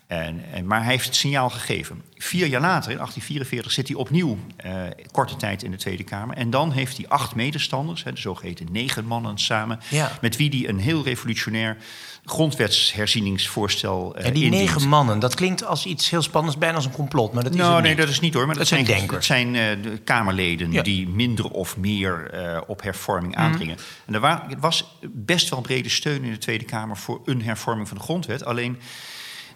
En, 0.10 0.44
en, 0.54 0.66
maar 0.68 0.80
hij 0.84 0.92
heeft 0.92 1.06
het 1.06 1.16
signaal 1.16 1.50
gegeven. 1.50 2.02
Vier 2.18 2.48
jaar 2.48 2.62
later, 2.62 2.92
in 2.92 2.98
1844, 2.98 3.72
zit 3.72 3.88
hij 3.88 3.98
opnieuw 3.98 4.38
eh, 4.58 4.72
korte 5.12 5.36
tijd 5.36 5.64
in 5.64 5.72
de 5.72 5.78
Tweede 5.78 6.04
Kamer. 6.04 6.38
En 6.38 6.50
dan 6.50 6.72
heeft 6.72 6.98
hij 6.98 7.08
acht 7.08 7.36
medestanders, 7.36 8.04
hè, 8.04 8.12
de 8.14 8.20
zogeheten 8.20 8.68
negen 8.72 9.06
mannen 9.06 9.38
samen, 9.38 9.80
Ja. 9.90 10.12
met 10.22 10.36
wie 10.38 10.50
hij 10.50 10.70
een 10.70 10.80
heel 10.80 11.04
revolutionair 11.04 11.78
grondwetsherzieningsvoorstel 12.26 14.16
eh 14.16 14.26
En 14.26 14.34
die 14.34 14.44
indient. 14.44 14.64
negen 14.66 14.88
mannen, 14.90 15.20
dat 15.20 15.36
klinkt 15.36 15.66
als 15.66 15.86
iets 15.86 16.10
heel 16.10 16.22
spannends, 16.22 16.58
bijna 16.58 16.76
als 16.76 16.86
een 16.86 16.92
complot. 16.92 17.34
Maar 17.34 17.44
dat 17.44 17.54
is 17.54 17.58
Nou, 17.60 17.74
het 17.74 17.82
nee, 17.82 17.92
niet. 17.92 18.02
dat 18.02 18.10
is 18.10 18.20
niet 18.20 18.34
hoor. 18.34 18.46
Maar 18.46 18.56
dat, 18.56 18.68
Dat 18.70 18.74
zijn 18.74 18.86
zijn, 18.86 18.98
denkers. 18.98 19.28
dat 19.28 19.38
zijn 19.38 19.56
eh, 19.56 19.84
de 19.92 19.98
Kamerleden 19.98 20.72
Ja. 20.72 20.82
die 20.82 21.08
minder 21.08 21.50
of 21.50 21.78
meer 21.78 22.30
eh, 22.32 22.62
op 22.68 22.82
hervorming 22.82 23.34
Mhm. 23.36 23.42
aandringen. 23.44 23.78
En 24.06 24.14
er 24.14 24.20
wa- 24.20 24.46
er 24.50 24.60
was 24.60 24.98
best 25.10 25.50
wel 25.50 25.62
brede 25.62 25.90
steun 25.90 26.24
in 26.24 26.32
de 26.32 26.38
Tweede 26.38 26.66
Kamer 26.66 26.98
voor 26.98 27.22
een 27.26 27.42
hervorming 27.42 27.88
van 27.88 27.98
de 27.98 28.04
grondwet. 28.04 28.46
Alleen 28.46 28.78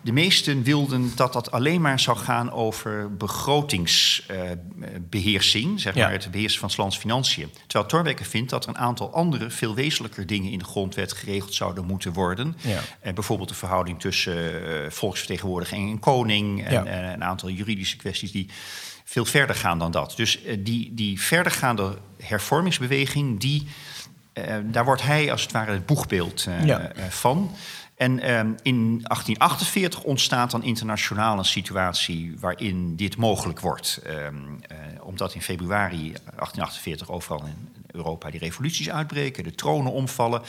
de 0.03 0.11
meesten 0.11 0.63
wilden 0.63 1.11
dat 1.15 1.33
dat 1.33 1.51
alleen 1.51 1.81
maar 1.81 1.99
zou 1.99 2.17
gaan 2.17 2.51
over 2.51 3.17
begrotingsbeheersing, 3.17 5.79
zeg 5.81 5.95
Ja. 5.95 6.03
maar 6.03 6.11
het 6.11 6.31
beheersen 6.31 6.59
van 6.59 6.69
's 6.69 6.77
lands 6.77 6.97
financiën. 6.97 7.49
Terwijl 7.67 7.89
Thorbecke 7.89 8.25
vindt 8.25 8.49
dat 8.49 8.63
er 8.63 8.69
een 8.69 8.77
aantal 8.77 9.13
andere, 9.13 9.49
veel 9.49 9.75
wezenlijker 9.75 10.25
dingen 10.27 10.51
in 10.51 10.57
de 10.57 10.63
grondwet 10.65 11.13
geregeld 11.13 11.53
zouden 11.53 11.85
moeten 11.85 12.13
worden. 12.13 12.55
Ja. 12.61 12.79
Eh, 12.99 13.13
bijvoorbeeld 13.13 13.49
de 13.49 13.55
verhouding 13.55 13.99
tussen 13.99 14.35
eh, 14.83 14.89
volksvertegenwoordiging 14.91 15.91
en 15.91 15.99
koning. 15.99 16.65
En 16.65 16.87
eh, 16.87 17.11
een 17.11 17.23
aantal 17.23 17.49
juridische 17.49 17.97
kwesties 17.97 18.31
die 18.31 18.49
veel 19.03 19.25
verder 19.25 19.55
gaan 19.55 19.79
dan 19.79 19.91
dat. 19.91 20.13
Dus 20.15 20.43
eh, 20.43 20.57
die, 20.59 20.93
die 20.93 21.21
verdergaande 21.21 21.97
hervormingsbeweging, 22.23 23.39
die, 23.39 23.67
eh, 24.33 24.55
daar 24.63 24.85
wordt 24.85 25.01
hij 25.01 25.31
als 25.31 25.41
het 25.41 25.51
ware 25.51 25.71
het 25.71 25.85
boegbeeld 25.85 26.45
eh, 26.47 26.65
Ja. 26.65 26.79
eh, 26.79 27.03
van. 27.09 27.51
En 28.03 28.19
ehm, 28.19 28.47
in 28.61 28.75
1848 29.03 30.03
ontstaat 30.03 30.51
dan 30.51 30.63
internationaal 30.63 31.37
een 31.37 31.45
situatie 31.45 32.35
waarin 32.39 32.95
dit 32.95 33.17
mogelijk 33.17 33.59
wordt. 33.59 33.99
Ehm, 34.05 34.15
eh, 34.67 34.77
omdat 35.01 35.33
in 35.33 35.41
februari 35.41 36.13
1848 36.35 37.09
overal 37.11 37.43
in 37.45 37.67
Europa 37.91 38.29
die 38.29 38.39
revoluties 38.39 38.89
uitbreken, 38.89 39.43
de 39.43 39.55
tronen 39.55 39.91
omvallen. 39.91 40.41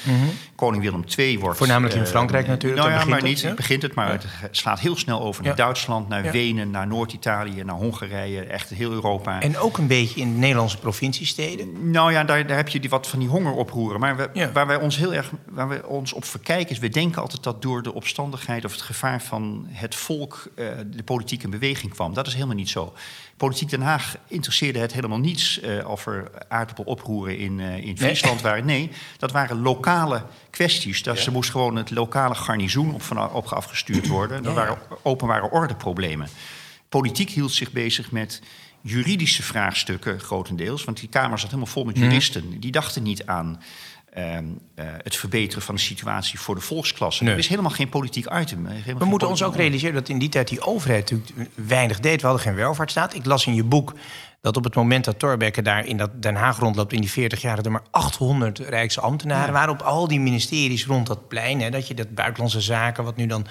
Koning 0.54 0.82
Willem 0.82 1.04
II 1.18 1.38
wordt. 1.38 1.58
Voornamelijk 1.58 1.94
in 1.94 2.00
eh, 2.02 2.06
Frankrijk 2.06 2.46
natuurlijk, 2.46 2.80
Nou 2.82 2.92
ja, 2.92 2.98
begint 3.04 3.10
maar 3.14 3.28
het, 3.28 3.28
niet 3.28 3.40
ja? 3.40 3.54
begint 3.54 3.82
het, 3.82 3.94
maar 3.94 4.10
het 4.12 4.26
slaat 4.56 4.80
heel 4.80 4.96
snel 4.96 5.20
over 5.20 5.42
naar 5.42 5.56
Ja. 5.56 5.64
Duitsland, 5.64 6.08
naar. 6.08 6.30
Wenen, 6.30 6.70
naar 6.70 6.86
Noord-Italië, 6.86 7.62
naar 7.64 7.74
Hongarije, 7.74 8.40
echt 8.44 8.70
heel 8.70 8.92
Europa. 8.92 9.40
En 9.40 9.58
ook 9.58 9.78
een 9.78 9.86
beetje 9.86 10.20
in 10.20 10.32
de 10.32 10.38
Nederlandse 10.38 10.78
provinciesteden. 10.78 11.90
Nou 11.90 12.12
ja, 12.12 12.24
daar, 12.24 12.46
daar 12.46 12.56
heb 12.56 12.68
je 12.68 12.80
die, 12.80 12.90
wat 12.90 13.06
van 13.06 13.18
die 13.18 13.28
hongeroproeren. 13.28 14.00
Maar 14.00 14.16
we- 14.16 14.50
waar 14.52 14.66
wij 14.66 14.76
ons 14.76 14.96
heel 14.96 15.14
erg 15.14 15.30
waar 15.48 15.68
we 15.68 15.86
ons 15.86 16.12
op 16.12 16.24
verkijken 16.24 16.70
is, 16.70 16.78
we 16.78 16.88
denken 16.88 17.22
altijd 17.22 17.42
dat 17.44 17.62
door 17.62 17.82
de 17.82 17.94
opstandigheid 17.94 18.64
of 18.64 18.72
het 18.72 18.80
gevaar 18.80 19.22
van 19.22 19.66
het 19.68 19.94
volk 19.94 20.50
uh, 20.56 20.68
de 20.86 21.02
politiek 21.02 21.42
in 21.42 21.50
beweging 21.50 21.92
kwam. 21.92 22.14
Dat 22.14 22.26
is 22.26 22.34
helemaal 22.34 22.54
niet 22.54 22.68
zo. 22.68 22.92
Politiek 23.36 23.70
Den 23.70 23.80
Haag 23.80 24.16
interesseerde 24.28 24.78
het 24.78 24.92
helemaal 24.92 25.18
niets 25.18 25.60
uh, 25.62 25.88
of 25.88 26.06
er 26.06 26.30
aardappeloproeren 26.48 27.38
in, 27.38 27.58
uh, 27.58 27.76
in 27.76 27.98
Friesland 27.98 28.34
nee. 28.34 28.42
waren. 28.42 28.66
Nee, 28.66 28.90
dat 29.18 29.32
waren 29.32 29.60
lokale 29.60 30.22
kwesties. 30.50 31.02
Dat 31.02 31.16
ja. 31.16 31.22
Ze 31.22 31.30
moest 31.30 31.50
gewoon 31.50 31.76
het 31.76 31.90
lokale 31.90 32.34
garnizoen 32.34 32.94
op, 32.94 33.02
van, 33.02 33.30
op 33.32 33.46
afgestuurd 33.46 34.06
worden. 34.06 34.42
Dat 34.42 34.54
waren 34.54 34.78
openbare 35.02 35.50
ordeproblemen. 35.50 36.28
Politiek 36.88 37.30
hield 37.30 37.52
zich 37.52 37.72
bezig 37.72 38.10
met 38.10 38.42
juridische 38.80 39.42
vraagstukken 39.42 40.20
grotendeels. 40.20 40.84
Want 40.84 41.00
die 41.00 41.08
Kamer 41.08 41.38
zat 41.38 41.50
helemaal 41.50 41.72
vol 41.72 41.84
met 41.84 41.98
juristen. 41.98 42.60
Die 42.60 42.72
dachten 42.72 43.02
niet 43.02 43.26
aan 43.26 43.60
uh, 44.18 44.34
uh, 44.34 44.40
het 44.76 45.16
verbeteren 45.16 45.62
van 45.62 45.74
de 45.74 45.80
situatie 45.80 46.40
voor 46.40 46.54
de 46.54 46.60
volksklasse. 46.60 47.24
Nee. 47.24 47.32
Er 47.32 47.38
is 47.38 47.48
helemaal 47.48 47.70
geen 47.70 47.88
politiek 47.88 48.32
item. 48.32 48.68
We 48.98 49.04
moeten 49.04 49.28
ons 49.28 49.42
ook 49.42 49.56
realiseren 49.56 49.94
dat 49.94 50.08
in 50.08 50.18
die 50.18 50.28
tijd 50.28 50.48
die 50.48 50.60
overheid 50.60 51.10
natuurlijk 51.10 51.50
weinig 51.54 52.00
deed. 52.00 52.20
We 52.20 52.26
hadden 52.26 52.44
geen 52.44 52.54
welvaartsstaat. 52.54 53.14
Ik 53.14 53.24
las 53.24 53.46
in 53.46 53.54
je 53.54 53.64
boek 53.64 53.94
dat 54.44 54.56
op 54.56 54.64
het 54.64 54.74
moment 54.74 55.04
dat 55.04 55.18
Thorbecke 55.18 55.62
daar 55.62 55.86
in 55.86 55.96
dat 55.96 56.22
Den 56.22 56.34
Haag 56.34 56.58
rondloopt 56.58 56.92
in 56.92 57.00
die 57.00 57.10
40 57.10 57.40
jaar, 57.40 57.58
er 57.58 57.70
maar 57.70 57.86
800 57.90 58.58
Rijkse 58.58 59.00
ambtenaren 59.00 59.46
ja. 59.46 59.52
waren 59.52 59.72
op 59.72 59.80
al 59.80 60.08
die 60.08 60.20
ministeries 60.20 60.86
rond 60.86 61.06
dat 61.06 61.28
plein. 61.28 61.60
Hè, 61.60 61.70
dat 61.70 61.88
je 61.88 61.94
dat 61.94 62.14
buitenlandse 62.14 62.60
zaken, 62.60 63.04
wat 63.04 63.16
nu 63.16 63.26
dan 63.26 63.46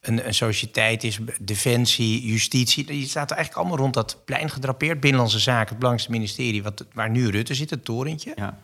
een, 0.00 0.26
een 0.26 0.34
sociëteit 0.34 1.04
is, 1.04 1.18
defensie, 1.40 2.26
justitie. 2.26 2.84
Die 2.84 3.08
staat 3.08 3.30
eigenlijk 3.30 3.60
allemaal 3.60 3.78
rond 3.78 3.94
dat 3.94 4.22
plein 4.24 4.50
gedrapeerd. 4.50 5.00
Binnenlandse 5.00 5.38
zaken, 5.38 5.68
het 5.68 5.78
belangrijkste 5.78 6.12
ministerie, 6.12 6.62
wat, 6.62 6.86
waar 6.92 7.10
nu 7.10 7.30
Rutte 7.30 7.54
zit, 7.54 7.70
het 7.70 7.84
torentje. 7.84 8.32
Ja. 8.36 8.58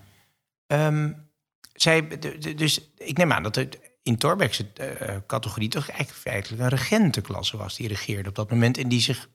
Um, 0.86 1.30
zij, 1.72 2.08
dus 2.56 2.80
ik 2.98 3.16
neem 3.16 3.32
aan 3.32 3.42
dat 3.42 3.54
het 3.54 3.78
in 4.02 4.16
Torbeck's 4.16 4.60
uh, 4.60 4.86
categorie 5.26 5.68
toch 5.68 5.88
eigenlijk 5.88 6.18
feitelijk 6.18 6.62
een 6.62 6.68
regentenklasse 6.68 7.56
was 7.56 7.76
die 7.76 7.88
regeerde 7.88 8.28
op 8.28 8.34
dat 8.34 8.50
moment 8.50 8.78
en 8.78 8.88
die 8.88 9.00
zich 9.00 9.28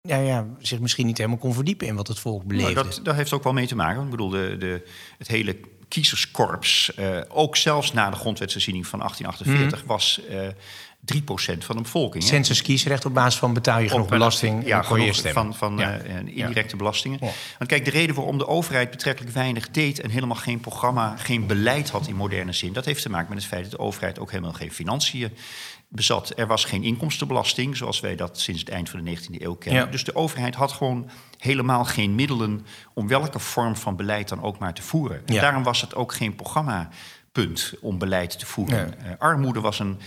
ja, 0.00 0.16
ja, 0.16 0.46
zich 0.58 0.80
misschien 0.80 1.06
niet 1.06 1.18
helemaal 1.18 1.38
kon 1.38 1.54
verdiepen 1.54 1.86
in 1.86 1.96
wat 1.96 2.08
het 2.08 2.18
volk 2.18 2.44
beleefde. 2.44 2.74
Nou, 2.74 2.86
dat, 2.86 3.00
dat 3.02 3.14
heeft 3.14 3.32
ook 3.32 3.44
wel 3.44 3.52
mee 3.52 3.66
te 3.66 3.76
maken. 3.76 4.04
Ik 4.04 4.10
bedoel, 4.10 4.28
de, 4.28 4.56
de, 4.58 4.88
het 5.18 5.28
hele 5.28 5.56
kiezerskorps, 5.88 6.92
uh, 6.98 7.20
ook 7.28 7.56
zelfs 7.56 7.92
na 7.92 8.10
de 8.10 8.16
grondwetsherziening 8.16 8.86
van 8.86 8.98
1848, 8.98 9.82
mm. 9.82 9.88
was 9.88 10.20
uh, 10.30 10.48
3% 11.14 11.18
van 11.58 11.76
de 11.76 11.82
bevolking. 11.82 12.24
Census 12.24 12.62
kiesrecht 12.62 13.04
op 13.04 13.14
basis 13.14 13.38
van 13.38 13.52
betaal 13.52 13.78
je 13.78 13.88
genoeg 13.88 14.08
belasting 14.08 14.66
ja, 14.66 14.82
genoeg 14.82 15.32
van, 15.32 15.54
van 15.54 15.76
ja. 15.76 16.02
uh, 16.04 16.16
indirecte 16.16 16.70
ja. 16.70 16.76
belastingen. 16.76 17.18
Ja. 17.20 17.30
Want 17.58 17.70
kijk, 17.70 17.84
de 17.84 17.90
reden 17.90 18.14
waarom 18.14 18.38
de 18.38 18.46
overheid 18.46 18.90
betrekkelijk 18.90 19.34
weinig 19.34 19.70
deed... 19.70 20.00
en 20.00 20.10
helemaal 20.10 20.36
geen 20.36 20.60
programma, 20.60 21.16
geen 21.16 21.46
beleid 21.46 21.90
had 21.90 22.06
in 22.08 22.16
moderne 22.16 22.52
zin... 22.52 22.72
dat 22.72 22.84
heeft 22.84 23.02
te 23.02 23.10
maken 23.10 23.28
met 23.28 23.38
het 23.38 23.46
feit 23.46 23.62
dat 23.62 23.70
de 23.70 23.78
overheid 23.78 24.18
ook 24.18 24.30
helemaal 24.30 24.52
geen 24.52 24.72
financiën 24.72 25.36
bezat. 25.88 26.32
Er 26.36 26.46
was 26.46 26.64
geen 26.64 26.82
inkomstenbelasting, 26.82 27.76
zoals 27.76 28.00
wij 28.00 28.16
dat 28.16 28.40
sinds 28.40 28.60
het 28.60 28.70
eind 28.70 28.90
van 28.90 29.04
de 29.04 29.16
19e 29.16 29.42
eeuw 29.42 29.54
kennen. 29.54 29.90
Dus 29.90 30.04
de 30.04 30.14
overheid 30.14 30.54
had 30.54 30.72
gewoon 30.72 31.10
helemaal 31.38 31.84
geen 31.84 32.14
middelen... 32.14 32.66
om 32.94 33.08
welke 33.08 33.38
vorm 33.38 33.76
van 33.76 33.96
beleid 33.96 34.28
dan 34.28 34.42
ook 34.42 34.58
maar 34.58 34.74
te 34.74 34.82
voeren. 34.82 35.22
En 35.26 35.34
daarom 35.34 35.62
was 35.62 35.80
het 35.80 35.94
ook 35.94 36.14
geen 36.14 36.34
programmapunt 36.34 37.74
om 37.80 37.98
beleid 37.98 38.38
te 38.38 38.46
voeren. 38.46 38.94
Uh, 39.04 39.10
armoede 39.18 39.60
was 39.60 39.78
een 39.78 40.00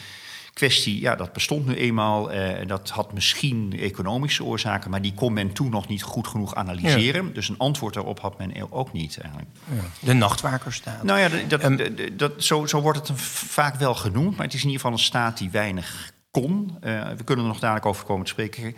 kwestie, 0.55 1.01
ja, 1.01 1.15
dat 1.15 1.33
bestond 1.33 1.65
nu 1.65 1.75
eenmaal. 1.75 2.33
Uh, 2.33 2.49
dat 2.67 2.89
had 2.89 3.13
misschien 3.13 3.79
economische 3.79 4.43
oorzaken, 4.43 4.91
maar 4.91 5.01
die 5.01 5.13
kon 5.13 5.33
men 5.33 5.53
toen 5.53 5.69
nog 5.69 5.87
niet 5.87 6.03
goed 6.03 6.27
genoeg 6.27 6.55
analyseren. 6.55 7.25
Ja. 7.25 7.33
Dus 7.33 7.49
een 7.49 7.57
antwoord 7.57 7.93
daarop 7.93 8.19
had 8.19 8.37
men 8.37 8.71
ook 8.71 8.93
niet 8.93 9.17
eigenlijk. 9.21 9.49
Ja. 9.73 9.81
De 9.99 10.13
nachtwakerstaat. 10.13 11.03
Nou 11.03 11.19
ja, 11.19 11.29
dat, 11.47 11.63
um, 11.63 11.77
dat, 12.17 12.43
zo, 12.43 12.65
zo 12.65 12.81
wordt 12.81 13.07
het 13.07 13.21
vaak 13.21 13.75
wel 13.75 13.95
genoemd, 13.95 14.35
maar 14.35 14.45
het 14.45 14.53
is 14.53 14.63
in 14.63 14.69
ieder 14.69 14.81
geval 14.81 14.97
een 14.97 15.03
staat 15.03 15.37
die 15.37 15.49
weinig 15.49 16.11
kon. 16.31 16.77
Uh, 16.83 17.09
we 17.17 17.23
kunnen 17.23 17.45
er 17.45 17.51
nog 17.51 17.59
dadelijk 17.59 17.85
over 17.85 18.05
komen 18.05 18.25
te 18.25 18.31
spreken. 18.31 18.75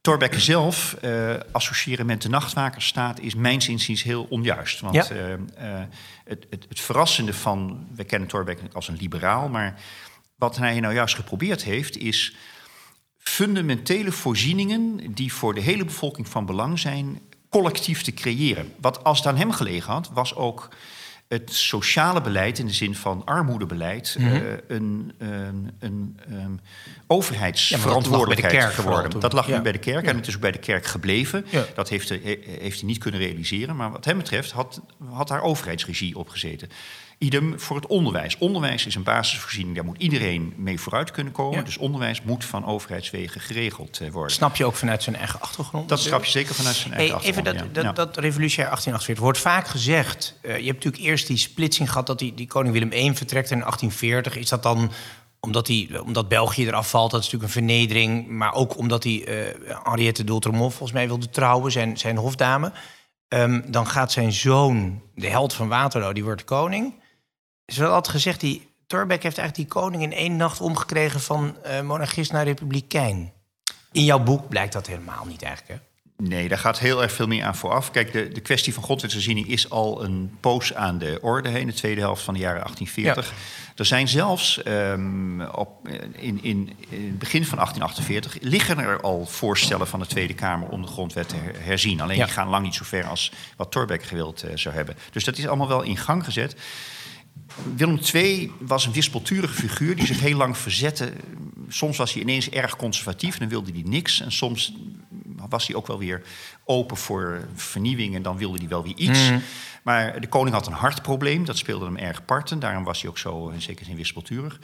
Thorbecke 0.00 0.40
zelf 0.40 0.96
uh, 1.04 1.34
associëren 1.52 2.06
met 2.06 2.22
de 2.22 2.28
nachtwakerstaat 2.28 3.20
is 3.20 3.34
mijns 3.34 3.68
inziens 3.68 4.02
heel 4.02 4.26
onjuist. 4.30 4.80
Want 4.80 4.94
ja. 4.94 5.06
uh, 5.10 5.34
het, 6.24 6.46
het, 6.50 6.66
het, 6.68 6.80
verrassende 6.80 7.32
van, 7.32 7.86
we 7.94 8.04
kennen 8.04 8.28
Thorbecke 8.28 8.62
als 8.72 8.88
een 8.88 8.96
liberaal, 8.96 9.48
maar 9.48 9.80
wat 10.36 10.56
hij 10.56 10.80
nou 10.80 10.94
juist 10.94 11.14
geprobeerd 11.14 11.64
heeft, 11.64 11.98
is 11.98 12.36
fundamentele 13.18 14.12
voorzieningen 14.12 15.14
die 15.14 15.32
voor 15.32 15.54
de 15.54 15.60
hele 15.60 15.84
bevolking 15.84 16.28
van 16.28 16.46
belang 16.46 16.78
zijn, 16.78 17.20
collectief 17.48 18.02
te 18.02 18.14
creëren. 18.14 18.72
Wat 18.80 19.04
als 19.04 19.18
het 19.18 19.26
aan 19.26 19.36
hem 19.36 19.52
gelegen 19.52 19.92
had, 19.92 20.10
was 20.12 20.34
ook 20.34 20.68
het 21.28 21.52
sociale 21.52 22.20
beleid 22.20 22.58
in 22.58 22.66
de 22.66 22.72
zin 22.72 22.94
van 22.94 23.24
armoedebeleid 23.24 24.16
mm 24.18 24.26
-hmm. 24.26 24.36
uh, 24.36 24.52
een, 24.68 25.12
een, 25.18 25.70
een 25.78 26.16
um, 26.30 26.60
overheidsverantwoordelijkheid 27.06 28.54
ja, 28.54 28.68
geworden. 28.68 29.20
Dat 29.20 29.32
lag 29.32 29.46
ja. 29.46 29.56
nu 29.56 29.62
bij 29.62 29.72
de 29.72 29.78
kerk 29.78 30.04
ja. 30.04 30.10
en 30.10 30.16
het 30.16 30.26
is 30.26 30.34
ook 30.34 30.40
bij 30.40 30.52
de 30.52 30.58
kerk 30.58 30.86
gebleven. 30.86 31.46
Dat 31.74 31.88
heeft, 31.88 32.08
he, 32.08 32.38
heeft 32.60 32.78
hij 32.80 32.88
niet 32.88 32.98
kunnen 32.98 33.20
realiseren. 33.20 33.76
Maar 33.76 33.90
wat 33.90 34.04
hem 34.04 34.16
betreft 34.16 34.50
had, 34.50 34.80
had 35.10 35.28
daar 35.28 35.42
overheidsregie 35.42 36.18
op 36.18 36.28
gezeten. 36.28 36.68
Idem 37.18 37.60
voor 37.60 37.76
het 37.76 37.86
onderwijs. 37.86 38.38
Onderwijs 38.38 38.86
is 38.86 38.94
een 38.94 39.02
basisvoorziening, 39.02 39.76
daar 39.76 39.84
moet 39.84 39.98
iedereen 39.98 40.54
mee 40.56 40.80
vooruit 40.80 41.10
kunnen 41.10 41.32
komen. 41.32 41.58
Ja. 41.58 41.64
Dus 41.64 41.76
onderwijs 41.76 42.22
moet 42.22 42.44
van 42.44 42.66
overheidswegen 42.66 43.40
geregeld 43.40 44.00
eh, 44.00 44.10
worden. 44.10 44.32
Snap 44.32 44.56
je 44.56 44.64
ook 44.64 44.74
vanuit 44.74 45.02
zijn 45.02 45.16
eigen 45.16 45.40
achtergrond? 45.40 45.88
Dat 45.88 46.00
snap 46.00 46.24
je 46.24 46.30
zeker 46.30 46.54
vanuit 46.54 46.76
zijn 46.76 46.94
eigen 46.94 47.16
hey, 47.16 47.16
achtergrond. 47.16 47.56
Even 47.56 47.72
dat, 47.72 47.84
ja. 47.84 47.92
dat, 47.92 47.96
dat 47.96 48.16
revolutionair 48.16 48.70
1848 48.70 49.24
wordt 49.24 49.38
vaak 49.38 49.68
gezegd. 49.68 50.38
Uh, 50.42 50.58
je 50.58 50.64
hebt 50.64 50.84
natuurlijk 50.84 51.02
eerst 51.02 51.26
die 51.26 51.36
splitsing 51.36 51.88
gehad 51.88 52.06
dat 52.06 52.18
die, 52.18 52.34
die 52.34 52.46
koning 52.46 52.72
Willem 52.72 52.92
I 52.92 53.14
vertrekt 53.14 53.50
in 53.50 53.58
1840. 53.58 54.36
Is 54.36 54.48
dat 54.48 54.62
dan 54.62 54.90
omdat, 55.40 55.66
die, 55.66 56.02
omdat 56.02 56.28
België 56.28 56.66
eraf 56.66 56.90
valt, 56.90 57.10
dat 57.10 57.20
is 57.20 57.30
natuurlijk 57.30 57.54
een 57.54 57.62
vernedering. 57.62 58.28
Maar 58.28 58.54
ook 58.54 58.76
omdat 58.76 59.04
hij 59.04 59.28
uh, 59.28 59.76
Henriette 59.82 60.24
d'Outremont 60.24 60.70
volgens 60.70 60.92
mij 60.92 61.06
wilde 61.06 61.30
trouwen, 61.30 61.72
zijn, 61.72 61.98
zijn 61.98 62.16
hofdame. 62.16 62.72
Um, 63.28 63.64
dan 63.70 63.86
gaat 63.86 64.12
zijn 64.12 64.32
zoon, 64.32 65.02
de 65.14 65.28
held 65.28 65.52
van 65.52 65.68
Waterloo, 65.68 66.12
die 66.12 66.24
wordt 66.24 66.44
koning 66.44 67.04
is 67.66 67.76
wel 67.76 67.92
altijd 67.92 68.14
gezegd, 68.14 68.40
die 68.40 68.68
Torbeck 68.86 69.22
heeft 69.22 69.38
eigenlijk 69.38 69.70
die 69.70 69.80
koning 69.80 70.02
in 70.02 70.12
één 70.12 70.36
nacht 70.36 70.60
omgekregen 70.60 71.20
van 71.20 71.56
uh, 71.66 71.80
monarchist 71.80 72.32
naar 72.32 72.44
republikein. 72.44 73.32
In 73.92 74.04
jouw 74.04 74.22
boek 74.22 74.48
blijkt 74.48 74.72
dat 74.72 74.86
helemaal 74.86 75.24
niet 75.24 75.42
eigenlijk, 75.42 75.80
hè? 75.80 75.86
Nee, 76.18 76.48
daar 76.48 76.58
gaat 76.58 76.78
heel 76.78 77.02
erg 77.02 77.12
veel 77.12 77.26
meer 77.26 77.44
aan 77.44 77.56
vooraf. 77.56 77.90
Kijk, 77.90 78.12
de, 78.12 78.28
de 78.28 78.40
kwestie 78.40 78.74
van 78.74 78.82
grondwetsherziening 78.82 79.48
is 79.48 79.70
al 79.70 80.04
een 80.04 80.36
poos 80.40 80.74
aan 80.74 80.98
de 80.98 81.18
orde 81.22 81.60
in 81.60 81.66
de 81.66 81.72
tweede 81.72 82.00
helft 82.00 82.22
van 82.22 82.34
de 82.34 82.40
jaren 82.40 82.60
1840. 82.60 83.28
Ja. 83.28 83.72
Er 83.76 83.84
zijn 83.84 84.08
zelfs 84.08 84.60
um, 84.66 85.40
op, 85.40 85.88
in, 85.88 86.16
in, 86.18 86.42
in, 86.42 86.76
het 86.88 87.18
begin 87.18 87.44
van 87.44 87.58
1848 87.58 88.36
liggen 88.40 88.78
er 88.78 89.00
al 89.00 89.26
voorstellen 89.26 89.86
van 89.86 90.00
de 90.00 90.06
Tweede 90.06 90.34
Kamer 90.34 90.68
om 90.68 90.82
de 90.82 90.88
grondwet 90.88 91.28
te 91.28 91.36
herzien. 91.58 92.00
Alleen 92.00 92.16
ja. 92.16 92.24
die 92.24 92.34
gaan 92.34 92.48
lang 92.48 92.64
niet 92.64 92.74
zo 92.74 92.84
ver 92.84 93.04
als 93.04 93.32
wat 93.56 93.70
Torbeck 93.70 94.02
gewild 94.02 94.44
uh, 94.44 94.50
zou 94.54 94.74
hebben. 94.74 94.96
Dus 95.10 95.24
dat 95.24 95.38
is 95.38 95.46
allemaal 95.46 95.68
wel 95.68 95.82
in 95.82 95.96
gang 95.96 96.24
gezet. 96.24 96.56
Willem 97.76 97.98
II 98.14 98.52
was 98.58 98.86
een 98.86 98.92
wispelturige 98.92 99.54
figuur 99.54 99.96
die 99.96 100.06
zich 100.06 100.20
heel 100.20 100.36
lang 100.36 100.56
verzette. 100.56 101.12
Soms 101.68 101.96
was 101.96 102.12
hij 102.12 102.22
ineens 102.22 102.50
erg 102.50 102.76
conservatief 102.76 103.32
en 103.32 103.38
dan 103.40 103.48
wilde 103.48 103.72
hij 103.72 103.82
niks. 103.84 104.20
En 104.20 104.32
soms 104.32 104.74
was 105.48 105.66
hij 105.66 105.76
ook 105.76 105.86
wel 105.86 105.98
weer 105.98 106.22
open 106.64 106.96
voor 106.96 107.48
vernieuwing 107.54 108.14
en 108.14 108.22
dan 108.22 108.36
wilde 108.36 108.58
hij 108.58 108.68
wel 108.68 108.82
weer 108.82 108.96
iets. 108.96 109.30
Mm. 109.30 109.42
Maar 109.82 110.20
de 110.20 110.28
koning 110.28 110.54
had 110.54 110.66
een 110.66 110.72
hartprobleem, 110.72 111.44
dat 111.44 111.58
speelde 111.58 111.84
hem 111.84 111.96
erg 111.96 112.24
parten. 112.24 112.58
Daarom 112.58 112.84
was 112.84 113.00
hij 113.00 113.10
ook 113.10 113.18
zo 113.18 113.48
in 113.48 113.62
zekere 113.62 113.84
zin 113.84 113.96
wispelturig. 113.96 114.58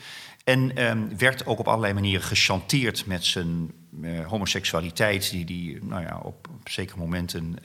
En 0.44 0.84
um, 0.90 1.18
werd 1.18 1.46
ook 1.46 1.58
op 1.58 1.68
allerlei 1.68 1.92
manieren 1.92 2.26
gechanteerd 2.26 3.06
met 3.06 3.24
zijn 3.24 3.70
uh, 4.00 4.26
homoseksualiteit, 4.26 5.30
die 5.30 5.44
die 5.44 5.78
nou 5.82 6.02
ja, 6.02 6.20
op, 6.22 6.48
op 6.50 6.68
zekere 6.68 6.98
momenten 6.98 7.56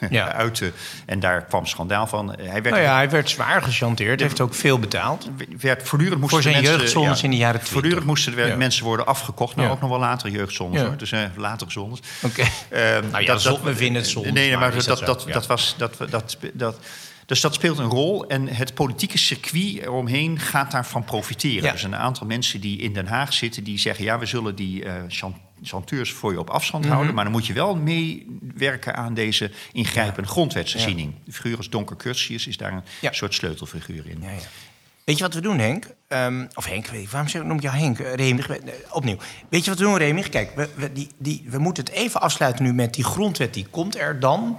uh, 0.00 0.10
ja. 0.10 0.32
uitte. 0.42 0.72
En 1.06 1.20
daar 1.20 1.44
kwam 1.44 1.66
schandaal 1.66 2.06
van. 2.06 2.30
Uh, 2.30 2.36
hij, 2.36 2.62
werd, 2.62 2.74
nou 2.74 2.86
ja, 2.86 2.94
hij 2.94 3.10
werd 3.10 3.30
zwaar 3.30 3.62
gechanteerd, 3.62 4.20
heeft 4.20 4.40
ook 4.40 4.54
veel 4.54 4.78
betaald. 4.78 5.30
Werd 5.60 5.82
voortdurend 5.82 6.20
moesten 6.20 6.42
Voor 6.42 6.50
zijn 6.52 6.64
ja, 6.64 7.22
in 7.22 7.30
de 7.30 7.36
jaren 7.36 7.60
20. 7.60 7.68
Voortdurend 7.68 8.06
moesten 8.06 8.38
er 8.38 8.48
ja. 8.48 8.56
mensen 8.56 8.84
worden 8.84 9.06
afgekocht, 9.06 9.56
maar 9.56 9.70
ook 9.70 9.80
nog 9.80 9.90
wel 9.90 9.98
latere 9.98 10.30
jeugdzones. 10.30 10.82
Hoor. 10.82 10.96
Dus 10.96 11.12
latere 11.36 11.70
zones. 11.70 12.00
Oké. 12.22 12.46
Okay. 12.70 12.96
Um, 12.96 13.10
nou 13.10 13.22
ja, 13.22 13.32
dat, 13.32 13.42
dat, 13.42 13.62
we 13.62 13.76
vinden 13.76 14.02
het 14.02 14.10
zones. 14.10 14.32
Nee, 14.32 14.56
maar 14.56 14.74
dat, 14.74 14.84
dat, 14.84 14.98
dat, 14.98 15.26
dat, 15.32 15.46
was... 15.46 15.74
Dat, 15.78 15.96
dat, 16.10 16.36
dat, 16.52 16.78
dus 17.26 17.40
dat 17.40 17.54
speelt 17.54 17.78
een 17.78 17.88
rol. 17.88 18.26
En 18.26 18.48
het 18.48 18.74
politieke 18.74 19.18
circuit 19.18 19.78
eromheen 19.78 20.38
gaat 20.38 20.70
daarvan 20.70 21.04
profiteren. 21.04 21.62
Ja. 21.62 21.72
Dus 21.72 21.82
een 21.82 21.96
aantal 21.96 22.26
mensen 22.26 22.60
die 22.60 22.78
in 22.78 22.92
Den 22.92 23.06
Haag 23.06 23.32
zitten, 23.32 23.64
die 23.64 23.78
zeggen: 23.78 24.04
ja, 24.04 24.18
we 24.18 24.26
zullen 24.26 24.54
die 24.54 24.84
uh, 24.84 24.92
chanteurs 25.62 26.12
voor 26.12 26.32
je 26.32 26.38
op 26.38 26.50
afstand 26.50 26.84
mm 26.84 26.88
-hmm. 26.88 26.92
houden. 26.92 27.14
Maar 27.14 27.24
dan 27.24 27.32
moet 27.32 27.46
je 27.46 27.52
wel 27.52 27.76
meewerken 27.76 28.96
aan 28.96 29.14
deze 29.14 29.50
ingrijpende 29.72 30.28
ja. 30.28 30.32
grondwetsherziening. 30.34 31.12
Ja. 31.12 31.20
De 31.24 31.32
figuur 31.32 31.56
als 31.56 31.70
Donker 31.70 31.96
Curtius 31.96 32.46
is 32.46 32.56
daar 32.56 32.72
een 32.72 33.14
soort 33.14 33.34
sleutelfiguur 33.34 34.06
in. 34.06 34.24
Weet 35.04 35.18
je 35.18 35.22
wat 35.22 35.34
we 35.34 35.40
doen, 35.40 35.58
Henk? 35.58 35.86
Um, 36.08 36.48
of 36.54 36.66
Henk, 36.66 36.86
waarom 37.10 37.46
noem 37.46 37.56
ik 37.56 37.62
jou 37.62 37.76
Henk? 37.76 37.98
Uh, 37.98 38.14
Remig, 38.14 38.48
opnieuw. 38.90 39.16
Weet 39.48 39.64
je 39.64 39.70
wat 39.70 39.78
we 39.78 39.84
doen, 39.84 39.96
Remig? 39.96 40.28
Kijk, 40.28 40.54
we, 40.54 40.68
we, 40.76 40.92
die, 40.92 41.08
die, 41.18 41.44
we 41.46 41.58
moeten 41.58 41.84
het 41.84 41.92
even 41.92 42.20
afsluiten 42.20 42.64
nu 42.64 42.72
met 42.72 42.94
die 42.94 43.04
grondwet. 43.04 43.54
Die 43.54 43.66
komt 43.70 43.96
er 43.96 44.20
dan 44.20 44.58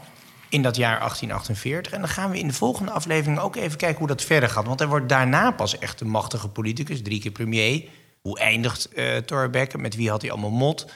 in 0.53 0.61
dat 0.61 0.75
jaar 0.75 0.99
1848. 0.99 1.91
En 1.91 1.99
dan 1.99 2.09
gaan 2.09 2.29
we 2.29 2.39
in 2.39 2.47
de 2.47 2.53
volgende 2.53 2.91
aflevering 2.91 3.39
ook 3.39 3.55
even 3.55 3.77
kijken 3.77 3.97
hoe 3.97 4.07
dat 4.07 4.23
verder 4.23 4.49
gaat. 4.49 4.65
Want 4.65 4.79
hij 4.79 4.87
wordt 4.87 5.09
daarna 5.09 5.51
pas 5.51 5.77
echt 5.77 6.01
een 6.01 6.09
machtige 6.09 6.47
politicus, 6.47 7.01
drie 7.01 7.19
keer 7.19 7.31
premier. 7.31 7.83
Hoe 8.21 8.39
eindigt 8.39 8.89
uh, 8.93 9.17
Thorbecke? 9.17 9.77
Met 9.77 9.95
wie 9.95 10.09
had 10.09 10.21
hij 10.21 10.31
allemaal 10.31 10.49
mot? 10.49 10.91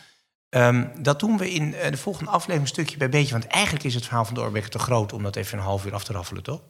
Ehm, 0.49 0.85
dat 1.01 1.19
doen 1.19 1.37
we 1.37 1.53
in 1.53 1.71
de 1.71 1.97
volgende 1.97 2.31
aflevering 2.31 2.67
stukje 2.67 2.97
bij 2.97 3.09
beetje. 3.09 3.31
Want 3.31 3.47
eigenlijk 3.47 3.85
is 3.85 3.93
het 3.93 4.05
verhaal 4.05 4.25
van 4.25 4.35
Thorbecke 4.35 4.69
te 4.69 4.79
groot 4.79 5.13
om 5.13 5.23
dat 5.23 5.35
even 5.35 5.57
een 5.57 5.63
half 5.63 5.85
uur 5.85 5.93
af 5.93 6.03
te 6.03 6.13
raffelen, 6.13 6.43
toch? 6.43 6.61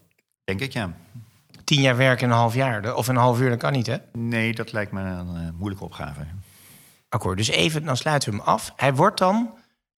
Denk 0.44 0.60
ik, 0.62 0.74
ja. 0.74 0.94
Tien 1.64 1.82
jaar 1.82 1.98
werk 1.98 2.22
in 2.22 2.30
een 2.30 2.36
half 2.36 2.54
jaar. 2.54 2.96
Of 2.96 3.08
een 3.08 3.16
half 3.16 3.40
uur, 3.40 3.50
dat 3.50 3.60
kan 3.60 3.72
niet, 3.72 3.88
hè? 3.88 3.98
Nee, 4.14 4.54
dat 4.54 4.72
lijkt 4.72 4.92
me 4.92 5.02
een 5.02 5.56
moeilijke 5.58 5.86
opgave. 5.86 6.28
Akkoord, 7.10 7.38
dus 7.38 7.48
even, 7.48 7.86
dan 7.86 7.98
sluiten 7.98 8.32
we 8.32 8.38
hem 8.38 8.46
af. 8.46 8.74
Hij 8.76 8.94
wordt 8.94 9.18
dan 9.18 9.54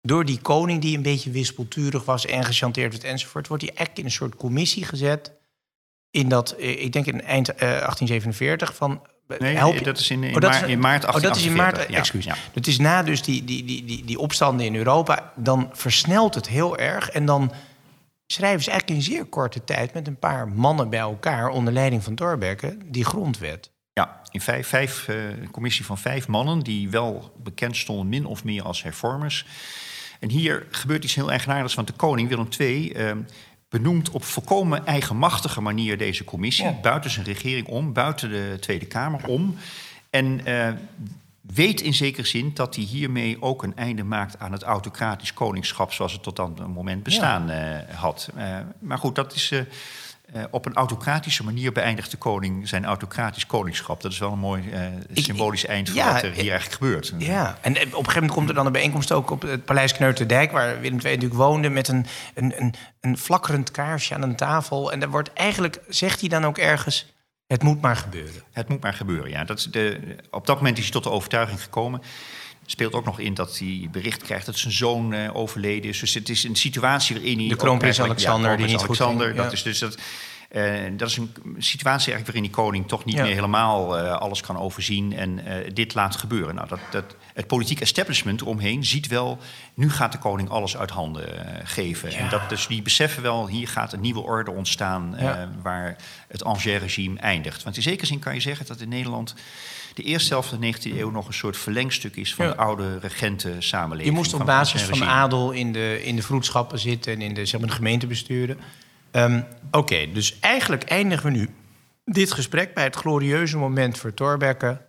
door 0.09 0.25
die 0.25 0.41
koning 0.41 0.81
die 0.81 0.97
een 0.97 1.03
beetje 1.03 1.31
wispelturig 1.31 2.05
was 2.05 2.27
en 2.27 2.45
gechanteerd 2.45 2.93
werd 2.93 3.05
enzovoort, 3.05 3.49
wordt 3.49 3.63
hij 3.63 3.73
echt 3.75 3.99
in 3.99 4.05
een 4.05 4.11
soort 4.11 4.37
commissie 4.37 4.85
gezet. 4.85 5.33
In 6.11 6.29
dat, 6.29 6.51
eh, 6.51 6.83
ik 6.83 6.93
denk 6.93 7.07
in 7.07 7.23
eind 7.23 7.49
uh, 7.49 7.59
1847 7.59 8.75
van. 8.75 9.03
Eh, 9.29 9.39
nee, 9.39 9.57
help 9.57 9.75
je. 9.75 9.85
dat 9.85 9.99
is 9.99 10.11
in, 10.11 10.23
in, 10.23 10.35
oh, 10.35 10.41
dat 10.41 10.55
is, 10.55 10.63
in 10.63 10.79
maart 10.79 11.03
1848. 11.03 11.15
Oh, 11.15 11.23
dat 11.23 11.37
is 11.37 11.47
in 11.47 11.57
maart, 11.57 11.91
ja, 11.91 11.99
excuus. 11.99 12.25
Ja. 12.25 12.37
Dat 12.53 12.67
is 12.67 12.79
na 12.79 13.03
dus 13.03 13.23
die, 13.23 13.45
die, 13.45 13.65
die, 13.65 13.85
die, 13.85 14.05
die 14.05 14.19
opstanden 14.19 14.67
in 14.67 14.77
Europa. 14.77 15.33
Dan 15.37 15.71
versnelt 15.73 16.35
het 16.35 16.49
heel 16.49 16.79
erg. 16.79 17.11
En 17.11 17.25
dan 17.25 17.53
schrijven 18.27 18.63
ze 18.63 18.71
eigenlijk 18.71 19.01
in 19.01 19.13
zeer 19.13 19.25
korte 19.25 19.65
tijd... 19.65 19.95
met 19.95 20.07
een 20.07 20.19
paar 20.19 20.49
mannen 20.49 20.91
bij 20.91 20.99
elkaar... 20.99 21.49
onder 21.49 21.73
leiding 21.73 22.05
van 22.05 22.15
Thorbecke, 22.15 22.77
die 22.85 23.05
grondwet. 23.05 23.71
Ja, 23.93 24.21
in 24.31 24.41
vijf, 24.41 24.69
vijf, 24.69 25.09
uh, 25.09 25.29
een 25.29 25.51
commissie 25.51 25.85
van 25.85 25.99
vijf 25.99 26.29
mannen... 26.29 26.61
die 26.61 26.91
wel 26.91 27.33
bekend 27.37 27.77
stonden 27.77 28.09
min 28.09 28.27
of 28.27 28.45
meer 28.45 28.63
als 28.63 28.83
hervormers... 28.83 29.47
En 30.19 30.31
hier 30.31 30.67
gebeurt 30.71 31.05
iets 31.05 31.15
heel 31.15 31.31
eigenaardigs, 31.31 31.75
want 31.75 31.87
de 31.87 31.93
koning 31.93 32.29
Willem 32.29 32.49
II 32.59 32.93
uh, 32.93 33.13
benoemt 33.69 34.11
op 34.11 34.25
volkomen 34.25 34.87
eigenmachtige 34.87 35.61
manier 35.61 35.99
deze 35.99 36.25
commissie, 36.25 36.79
buiten 36.83 37.11
zijn 37.11 37.27
regering 37.27 37.67
om, 37.67 37.93
buiten 37.93 38.31
de 38.31 38.57
Tweede 38.61 38.87
Kamer 38.87 39.27
om. 39.27 39.57
En 40.11 40.41
uh, 40.47 40.69
weet 41.41 41.81
in 41.81 41.95
zekere 41.95 42.27
zin 42.27 42.51
dat 42.55 42.75
hij 42.75 42.85
hiermee 42.85 43.43
ook 43.43 43.63
een 43.63 43.77
einde 43.77 44.05
maakt 44.05 44.39
aan 44.39 44.53
het 44.53 44.63
autocratisch 44.63 45.35
koningschap 45.35 45.93
zoals 45.93 46.13
het 46.13 46.23
tot 46.23 46.37
dat 46.37 46.69
moment 46.69 47.03
bestaan 47.03 47.47
ja. 47.47 47.87
uh, 47.89 47.95
had. 47.95 48.31
maar 48.79 48.99
goed, 48.99 49.15
dat 49.15 49.35
is 49.35 49.53
uh, 50.35 50.43
op 50.51 50.67
een 50.67 50.75
autocratische 50.75 51.45
manier 51.45 51.73
beëindigt 51.73 52.11
de 52.11 52.17
koning 52.17 52.69
zijn 52.69 52.85
autocratisch 52.85 53.47
koningschap. 53.47 54.01
Dat 54.01 54.13
is 54.13 54.19
wel 54.19 54.33
een 54.33 54.39
mooi 54.39 54.63
uh, 54.73 54.81
symbolisch 55.13 55.65
ik, 55.65 55.71
eind 55.71 55.91
van 55.91 56.05
wat 56.05 56.23
er 56.23 56.33
hier 56.33 56.51
eigenlijk 56.51 56.73
gebeurt. 56.73 57.15
Ja, 57.19 57.59
en 57.61 57.73
op 57.73 57.81
een 57.81 57.91
gegeven 57.91 58.13
moment 58.15 58.33
komt 58.33 58.49
er 58.49 58.55
dan 58.55 58.67
een 58.67 58.73
bijeenkomst 58.73 59.13
ook 59.13 59.31
op 59.31 59.43
het 59.43 59.65
Paleis 59.65 59.93
Kneuterdijk... 59.93 60.51
waar 60.51 60.81
Willem 60.81 60.99
II 60.99 61.15
natuurlijk 61.15 61.41
woonde 61.41 61.69
met 61.69 61.89
een, 61.89 62.07
een, 62.35 62.55
een, 62.63 62.75
een 63.01 63.19
flakkerend 63.19 63.71
kaarsje 63.71 64.15
aan 64.15 64.23
een 64.23 64.37
tafel. 64.37 64.93
En 64.93 65.01
daar 65.01 65.11
wordt 65.11 65.33
eigenlijk, 65.33 65.81
zegt 65.89 66.21
hij 66.21 66.29
dan 66.29 66.47
ook 66.47 66.59
ergens... 66.59 67.13
Het 67.47 67.63
moet 67.63 67.81
maar 67.81 67.97
gebeuren. 67.97 68.43
Het 68.53 68.69
moet 68.69 68.83
maar 68.83 68.95
gebeuren, 68.95 69.31
ja. 69.31 69.45
Dat 69.45 69.59
is 69.59 69.65
de, 69.65 70.17
op 70.31 70.47
dat 70.47 70.57
moment 70.57 70.77
is 70.77 70.83
hij 70.83 70.93
tot 70.93 71.05
de 71.05 71.11
overtuiging 71.11 71.63
gekomen 71.63 72.03
speelt 72.71 72.93
ook 72.93 73.05
nog 73.05 73.19
in 73.19 73.35
dat 73.35 73.59
hij 73.59 73.89
bericht 73.91 74.23
krijgt 74.23 74.47
dat 74.47 74.59
zijn 74.59 74.73
zoon 74.73 75.15
uh, 75.15 75.37
overleden 75.37 75.91
is. 75.91 76.01
Dus 76.01 76.15
het 76.15 76.29
is 76.29 76.45
een 76.45 76.57
situatie 76.57 77.17
waarin 77.17 77.39
hij... 77.39 77.49
De 77.49 77.57
kroonprins 77.57 78.01
Alexander, 78.01 78.57
die 78.57 78.67
niet 78.67 78.83
Alexander, 78.83 79.27
goed 79.27 79.35
ging, 79.35 79.45
Dat 79.45 79.53
is 79.53 79.63
dus 79.63 79.79
dat... 79.79 79.99
Uh, 80.53 80.75
dat 80.97 81.09
is 81.09 81.17
een 81.17 81.33
situatie 81.59 82.13
eigenlijk 82.13 82.27
waarin 82.27 82.43
die 82.43 82.51
koning 82.51 82.89
toch 82.89 83.05
niet 83.05 83.17
meer 83.17 83.35
helemaal 83.35 83.99
uh, 83.99 84.13
alles 84.13 84.41
kan 84.41 84.59
overzien 84.59 85.13
en 85.13 85.39
uh, 85.39 85.55
dit 85.75 85.95
laat 85.95 86.17
gebeuren. 86.17 86.55
Nou, 86.55 86.69
dat, 86.69 86.79
dat, 86.91 87.17
het 87.35 87.47
politiek 87.47 87.81
establishment 87.81 88.41
eromheen 88.41 88.85
ziet 88.85 89.07
wel, 89.07 89.39
nu 89.75 89.91
gaat 89.91 90.13
de 90.13 90.19
koning 90.19 90.49
alles 90.49 90.77
uit 90.77 90.91
handen 90.91 91.29
geven. 91.65 92.13
En 92.13 92.29
dat, 92.29 92.49
dus 92.49 92.67
die 92.67 92.83
beseffen 92.83 93.23
wel, 93.23 93.49
hier 93.49 93.69
gaat 93.69 93.93
een 93.93 94.01
nieuwe 94.01 94.21
orde 94.21 94.51
ontstaan 94.51 95.17
waar 95.63 95.97
het 96.29 96.45
Angers-regime 96.45 97.21
eindigt. 97.21 97.63
Want 97.63 97.77
in 97.77 97.83
zekere 97.83 98.07
zin 98.07 98.19
kan 98.19 98.35
je 98.35 98.41
zeggen 98.41 98.67
dat 98.67 98.81
in 98.81 98.89
Nederland 98.89 99.35
de 99.99 100.05
eerste 100.05 100.33
helft 100.33 100.49
van 100.49 100.61
de 100.61 100.75
19e 100.75 100.97
eeuw 100.97 101.11
nog 101.11 101.27
een 101.27 101.35
soort 101.35 101.57
verlengstuk 101.57 102.17
is 102.17 102.35
van 102.35 102.47
de 102.47 102.57
oude 102.57 102.99
regenten 102.99 103.63
samenleving. 103.63 104.15
Je 104.15 104.21
moest 104.21 104.35
op 104.35 104.45
basis 104.45 104.83
van 104.83 105.05
adel 105.05 105.51
in 105.51 105.73
de, 105.73 106.05
in 106.05 106.17
de 106.17 106.23
vroedschappen 106.23 106.79
zitten 106.79 107.13
en 107.13 107.21
in 107.21 107.35
de, 107.35 107.47
zeg 107.47 107.61
maar, 107.61 107.69
de 107.69 107.75
gemeentebesturen. 107.75 108.59
Um, 109.13 109.45
Oké, 109.71 110.13
dus 110.13 110.39
eigenlijk 110.41 110.85
eindigen 110.85 111.33
we 111.33 111.39
nu 111.39 111.49
dit 112.05 112.33
gesprek 112.33 112.75
bij 112.75 112.85
het 112.85 112.97
glorieuze 112.97 113.59
moment 113.59 113.99
voor 113.99 114.15
Thorbecke. 114.15 114.87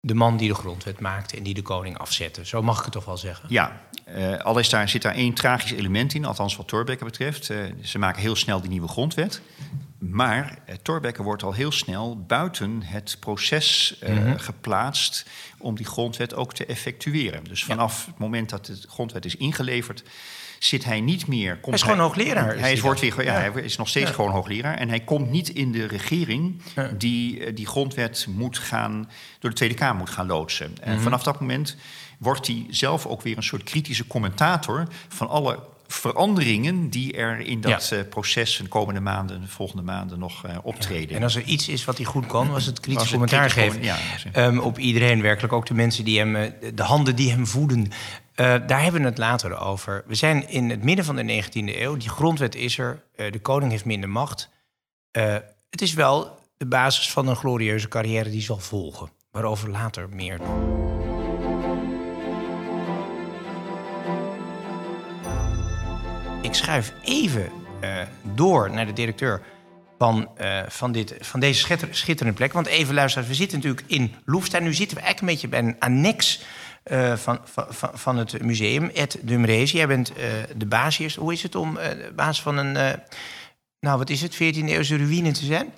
De 0.00 0.14
man 0.14 0.36
die 0.36 0.48
de 0.48 0.54
grondwet 0.54 1.00
maakte 1.00 1.36
en 1.36 1.42
die 1.42 1.54
de 1.54 1.62
koning 1.62 1.98
afzette. 1.98 2.46
Zo 2.46 2.62
mag 2.62 2.78
ik 2.78 2.84
het 2.84 2.92
toch 2.92 3.04
wel 3.04 3.16
zeggen? 3.16 3.48
Ja, 3.48 3.80
uh, 4.16 4.38
al 4.38 4.58
is 4.58 4.68
daar, 4.68 4.88
zit 4.88 5.02
daar 5.02 5.14
één 5.14 5.34
tragisch 5.34 5.72
element 5.72 6.14
in, 6.14 6.24
althans 6.24 6.56
wat 6.56 6.68
Thorbecke 6.68 7.04
betreft. 7.04 7.50
Uh, 7.50 7.58
ze 7.82 7.98
maken 7.98 8.22
heel 8.22 8.36
snel 8.36 8.60
die 8.60 8.70
nieuwe 8.70 8.88
grondwet. 8.88 9.42
Maar 9.98 10.58
uh, 10.68 10.74
Thorbecke 10.82 11.22
wordt 11.22 11.42
al 11.42 11.52
heel 11.52 11.72
snel 11.72 12.24
buiten 12.26 12.82
het 12.82 13.16
proces 13.20 13.98
uh, 14.02 14.08
mm-hmm. 14.08 14.38
geplaatst 14.38 15.26
om 15.58 15.76
die 15.76 15.86
grondwet 15.86 16.34
ook 16.34 16.54
te 16.54 16.66
effectueren. 16.66 17.44
Dus 17.44 17.64
vanaf 17.64 18.00
ja. 18.00 18.10
het 18.10 18.18
moment 18.18 18.50
dat 18.50 18.66
de 18.66 18.78
grondwet 18.88 19.24
is 19.24 19.36
ingeleverd, 19.36 20.02
zit 20.58 20.84
hij 20.84 21.00
niet 21.00 21.26
meer. 21.26 21.58
hij 21.62 21.72
is 21.72 21.82
gewoon 21.82 21.98
hoogleraar. 21.98 22.58
Hij 22.58 22.72
is, 22.72 22.80
wordt 22.80 23.00
weer, 23.00 23.24
ja, 23.24 23.32
hij 23.32 23.62
is 23.62 23.76
nog 23.76 23.88
steeds 23.88 24.08
ja. 24.08 24.14
gewoon 24.14 24.30
hoogleraar. 24.30 24.76
En 24.76 24.88
hij 24.88 25.00
komt 25.00 25.30
niet 25.30 25.48
in 25.48 25.72
de 25.72 25.86
regering 25.86 26.62
die 26.96 27.38
uh, 27.38 27.54
die 27.54 27.66
grondwet 27.66 28.26
moet 28.28 28.58
gaan, 28.58 29.10
door 29.38 29.50
de 29.50 29.56
Tweede 29.56 29.74
Kamer 29.74 29.96
moet 29.96 30.10
gaan 30.10 30.26
loodsen. 30.26 30.72
En 30.80 31.00
vanaf 31.00 31.22
dat 31.22 31.40
moment 31.40 31.76
wordt 32.18 32.46
hij 32.46 32.66
zelf 32.70 33.06
ook 33.06 33.22
weer 33.22 33.36
een 33.36 33.42
soort 33.42 33.62
kritische 33.62 34.06
commentator 34.06 34.86
van 35.08 35.28
alle 35.28 35.58
veranderingen 35.88 36.88
die 36.88 37.12
er 37.12 37.40
in 37.40 37.60
dat 37.60 37.88
ja. 37.88 37.96
uh, 37.96 38.08
proces 38.08 38.56
de 38.56 38.68
komende 38.68 39.00
maanden, 39.00 39.40
de 39.40 39.46
volgende 39.48 39.82
maanden 39.82 40.18
nog 40.18 40.46
uh, 40.46 40.56
optreden. 40.62 41.08
Ja. 41.08 41.16
En 41.16 41.22
als 41.22 41.36
er 41.36 41.42
iets 41.42 41.68
is 41.68 41.84
wat 41.84 41.96
hij 41.96 42.06
goed 42.06 42.26
kan, 42.26 42.50
was 42.50 42.66
het 42.66 42.80
kritisch 42.80 43.10
commentaar 43.10 43.50
geven. 43.50 43.82
Ja, 43.82 43.96
um, 44.36 44.58
op 44.58 44.78
iedereen 44.78 45.22
werkelijk, 45.22 45.52
ook 45.52 45.66
de 45.66 45.74
mensen 45.74 46.04
die 46.04 46.18
hem, 46.18 46.36
uh, 46.36 46.42
de 46.74 46.82
handen 46.82 47.16
die 47.16 47.30
hem 47.30 47.46
voeden. 47.46 47.90
daar 48.34 48.82
hebben 48.82 49.00
we 49.00 49.06
het 49.06 49.18
later 49.18 49.58
over. 49.58 50.04
We 50.06 50.14
zijn 50.14 50.48
in 50.48 50.70
het 50.70 50.82
midden 50.82 51.04
van 51.04 51.16
de 51.16 51.42
19e 51.42 51.80
eeuw. 51.80 51.96
Die 51.96 52.08
grondwet 52.08 52.54
is 52.54 52.78
er. 52.78 53.02
de 53.16 53.40
koning 53.42 53.70
heeft 53.70 53.84
minder 53.84 54.08
macht. 54.08 54.50
het 55.70 55.80
is 55.80 55.92
wel 55.92 56.38
de 56.56 56.66
basis 56.66 57.10
van 57.10 57.28
een 57.28 57.36
glorieuze 57.36 57.88
carrière 57.88 58.30
die 58.30 58.42
zal 58.42 58.58
volgen. 58.58 59.10
Waarover 59.30 59.70
later 59.70 60.08
meer. 60.08 60.40
Ik 66.42 66.54
schuif 66.54 66.92
even 67.02 67.50
uh, 67.84 68.02
door 68.34 68.70
naar 68.70 68.86
de 68.86 68.92
directeur 68.92 69.42
van, 69.98 70.28
uh, 70.40 70.60
van, 70.68 70.92
dit, 70.92 71.14
van 71.20 71.40
deze 71.40 71.60
schitter, 71.60 71.88
schitterende 71.90 72.38
plek. 72.38 72.52
Want 72.52 72.66
even 72.66 72.94
luisteren, 72.94 73.28
we 73.28 73.34
zitten 73.34 73.58
natuurlijk 73.58 73.86
in 73.86 74.14
Loefstein. 74.24 74.62
Nu 74.62 74.74
zitten 74.74 74.96
we 74.96 75.02
eigenlijk 75.02 75.20
een 75.20 75.40
beetje 75.40 75.60
bij 75.60 75.70
een 75.70 75.80
annex 75.80 76.42
uh, 76.84 77.16
van, 77.16 77.40
van, 77.44 77.90
van 77.92 78.16
het 78.16 78.42
museum. 78.42 78.90
Ed 78.94 79.18
Dumrees, 79.22 79.72
jij 79.72 79.86
bent 79.86 80.12
de 80.56 80.66
baas 80.66 80.96
hier. 80.96 81.14
Hoe 81.18 81.32
is 81.32 81.42
het 81.42 81.54
om 81.54 81.78
baas 82.14 82.42
van 82.42 82.56
een, 82.56 82.72
nou 83.80 83.98
wat 83.98 84.10
is 84.10 84.22
het, 84.22 84.34
14e 84.34 84.38
eeuwse 84.38 84.96
ruïne 84.96 85.32
te 85.32 85.44
zijn? 85.44 85.72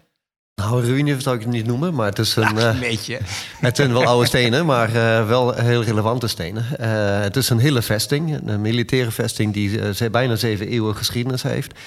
Nou, 0.61 0.85
ruïne 0.85 1.21
zou 1.21 1.37
ik 1.37 1.43
het 1.43 1.51
niet 1.51 1.67
noemen, 1.67 1.95
maar 1.95 2.07
het 2.07 2.19
is 2.19 2.37
een... 2.37 2.57
Een 2.57 2.75
uh, 2.75 2.81
beetje. 2.81 3.19
Het 3.61 3.77
zijn 3.77 3.93
wel 3.93 4.05
oude 4.05 4.27
stenen, 4.27 4.67
maar 4.67 4.89
uh, 4.89 5.27
wel 5.27 5.53
heel 5.53 5.83
relevante 5.83 6.27
stenen. 6.27 6.67
Uh, 6.81 7.21
het 7.21 7.37
is 7.37 7.49
een 7.49 7.59
hele 7.59 7.83
vesting, 7.83 8.49
een 8.49 8.61
militaire 8.61 9.11
vesting 9.11 9.53
die 9.53 10.11
bijna 10.11 10.37
zeven 10.37 10.69
eeuwen 10.69 10.97
geschiedenis 10.97 11.43
heeft. 11.43 11.79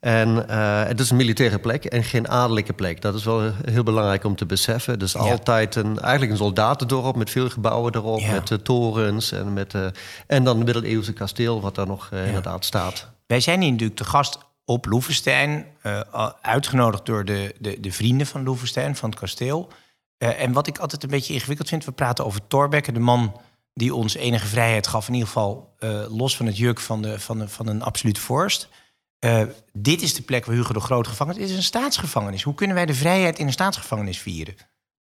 En 0.00 0.48
het 0.86 1.00
is 1.00 1.10
een 1.10 1.16
militaire 1.16 1.58
plek 1.58 1.84
en 1.84 2.04
geen 2.04 2.28
adellijke 2.28 2.72
plek. 2.72 3.00
Dat 3.00 3.14
is 3.14 3.24
wel 3.24 3.52
heel 3.64 3.82
belangrijk 3.82 4.24
om 4.24 4.36
te 4.36 4.46
beseffen. 4.46 4.92
Het 4.92 5.02
is 5.02 5.12
ja. 5.12 5.18
altijd 5.18 5.74
een, 5.74 5.98
eigenlijk 5.98 6.32
een 6.32 6.38
soldatendorp 6.38 7.16
met 7.16 7.30
veel 7.30 7.48
gebouwen 7.48 7.94
erop, 7.94 8.20
ja. 8.20 8.32
met 8.32 8.64
torens 8.64 9.32
en, 9.32 9.52
met, 9.52 9.74
en 10.26 10.44
dan 10.44 10.58
een 10.58 10.64
middeleeuwse 10.64 11.12
kasteel 11.12 11.60
wat 11.60 11.74
daar 11.74 11.86
nog 11.86 12.10
inderdaad 12.26 12.64
staat. 12.64 13.08
Wij 13.26 13.40
zijn 13.40 13.60
hier 13.60 13.70
natuurlijk 13.70 13.98
te 13.98 14.04
gast 14.04 14.38
op 14.66 14.86
Loevestein, 14.86 15.66
uh, 15.82 16.00
uitgenodigd 16.40 17.06
door 17.06 17.24
de, 17.24 17.54
de, 17.58 17.80
de, 17.80 17.92
vrienden 17.92 18.26
van 18.26 18.42
Loevestein, 18.42 18.96
van 18.96 19.10
het 19.10 19.18
kasteel. 19.18 19.72
Uh, 20.18 20.40
en 20.40 20.52
wat 20.52 20.66
ik 20.66 20.78
altijd 20.78 21.02
een 21.02 21.10
beetje 21.10 21.34
ingewikkeld 21.34 21.68
vind, 21.68 21.84
we 21.84 21.92
praten 21.92 22.24
over 22.24 22.46
Thorbecke, 22.46 22.92
de 22.92 23.00
man 23.00 23.40
die 23.74 23.94
ons 23.94 24.14
enige 24.14 24.46
vrijheid 24.46 24.86
gaf, 24.86 25.08
in 25.08 25.12
ieder 25.12 25.28
geval 25.28 25.74
uh, 25.78 26.04
los 26.08 26.36
van 26.36 26.46
het 26.46 26.56
juk 26.56 26.80
van, 26.80 27.02
de, 27.02 27.20
van, 27.20 27.38
de, 27.38 27.48
van 27.48 27.66
een 27.66 27.82
absolute 27.82 28.20
vorst. 28.20 28.68
dit 29.72 30.02
is 30.02 30.14
de 30.14 30.22
plek 30.22 30.44
waar 30.44 30.56
Hugo 30.56 30.72
de 30.72 30.80
Groot 30.80 31.06
gevangen 31.06 31.34
is. 31.34 31.40
Dit 31.40 31.50
is 31.50 31.56
een 31.56 31.62
staatsgevangenis. 31.62 32.42
Hoe 32.42 32.54
kunnen 32.54 32.76
wij 32.76 32.86
de 32.86 32.94
vrijheid 32.94 33.38
in 33.38 33.46
een 33.46 33.52
staatsgevangenis 33.52 34.18
vieren? 34.18 34.56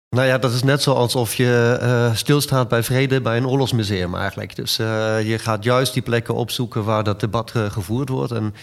Nou 0.09 0.27
ja, 0.27 0.37
dat 0.37 0.53
is 0.53 0.63
net 0.63 0.81
zo 0.81 0.93
alsof 0.93 1.35
je 1.35 1.79
uh, 1.81 2.15
stilstaat 2.15 2.67
bij 2.67 2.83
vrede 2.83 3.21
bij 3.21 3.37
een 3.37 3.47
oorlogsmuseum 3.47 4.15
eigenlijk. 4.15 4.55
Dus 4.55 4.79
uh, 4.79 5.27
je 5.27 5.39
gaat 5.39 5.63
juist 5.63 5.93
die 5.93 6.01
plekken 6.01 6.35
opzoeken 6.35 6.83
waar 6.83 7.03
dat 7.03 7.19
debat 7.19 7.53
uh, 7.55 7.71
gevoerd 7.71 8.09
wordt. 8.09 8.31
En 8.31 8.53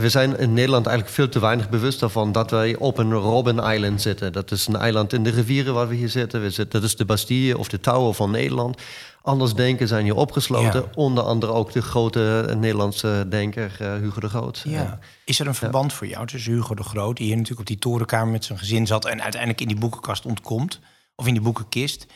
we 0.00 0.08
zijn 0.08 0.38
in 0.38 0.52
Nederland 0.52 0.86
eigenlijk 0.86 1.16
veel 1.16 1.28
te 1.28 1.40
weinig 1.40 1.68
bewust 1.68 2.00
daarvan 2.00 2.32
dat 2.32 2.50
wij 2.50 2.76
op 2.76 2.98
een 2.98 3.12
Robben 3.12 3.72
Island 3.72 4.02
zitten. 4.02 4.32
Dat 4.32 4.50
is 4.50 4.66
een 4.66 4.76
eiland 4.76 5.12
in 5.12 5.22
de 5.22 5.30
rivieren 5.30 5.74
waar 5.74 5.88
we 5.88 5.94
hier 5.94 6.08
zitten. 6.08 6.40
We 6.40 6.50
zitten 6.50 6.80
dat 6.80 6.88
is 6.88 6.96
de 6.96 7.04
Bastille 7.04 7.58
of 7.58 7.68
de 7.68 7.80
Tower 7.80 8.14
van 8.14 8.30
Nederland. 8.30 8.80
Anders 9.28 9.54
denken 9.54 9.88
zijn 9.88 10.04
hier 10.04 10.16
opgesloten. 10.16 10.84
Onder 10.94 11.24
andere 11.24 11.52
ook 11.52 11.72
de 11.72 11.82
grote 11.82 12.54
Nederlandse 12.58 13.26
denker 13.28 13.78
uh, 13.82 13.94
Hugo 13.94 14.20
de 14.20 14.28
Groot. 14.28 14.62
Ja. 14.64 14.98
Is 15.24 15.40
er 15.40 15.46
een 15.46 15.54
verband 15.54 15.92
voor 15.92 16.06
jou 16.06 16.26
tussen 16.26 16.52
Hugo 16.52 16.74
de 16.74 16.82
Groot, 16.82 17.16
die 17.16 17.26
hier 17.26 17.34
natuurlijk 17.34 17.60
op 17.60 17.66
die 17.66 17.78
torenkamer 17.78 18.32
met 18.32 18.44
zijn 18.44 18.58
gezin 18.58 18.86
zat 18.86 19.04
en 19.04 19.22
uiteindelijk 19.22 19.60
in 19.60 19.68
die 19.68 19.78
boekenkast 19.78 20.26
ontkomt, 20.26 20.80
of 21.14 21.26
in 21.26 21.32
die 21.32 21.42
boekenkist, 21.42 22.06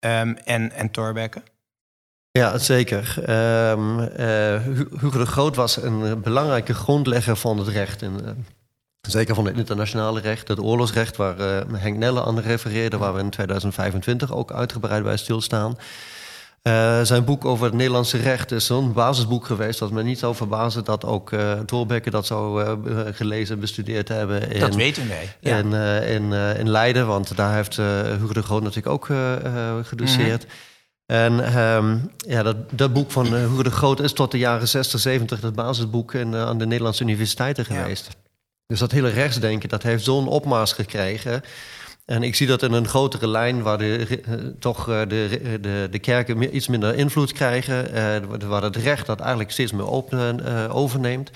um, 0.00 0.36
en, 0.36 0.72
en 0.72 0.90
Thorbecke? 0.90 1.42
Ja, 2.30 2.58
zeker. 2.58 3.16
Um, 3.70 3.98
uh, 3.98 4.06
Hugo 5.00 5.18
de 5.18 5.26
Groot 5.26 5.56
was 5.56 5.82
een 5.82 6.20
belangrijke 6.20 6.74
grondlegger 6.74 7.36
van 7.36 7.58
het 7.58 7.68
recht. 7.68 8.02
En, 8.02 8.18
uh, 8.24 8.30
zeker 9.00 9.34
van 9.34 9.46
het 9.46 9.56
internationale 9.56 10.20
recht, 10.20 10.48
het 10.48 10.60
oorlogsrecht, 10.60 11.16
waar 11.16 11.40
uh, 11.40 11.80
Henk 11.80 11.96
Nelle 11.96 12.24
aan 12.24 12.40
refereerde, 12.40 12.98
waar 12.98 13.14
we 13.14 13.20
in 13.20 13.30
2025 13.30 14.32
ook 14.32 14.52
uitgebreid 14.52 15.02
bij 15.02 15.16
stilstaan. 15.16 15.76
Zijn 17.02 17.24
boek 17.24 17.44
over 17.44 17.64
het 17.64 17.74
Nederlandse 17.74 18.16
recht 18.16 18.52
is 18.52 18.66
zo'n 18.66 18.92
basisboek 18.92 19.46
geweest 19.46 19.78
dat 19.78 19.90
me 19.90 20.02
niet 20.02 20.18
zou 20.18 20.34
verbazen 20.34 20.84
dat 20.84 21.04
ook 21.04 21.30
uh, 21.30 21.52
Thorbecke 21.52 22.10
dat 22.10 22.26
zou 22.26 22.76
gelezen 23.12 23.54
en 23.54 23.60
bestudeerd 23.60 24.08
hebben. 24.08 24.50
In, 24.50 24.60
dat 24.60 24.74
weten 24.74 25.08
wij. 25.08 25.36
Ja. 25.40 25.56
In, 25.56 25.72
in, 26.08 26.32
in 26.58 26.70
Leiden, 26.70 27.06
want 27.06 27.36
daar 27.36 27.54
heeft 27.54 27.76
Hugo 27.76 28.32
de 28.32 28.42
Groot 28.42 28.62
natuurlijk 28.62 28.94
ook 28.94 29.04
gedoseerd. 29.86 30.44
Mm 30.44 30.48
-hmm. 30.48 30.72
En 31.06 31.58
um, 31.58 32.10
ja, 32.16 32.42
dat, 32.42 32.56
dat 32.70 32.92
boek 32.92 33.10
van 33.10 33.34
Hugo 33.34 33.62
de 33.62 33.70
Groot 33.70 34.00
is 34.00 34.12
tot 34.12 34.30
de 34.30 34.38
jaren 34.38 34.68
60, 34.68 35.00
70 35.00 35.40
het 35.40 35.54
basisboek 35.54 36.14
in, 36.14 36.34
aan 36.34 36.58
de 36.58 36.66
Nederlandse 36.66 37.02
universiteiten 37.02 37.64
geweest. 37.64 38.06
Ja. 38.08 38.14
Dus 38.66 38.78
dat 38.78 38.90
hele 38.90 39.08
rechtsdenken, 39.08 39.68
dat 39.68 39.82
heeft 39.82 40.04
zo'n 40.04 40.28
opmars 40.28 40.72
gekregen. 40.72 41.42
En 42.04 42.22
ik 42.22 42.34
zie 42.34 42.46
dat 42.46 42.62
in 42.62 42.72
een 42.72 42.88
grotere 42.88 43.28
lijn 43.28 43.62
waar 43.62 43.78
de, 43.78 44.06
uh, 44.28 44.34
toch 44.58 44.84
de, 44.84 45.58
de, 45.60 45.88
de 45.90 45.98
kerken 45.98 46.56
iets 46.56 46.68
minder 46.68 46.94
invloed 46.94 47.32
krijgen. 47.32 48.48
waar 48.48 48.62
het 48.62 48.76
recht 48.76 49.06
dat 49.06 49.20
eigenlijk 49.20 49.50
steeds 49.50 49.72
meer 49.72 49.90
open, 49.90 50.70
overneemt. 50.70 51.30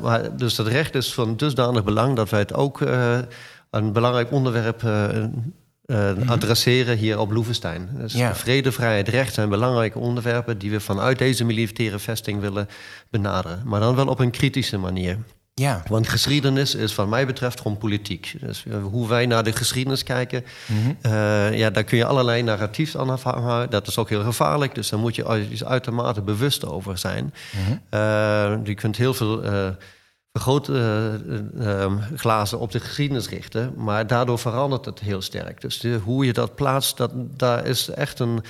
maar, 0.00 0.36
dus 0.36 0.54
dat 0.54 0.66
recht 0.66 0.94
is 0.94 1.14
van 1.14 1.36
dusdanig 1.36 1.84
belang 1.84 2.16
dat 2.16 2.30
wij 2.30 2.40
het 2.40 2.54
ook 2.54 2.80
een 3.70 3.92
belangrijk 3.92 4.32
onderwerp 4.32 4.82
uh, 5.86 6.28
adresseren 6.28 6.96
hier 6.96 7.18
op 7.18 7.30
Loevestein. 7.30 7.88
Dus 7.92 8.12
ja. 8.12 8.34
vrede, 8.34 8.72
vrijheid, 8.72 9.08
recht 9.08 9.34
zijn 9.34 9.48
belangrijke 9.48 9.98
onderwerpen 9.98 10.58
die 10.58 10.70
we 10.70 10.80
vanuit 10.80 11.18
deze 11.18 11.44
militaire 11.44 11.98
vesting 11.98 12.40
willen 12.40 12.68
benaderen. 13.10 13.62
Maar 13.64 13.80
dan 13.80 13.94
wel 13.94 14.06
op 14.06 14.18
een 14.18 14.30
kritische 14.30 14.78
manier. 14.78 15.18
Ja. 15.54 15.82
Want 15.88 16.08
geschiedenis 16.08 16.74
is, 16.74 16.94
wat 16.94 17.08
mij 17.08 17.26
betreft, 17.26 17.60
gewoon 17.60 17.78
politiek. 17.78 18.34
Dus 18.40 18.64
uh, 18.64 18.82
hoe 18.82 19.08
wij 19.08 19.26
naar 19.26 19.44
de 19.44 19.52
geschiedenis 19.52 20.02
kijken, 20.02 20.44
mm 20.66 20.82
-hmm. 20.82 20.96
uh, 21.12 21.58
ja, 21.58 21.70
daar 21.70 21.84
kun 21.84 21.98
je 21.98 22.04
allerlei 22.04 22.42
narratiefs 22.42 22.96
aan 22.96 23.10
afhangen. 23.10 23.70
Dat 23.70 23.86
is 23.86 23.98
ook 23.98 24.08
heel 24.08 24.22
gevaarlijk, 24.22 24.74
dus 24.74 24.88
daar 24.88 25.00
moet 25.00 25.14
je 25.14 25.64
uitermate 25.64 26.22
bewust 26.22 26.66
over 26.66 26.98
zijn. 26.98 27.24
Mm 27.24 27.30
-hmm. 27.90 28.64
je 28.64 28.74
kunt 28.74 28.96
heel 28.96 29.14
veel 29.14 29.42
vergrootglazen 30.32 32.58
op 32.58 32.72
de 32.72 32.80
geschiedenis 32.80 33.28
richten. 33.28 33.72
Maar 33.76 34.06
daardoor 34.06 34.38
verandert 34.38 34.84
het 34.84 35.00
heel 35.00 35.22
sterk. 35.22 35.60
Dus 35.60 35.78
de, 35.78 36.00
hoe 36.04 36.26
je 36.26 36.32
dat 36.32 36.54
plaatst, 36.54 36.96
dat, 36.96 37.10
daar 37.14 37.66
is 37.66 37.88
echt 37.88 38.18
een, 38.18 38.42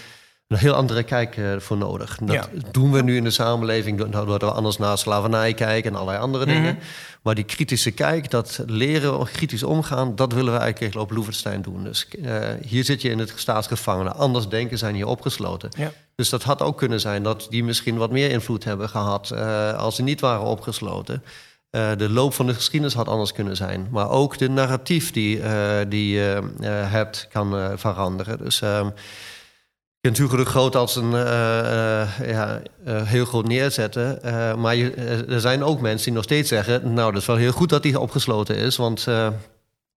een 0.55 0.61
heel 0.61 0.75
andere 0.75 1.03
kijk 1.03 1.37
uh, 1.37 1.59
voor 1.59 1.77
nodig. 1.77 2.19
Dat 2.23 2.35
ja. 2.35 2.49
doen 2.71 2.93
we 2.93 3.03
nu 3.03 3.17
in 3.17 3.25
de 3.25 3.31
samenleving 3.31 4.05
doordat 4.05 4.41
we 4.41 4.51
anders 4.51 4.79
naar 4.79 4.99
slavernij 4.99 5.55
kijken 5.55 5.91
en 5.91 5.97
allerlei 5.97 6.23
andere 6.23 6.45
dingen. 6.45 6.61
Mm 6.61 6.69
-hmm. 6.69 6.79
Maar 7.23 7.35
die 7.35 7.45
kritische 7.45 7.91
kijk, 7.91 8.31
dat 8.31 8.63
leren 8.67 9.27
kritisch 9.27 9.63
omgaan, 9.63 10.17
dat 10.17 10.33
willen 10.33 10.53
we 10.53 10.59
eigenlijk 10.59 10.97
op 10.97 11.11
Loevestein 11.11 11.63
doen. 11.63 11.85
Dus 11.85 12.09
uh, 12.19 12.39
hier 12.67 12.85
zit 12.85 13.03
je 13.03 13.11
in 13.11 13.19
het 13.19 13.33
staatsgevangenen. 13.37 14.15
Anders 14.15 14.49
denken 14.49 14.79
zijn 14.79 14.95
hier 14.95 15.07
opgesloten. 15.07 15.71
Ja. 15.77 15.93
Dus 16.15 16.29
dat 16.29 16.43
had 16.43 16.63
ook 16.63 16.79
kunnen 16.79 17.01
zijn 17.01 17.23
dat 17.23 17.47
die 17.51 17.65
misschien 17.65 17.97
wat 17.97 18.11
meer 18.11 18.31
invloed 18.31 18.65
hebben 18.65 18.89
gehad 18.89 19.31
uh, 19.35 19.73
als 19.73 19.97
ze 19.97 20.03
niet 20.03 20.21
waren 20.21 20.45
opgesloten. 20.45 21.23
Uh, 21.71 21.91
de 21.97 22.11
loop 22.11 22.35
van 22.35 22.47
de 22.47 22.55
geschiedenis 22.55 22.95
had 22.95 23.09
anders 23.09 23.33
kunnen 23.33 23.57
zijn. 23.57 23.89
Maar 23.91 24.11
ook 24.11 24.39
de 24.39 24.49
narratief 24.49 25.11
die, 25.11 25.39
uh, 25.39 25.77
die 25.89 26.15
je 26.15 26.41
uh, 26.61 26.69
hebt 26.91 27.29
kan 27.33 27.79
veranderen. 27.79 28.39
Dus 28.39 28.61
um, 28.61 28.93
je 30.05 30.11
kunt 30.11 30.19
Hugo 30.19 30.37
de 30.37 30.51
Groot 30.51 30.77
als 30.77 30.97
een 30.97 31.11
ja, 32.27 32.63
heel 32.85 33.25
groot 33.25 33.47
neerzetten. 33.47 34.21
maar 34.61 34.77
je, 34.77 34.91
er 35.29 35.41
zijn 35.41 35.63
ook 35.63 35.81
mensen 35.81 36.05
die 36.05 36.15
nog 36.15 36.25
steeds 36.25 36.49
zeggen... 36.49 36.93
nou, 36.93 37.13
dat 37.13 37.21
is 37.21 37.27
wel 37.27 37.37
heel 37.37 37.53
goed 37.53 37.69
dat 37.69 37.85
hij 37.85 37.95
opgesloten 37.95 38.57
is... 38.57 38.77
want 38.77 39.07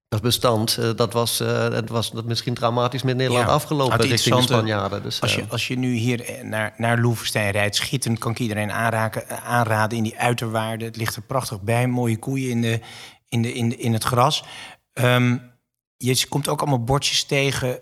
dat 0.10 0.22
bestand, 0.22 0.97
dat 0.97 1.14
was, 1.14 1.39
het 1.39 1.89
was 1.89 2.12
dat 2.12 2.26
misschien 2.26 2.53
dramatisch 2.53 3.03
met 3.03 3.16
Nederland 3.16 3.47
ja, 3.47 3.53
afgelopen 3.53 4.01
richting 4.01 4.36
de 4.36 4.41
Spanjaarden. 4.41 5.03
Dus, 5.03 5.22
als, 5.22 5.36
je, 5.36 5.45
als 5.49 5.68
je 5.68 5.78
nu 5.78 5.93
hier 5.93 6.39
naar, 6.43 6.74
naar 6.78 6.99
Loevestein 6.99 7.51
rijdt, 7.51 7.76
schitterend, 7.76 8.20
kan 8.20 8.32
ik 8.32 8.39
iedereen 8.39 8.72
aanraken, 8.72 9.43
aanraden 9.43 9.97
in 9.97 10.03
die 10.03 10.20
uiterwaarden. 10.20 10.88
Het 10.88 10.97
ligt 10.97 11.16
er 11.16 11.22
prachtig 11.22 11.62
bij, 11.62 11.88
mooie 11.88 12.18
koeien 12.18 12.49
in, 12.49 12.62
de, 12.62 12.80
in, 13.30 13.41
de, 13.41 13.53
in, 13.53 13.70
de, 13.70 13.76
in 13.76 13.93
het 13.93 14.03
gras. 14.03 14.43
Um, 14.93 15.41
je 15.97 16.28
komt 16.28 16.47
ook 16.47 16.62
allemaal 16.62 16.84
bordjes 16.84 17.24
tegen 17.24 17.80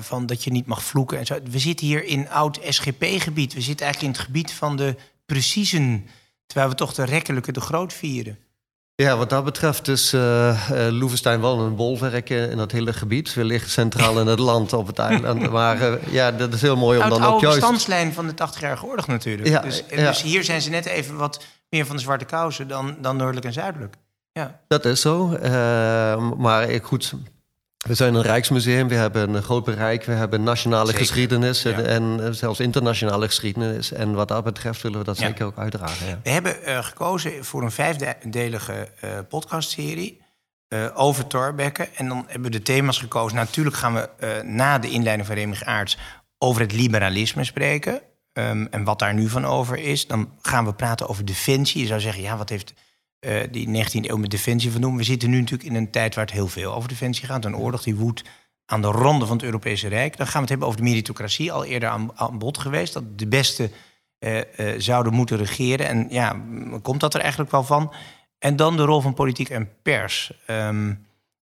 van 0.00 0.26
dat 0.26 0.44
je 0.44 0.50
niet 0.50 0.66
mag 0.66 0.82
vloeken. 0.82 1.18
En 1.18 1.26
zo. 1.26 1.38
We 1.50 1.58
zitten 1.58 1.86
hier 1.86 2.04
in 2.04 2.28
oud 2.28 2.60
SGP-gebied. 2.68 3.54
We 3.54 3.60
zitten 3.60 3.86
eigenlijk 3.86 4.14
in 4.14 4.20
het 4.20 4.30
gebied 4.30 4.52
van 4.52 4.76
de 4.76 4.96
preciezen, 5.26 6.06
terwijl 6.46 6.70
we 6.70 6.76
toch 6.76 6.94
de 6.94 7.04
rekkelijke 7.04 7.52
de 7.52 7.60
groot 7.60 7.92
vieren. 7.92 8.38
Ja, 8.94 9.16
wat 9.16 9.30
dat 9.30 9.44
betreft 9.44 9.88
is 9.88 10.12
uh, 10.12 10.70
uh, 10.72 10.88
Loevestein 10.90 11.40
wel 11.40 11.60
een 11.60 11.76
bolwerk 11.76 12.30
in 12.30 12.56
dat 12.56 12.72
hele 12.72 12.92
gebied. 12.92 13.34
We 13.34 13.44
liggen 13.44 13.70
centraal 13.70 14.20
in 14.20 14.26
het 14.26 14.38
land 14.38 14.72
op 14.72 14.86
het 14.86 14.98
eiland. 15.08 15.50
Maar 15.50 15.80
uh, 15.80 16.12
ja, 16.12 16.32
dat 16.32 16.52
is 16.52 16.60
heel 16.60 16.76
mooi 16.76 16.96
om 16.96 17.02
Uit 17.02 17.12
dan 17.12 17.22
ook 17.22 17.40
juist... 17.40 17.54
de 17.54 17.60
bestandslijn 17.60 18.12
van 18.12 18.26
de 18.26 18.32
80-jarige 18.32 18.86
oorlog 18.86 19.06
natuurlijk. 19.06 19.48
Ja, 19.48 19.60
dus, 19.60 19.84
ja. 19.90 19.96
dus, 20.08 20.22
hier 20.22 20.44
zijn 20.44 20.62
ze 20.62 20.70
net 20.70 20.86
even 20.86 21.16
wat 21.16 21.44
meer 21.68 21.86
van 21.86 21.96
de 21.96 22.02
zwarte 22.02 22.24
kousen 22.24 22.68
dan, 22.68 22.96
dan 23.00 23.16
noordelijk 23.16 23.46
en 23.46 23.52
zuidelijk. 23.52 23.96
Ja. 24.32 24.60
Dat 24.68 24.84
is 24.84 25.00
zo. 25.00 25.26
maar 26.36 26.68
goed, 26.82 27.14
we 27.86 27.94
zijn 27.94 28.14
een 28.14 28.22
Rijksmuseum, 28.22 28.88
we 28.88 28.94
hebben 28.94 29.34
een 29.34 29.42
groot 29.42 29.64
bereik, 29.64 30.04
we 30.04 30.12
hebben 30.12 30.42
nationale 30.42 30.86
zeker. 30.86 31.00
geschiedenis 31.00 31.64
en, 31.64 31.82
ja. 31.82 31.88
en, 31.88 32.34
zelfs 32.34 32.60
internationale 32.60 33.26
geschiedenis. 33.26 33.92
En 33.92 34.14
wat 34.14 34.28
dat 34.28 34.44
betreft 34.44 34.82
willen 34.82 34.98
we 34.98 35.04
dat 35.04 35.18
ja. 35.18 35.26
zeker 35.26 35.46
ook 35.46 35.58
uitdragen. 35.58 36.06
Ja. 36.06 36.20
We 36.22 36.30
hebben 36.30 36.56
uh, 36.66 36.84
gekozen 36.84 37.44
voor 37.44 37.62
een 37.62 37.70
vijfdelige 37.70 38.88
uh, 39.04 39.10
podcastserie 39.28 40.20
uh, 40.68 40.86
over 40.94 41.26
Thorbecke. 41.26 41.88
En 41.94 42.08
dan 42.08 42.24
hebben 42.26 42.50
we 42.50 42.56
de 42.56 42.62
thema's 42.62 42.98
gekozen. 42.98 43.36
Natuurlijk 43.36 43.76
gaan 43.76 43.94
we 43.94 44.40
na 44.44 44.78
de 44.78 44.90
inleiding 44.90 45.26
van 45.26 45.36
Remig 45.36 45.64
Aarts 45.64 45.98
over 46.38 46.60
het 46.60 46.72
liberalisme 46.72 47.44
spreken. 47.44 48.00
Um, 48.32 48.66
en 48.70 48.84
wat 48.84 48.98
daar 48.98 49.14
nu 49.14 49.28
van 49.28 49.44
over 49.44 49.78
is. 49.78 50.06
Dan 50.06 50.30
gaan 50.42 50.64
we 50.64 50.72
praten 50.72 51.08
over 51.08 51.24
defensie. 51.24 51.80
Je 51.80 51.86
zou 51.86 52.00
zeggen, 52.00 52.22
ja, 52.22 52.36
wat 52.36 52.48
heeft 52.48 52.74
uh, 53.20 53.40
die 53.50 53.84
19e 53.84 53.90
eeuw 53.90 54.16
met 54.16 54.30
defensie 54.30 54.70
van 54.70 54.80
doen. 54.80 54.96
We 54.96 55.02
zitten 55.02 55.30
nu 55.30 55.38
natuurlijk 55.38 55.68
in 55.68 55.74
een 55.74 55.90
tijd 55.90 56.14
waar 56.14 56.24
het 56.24 56.34
heel 56.34 56.48
veel 56.48 56.74
over 56.74 56.88
defensie 56.88 57.26
gaat. 57.26 57.44
Een 57.44 57.56
oorlog 57.56 57.82
die 57.82 57.96
woedt 57.96 58.22
aan 58.66 58.82
de 58.82 58.88
ronde 58.88 59.26
van 59.26 59.36
het 59.36 59.44
Europese 59.44 59.88
Rijk. 59.88 60.16
Dan 60.16 60.26
gaan 60.26 60.34
we 60.34 60.40
het 60.40 60.48
hebben 60.48 60.66
over 60.66 60.80
de 60.80 60.86
meritocratie, 60.86 61.52
al 61.52 61.64
eerder 61.64 61.88
aan, 61.88 62.10
aan 62.14 62.38
bod 62.38 62.58
geweest. 62.58 62.92
Dat 62.92 63.18
de 63.18 63.26
beste 63.26 63.70
uh, 64.18 64.36
uh, 64.36 64.74
zouden 64.78 65.12
moeten 65.12 65.36
regeren. 65.36 65.88
En 65.88 66.06
ja, 66.10 66.42
komt 66.82 67.00
dat 67.00 67.14
er 67.14 67.20
eigenlijk 67.20 67.50
wel 67.50 67.64
van? 67.64 67.92
En 68.38 68.56
dan 68.56 68.76
de 68.76 68.82
rol 68.82 69.00
van 69.00 69.14
politiek 69.14 69.48
en 69.48 69.68
pers. 69.82 70.32
Um, 70.46 71.06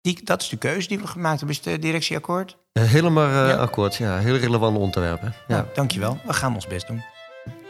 die, 0.00 0.20
dat 0.24 0.42
is 0.42 0.48
de 0.48 0.56
keuze 0.56 0.88
die 0.88 0.98
we 0.98 1.06
gemaakt 1.06 1.38
hebben. 1.38 1.56
Is 1.58 1.64
het 1.64 1.82
directie 1.82 2.16
akkoord? 2.16 2.56
Helemaal 2.72 3.48
ja. 3.48 3.54
akkoord, 3.54 3.96
ja. 3.96 4.18
Heel 4.18 4.36
relevante 4.36 4.78
onderwerpen. 4.78 5.34
Ja. 5.48 5.54
Nou, 5.54 5.66
dankjewel. 5.74 6.18
We 6.26 6.32
gaan 6.32 6.54
ons 6.54 6.66
best 6.66 6.86
doen. 6.86 7.02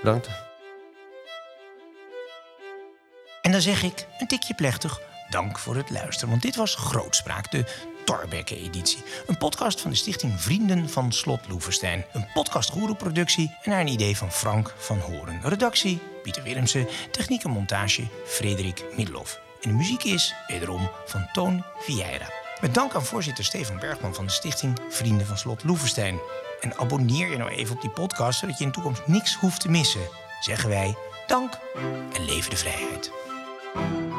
Bedankt. 0.03 0.44
En 3.45 3.53
dan 3.53 3.61
zeg 3.61 3.83
ik, 3.83 4.07
een 4.19 4.27
tikje 4.27 4.55
plechtig, 4.55 5.01
dank 5.29 5.59
voor 5.59 5.77
het 5.77 5.91
luisteren. 5.91 6.29
Want 6.29 6.43
dit 6.43 6.57
was 6.57 6.75
Grootspraak, 6.75 7.51
de 7.51 7.65
Torbekke-editie. 8.05 9.03
Een 9.27 9.39
podcast 9.39 9.81
van 9.81 9.91
de 9.91 9.97
stichting 9.97 10.41
Vrienden 10.41 10.89
van 10.89 11.13
Slot 11.13 11.49
Loevestein. 11.49 12.05
Een 12.13 12.27
podcast 12.35 12.97
productie 12.97 13.57
en 13.63 13.71
naar 13.71 13.81
een 13.81 13.89
idee 13.89 14.17
van 14.17 14.33
Frank 14.33 14.75
van 14.79 14.99
Horen. 14.99 15.41
Redactie, 15.43 16.01
Pieter 16.23 16.43
Willemsen. 16.43 16.87
Techniek 17.11 17.45
en 17.45 17.51
montage, 17.51 18.07
Frederik 18.27 18.85
Middelhoff. 18.97 19.41
En 19.61 19.69
de 19.71 19.77
muziek 19.77 20.05
is, 20.05 20.35
wederom, 20.47 20.91
van 21.07 21.29
Toon 21.33 21.65
Vieira. 21.79 22.29
Met 22.61 22.75
dank 22.75 22.95
aan 22.95 23.05
voorzitter 23.05 23.45
Stefan 23.45 23.79
Bergman 23.79 24.15
van 24.15 24.25
de 24.27 24.33
stichting 24.33 24.79
Vrienden 24.89 25.27
van 25.27 25.39
Slot 25.39 25.65
Loevestein. 25.65 26.19
En 26.61 26.77
abonneer 26.79 27.31
je 27.31 27.37
nou 27.37 27.51
even 27.51 27.75
op 27.75 27.81
die 27.81 27.91
podcast, 27.91 28.39
zodat 28.39 28.59
je 28.59 28.65
in 28.65 28.71
de 28.71 28.75
toekomst 28.75 29.07
niks 29.07 29.35
hoeft 29.35 29.61
te 29.61 29.71
missen. 29.71 30.09
Zeggen 30.41 30.69
wij 30.69 30.95
dank 31.27 31.59
en 32.13 32.25
leven 32.25 32.51
de 32.51 32.57
vrijheid. 32.57 33.11
Bye. 33.75 34.14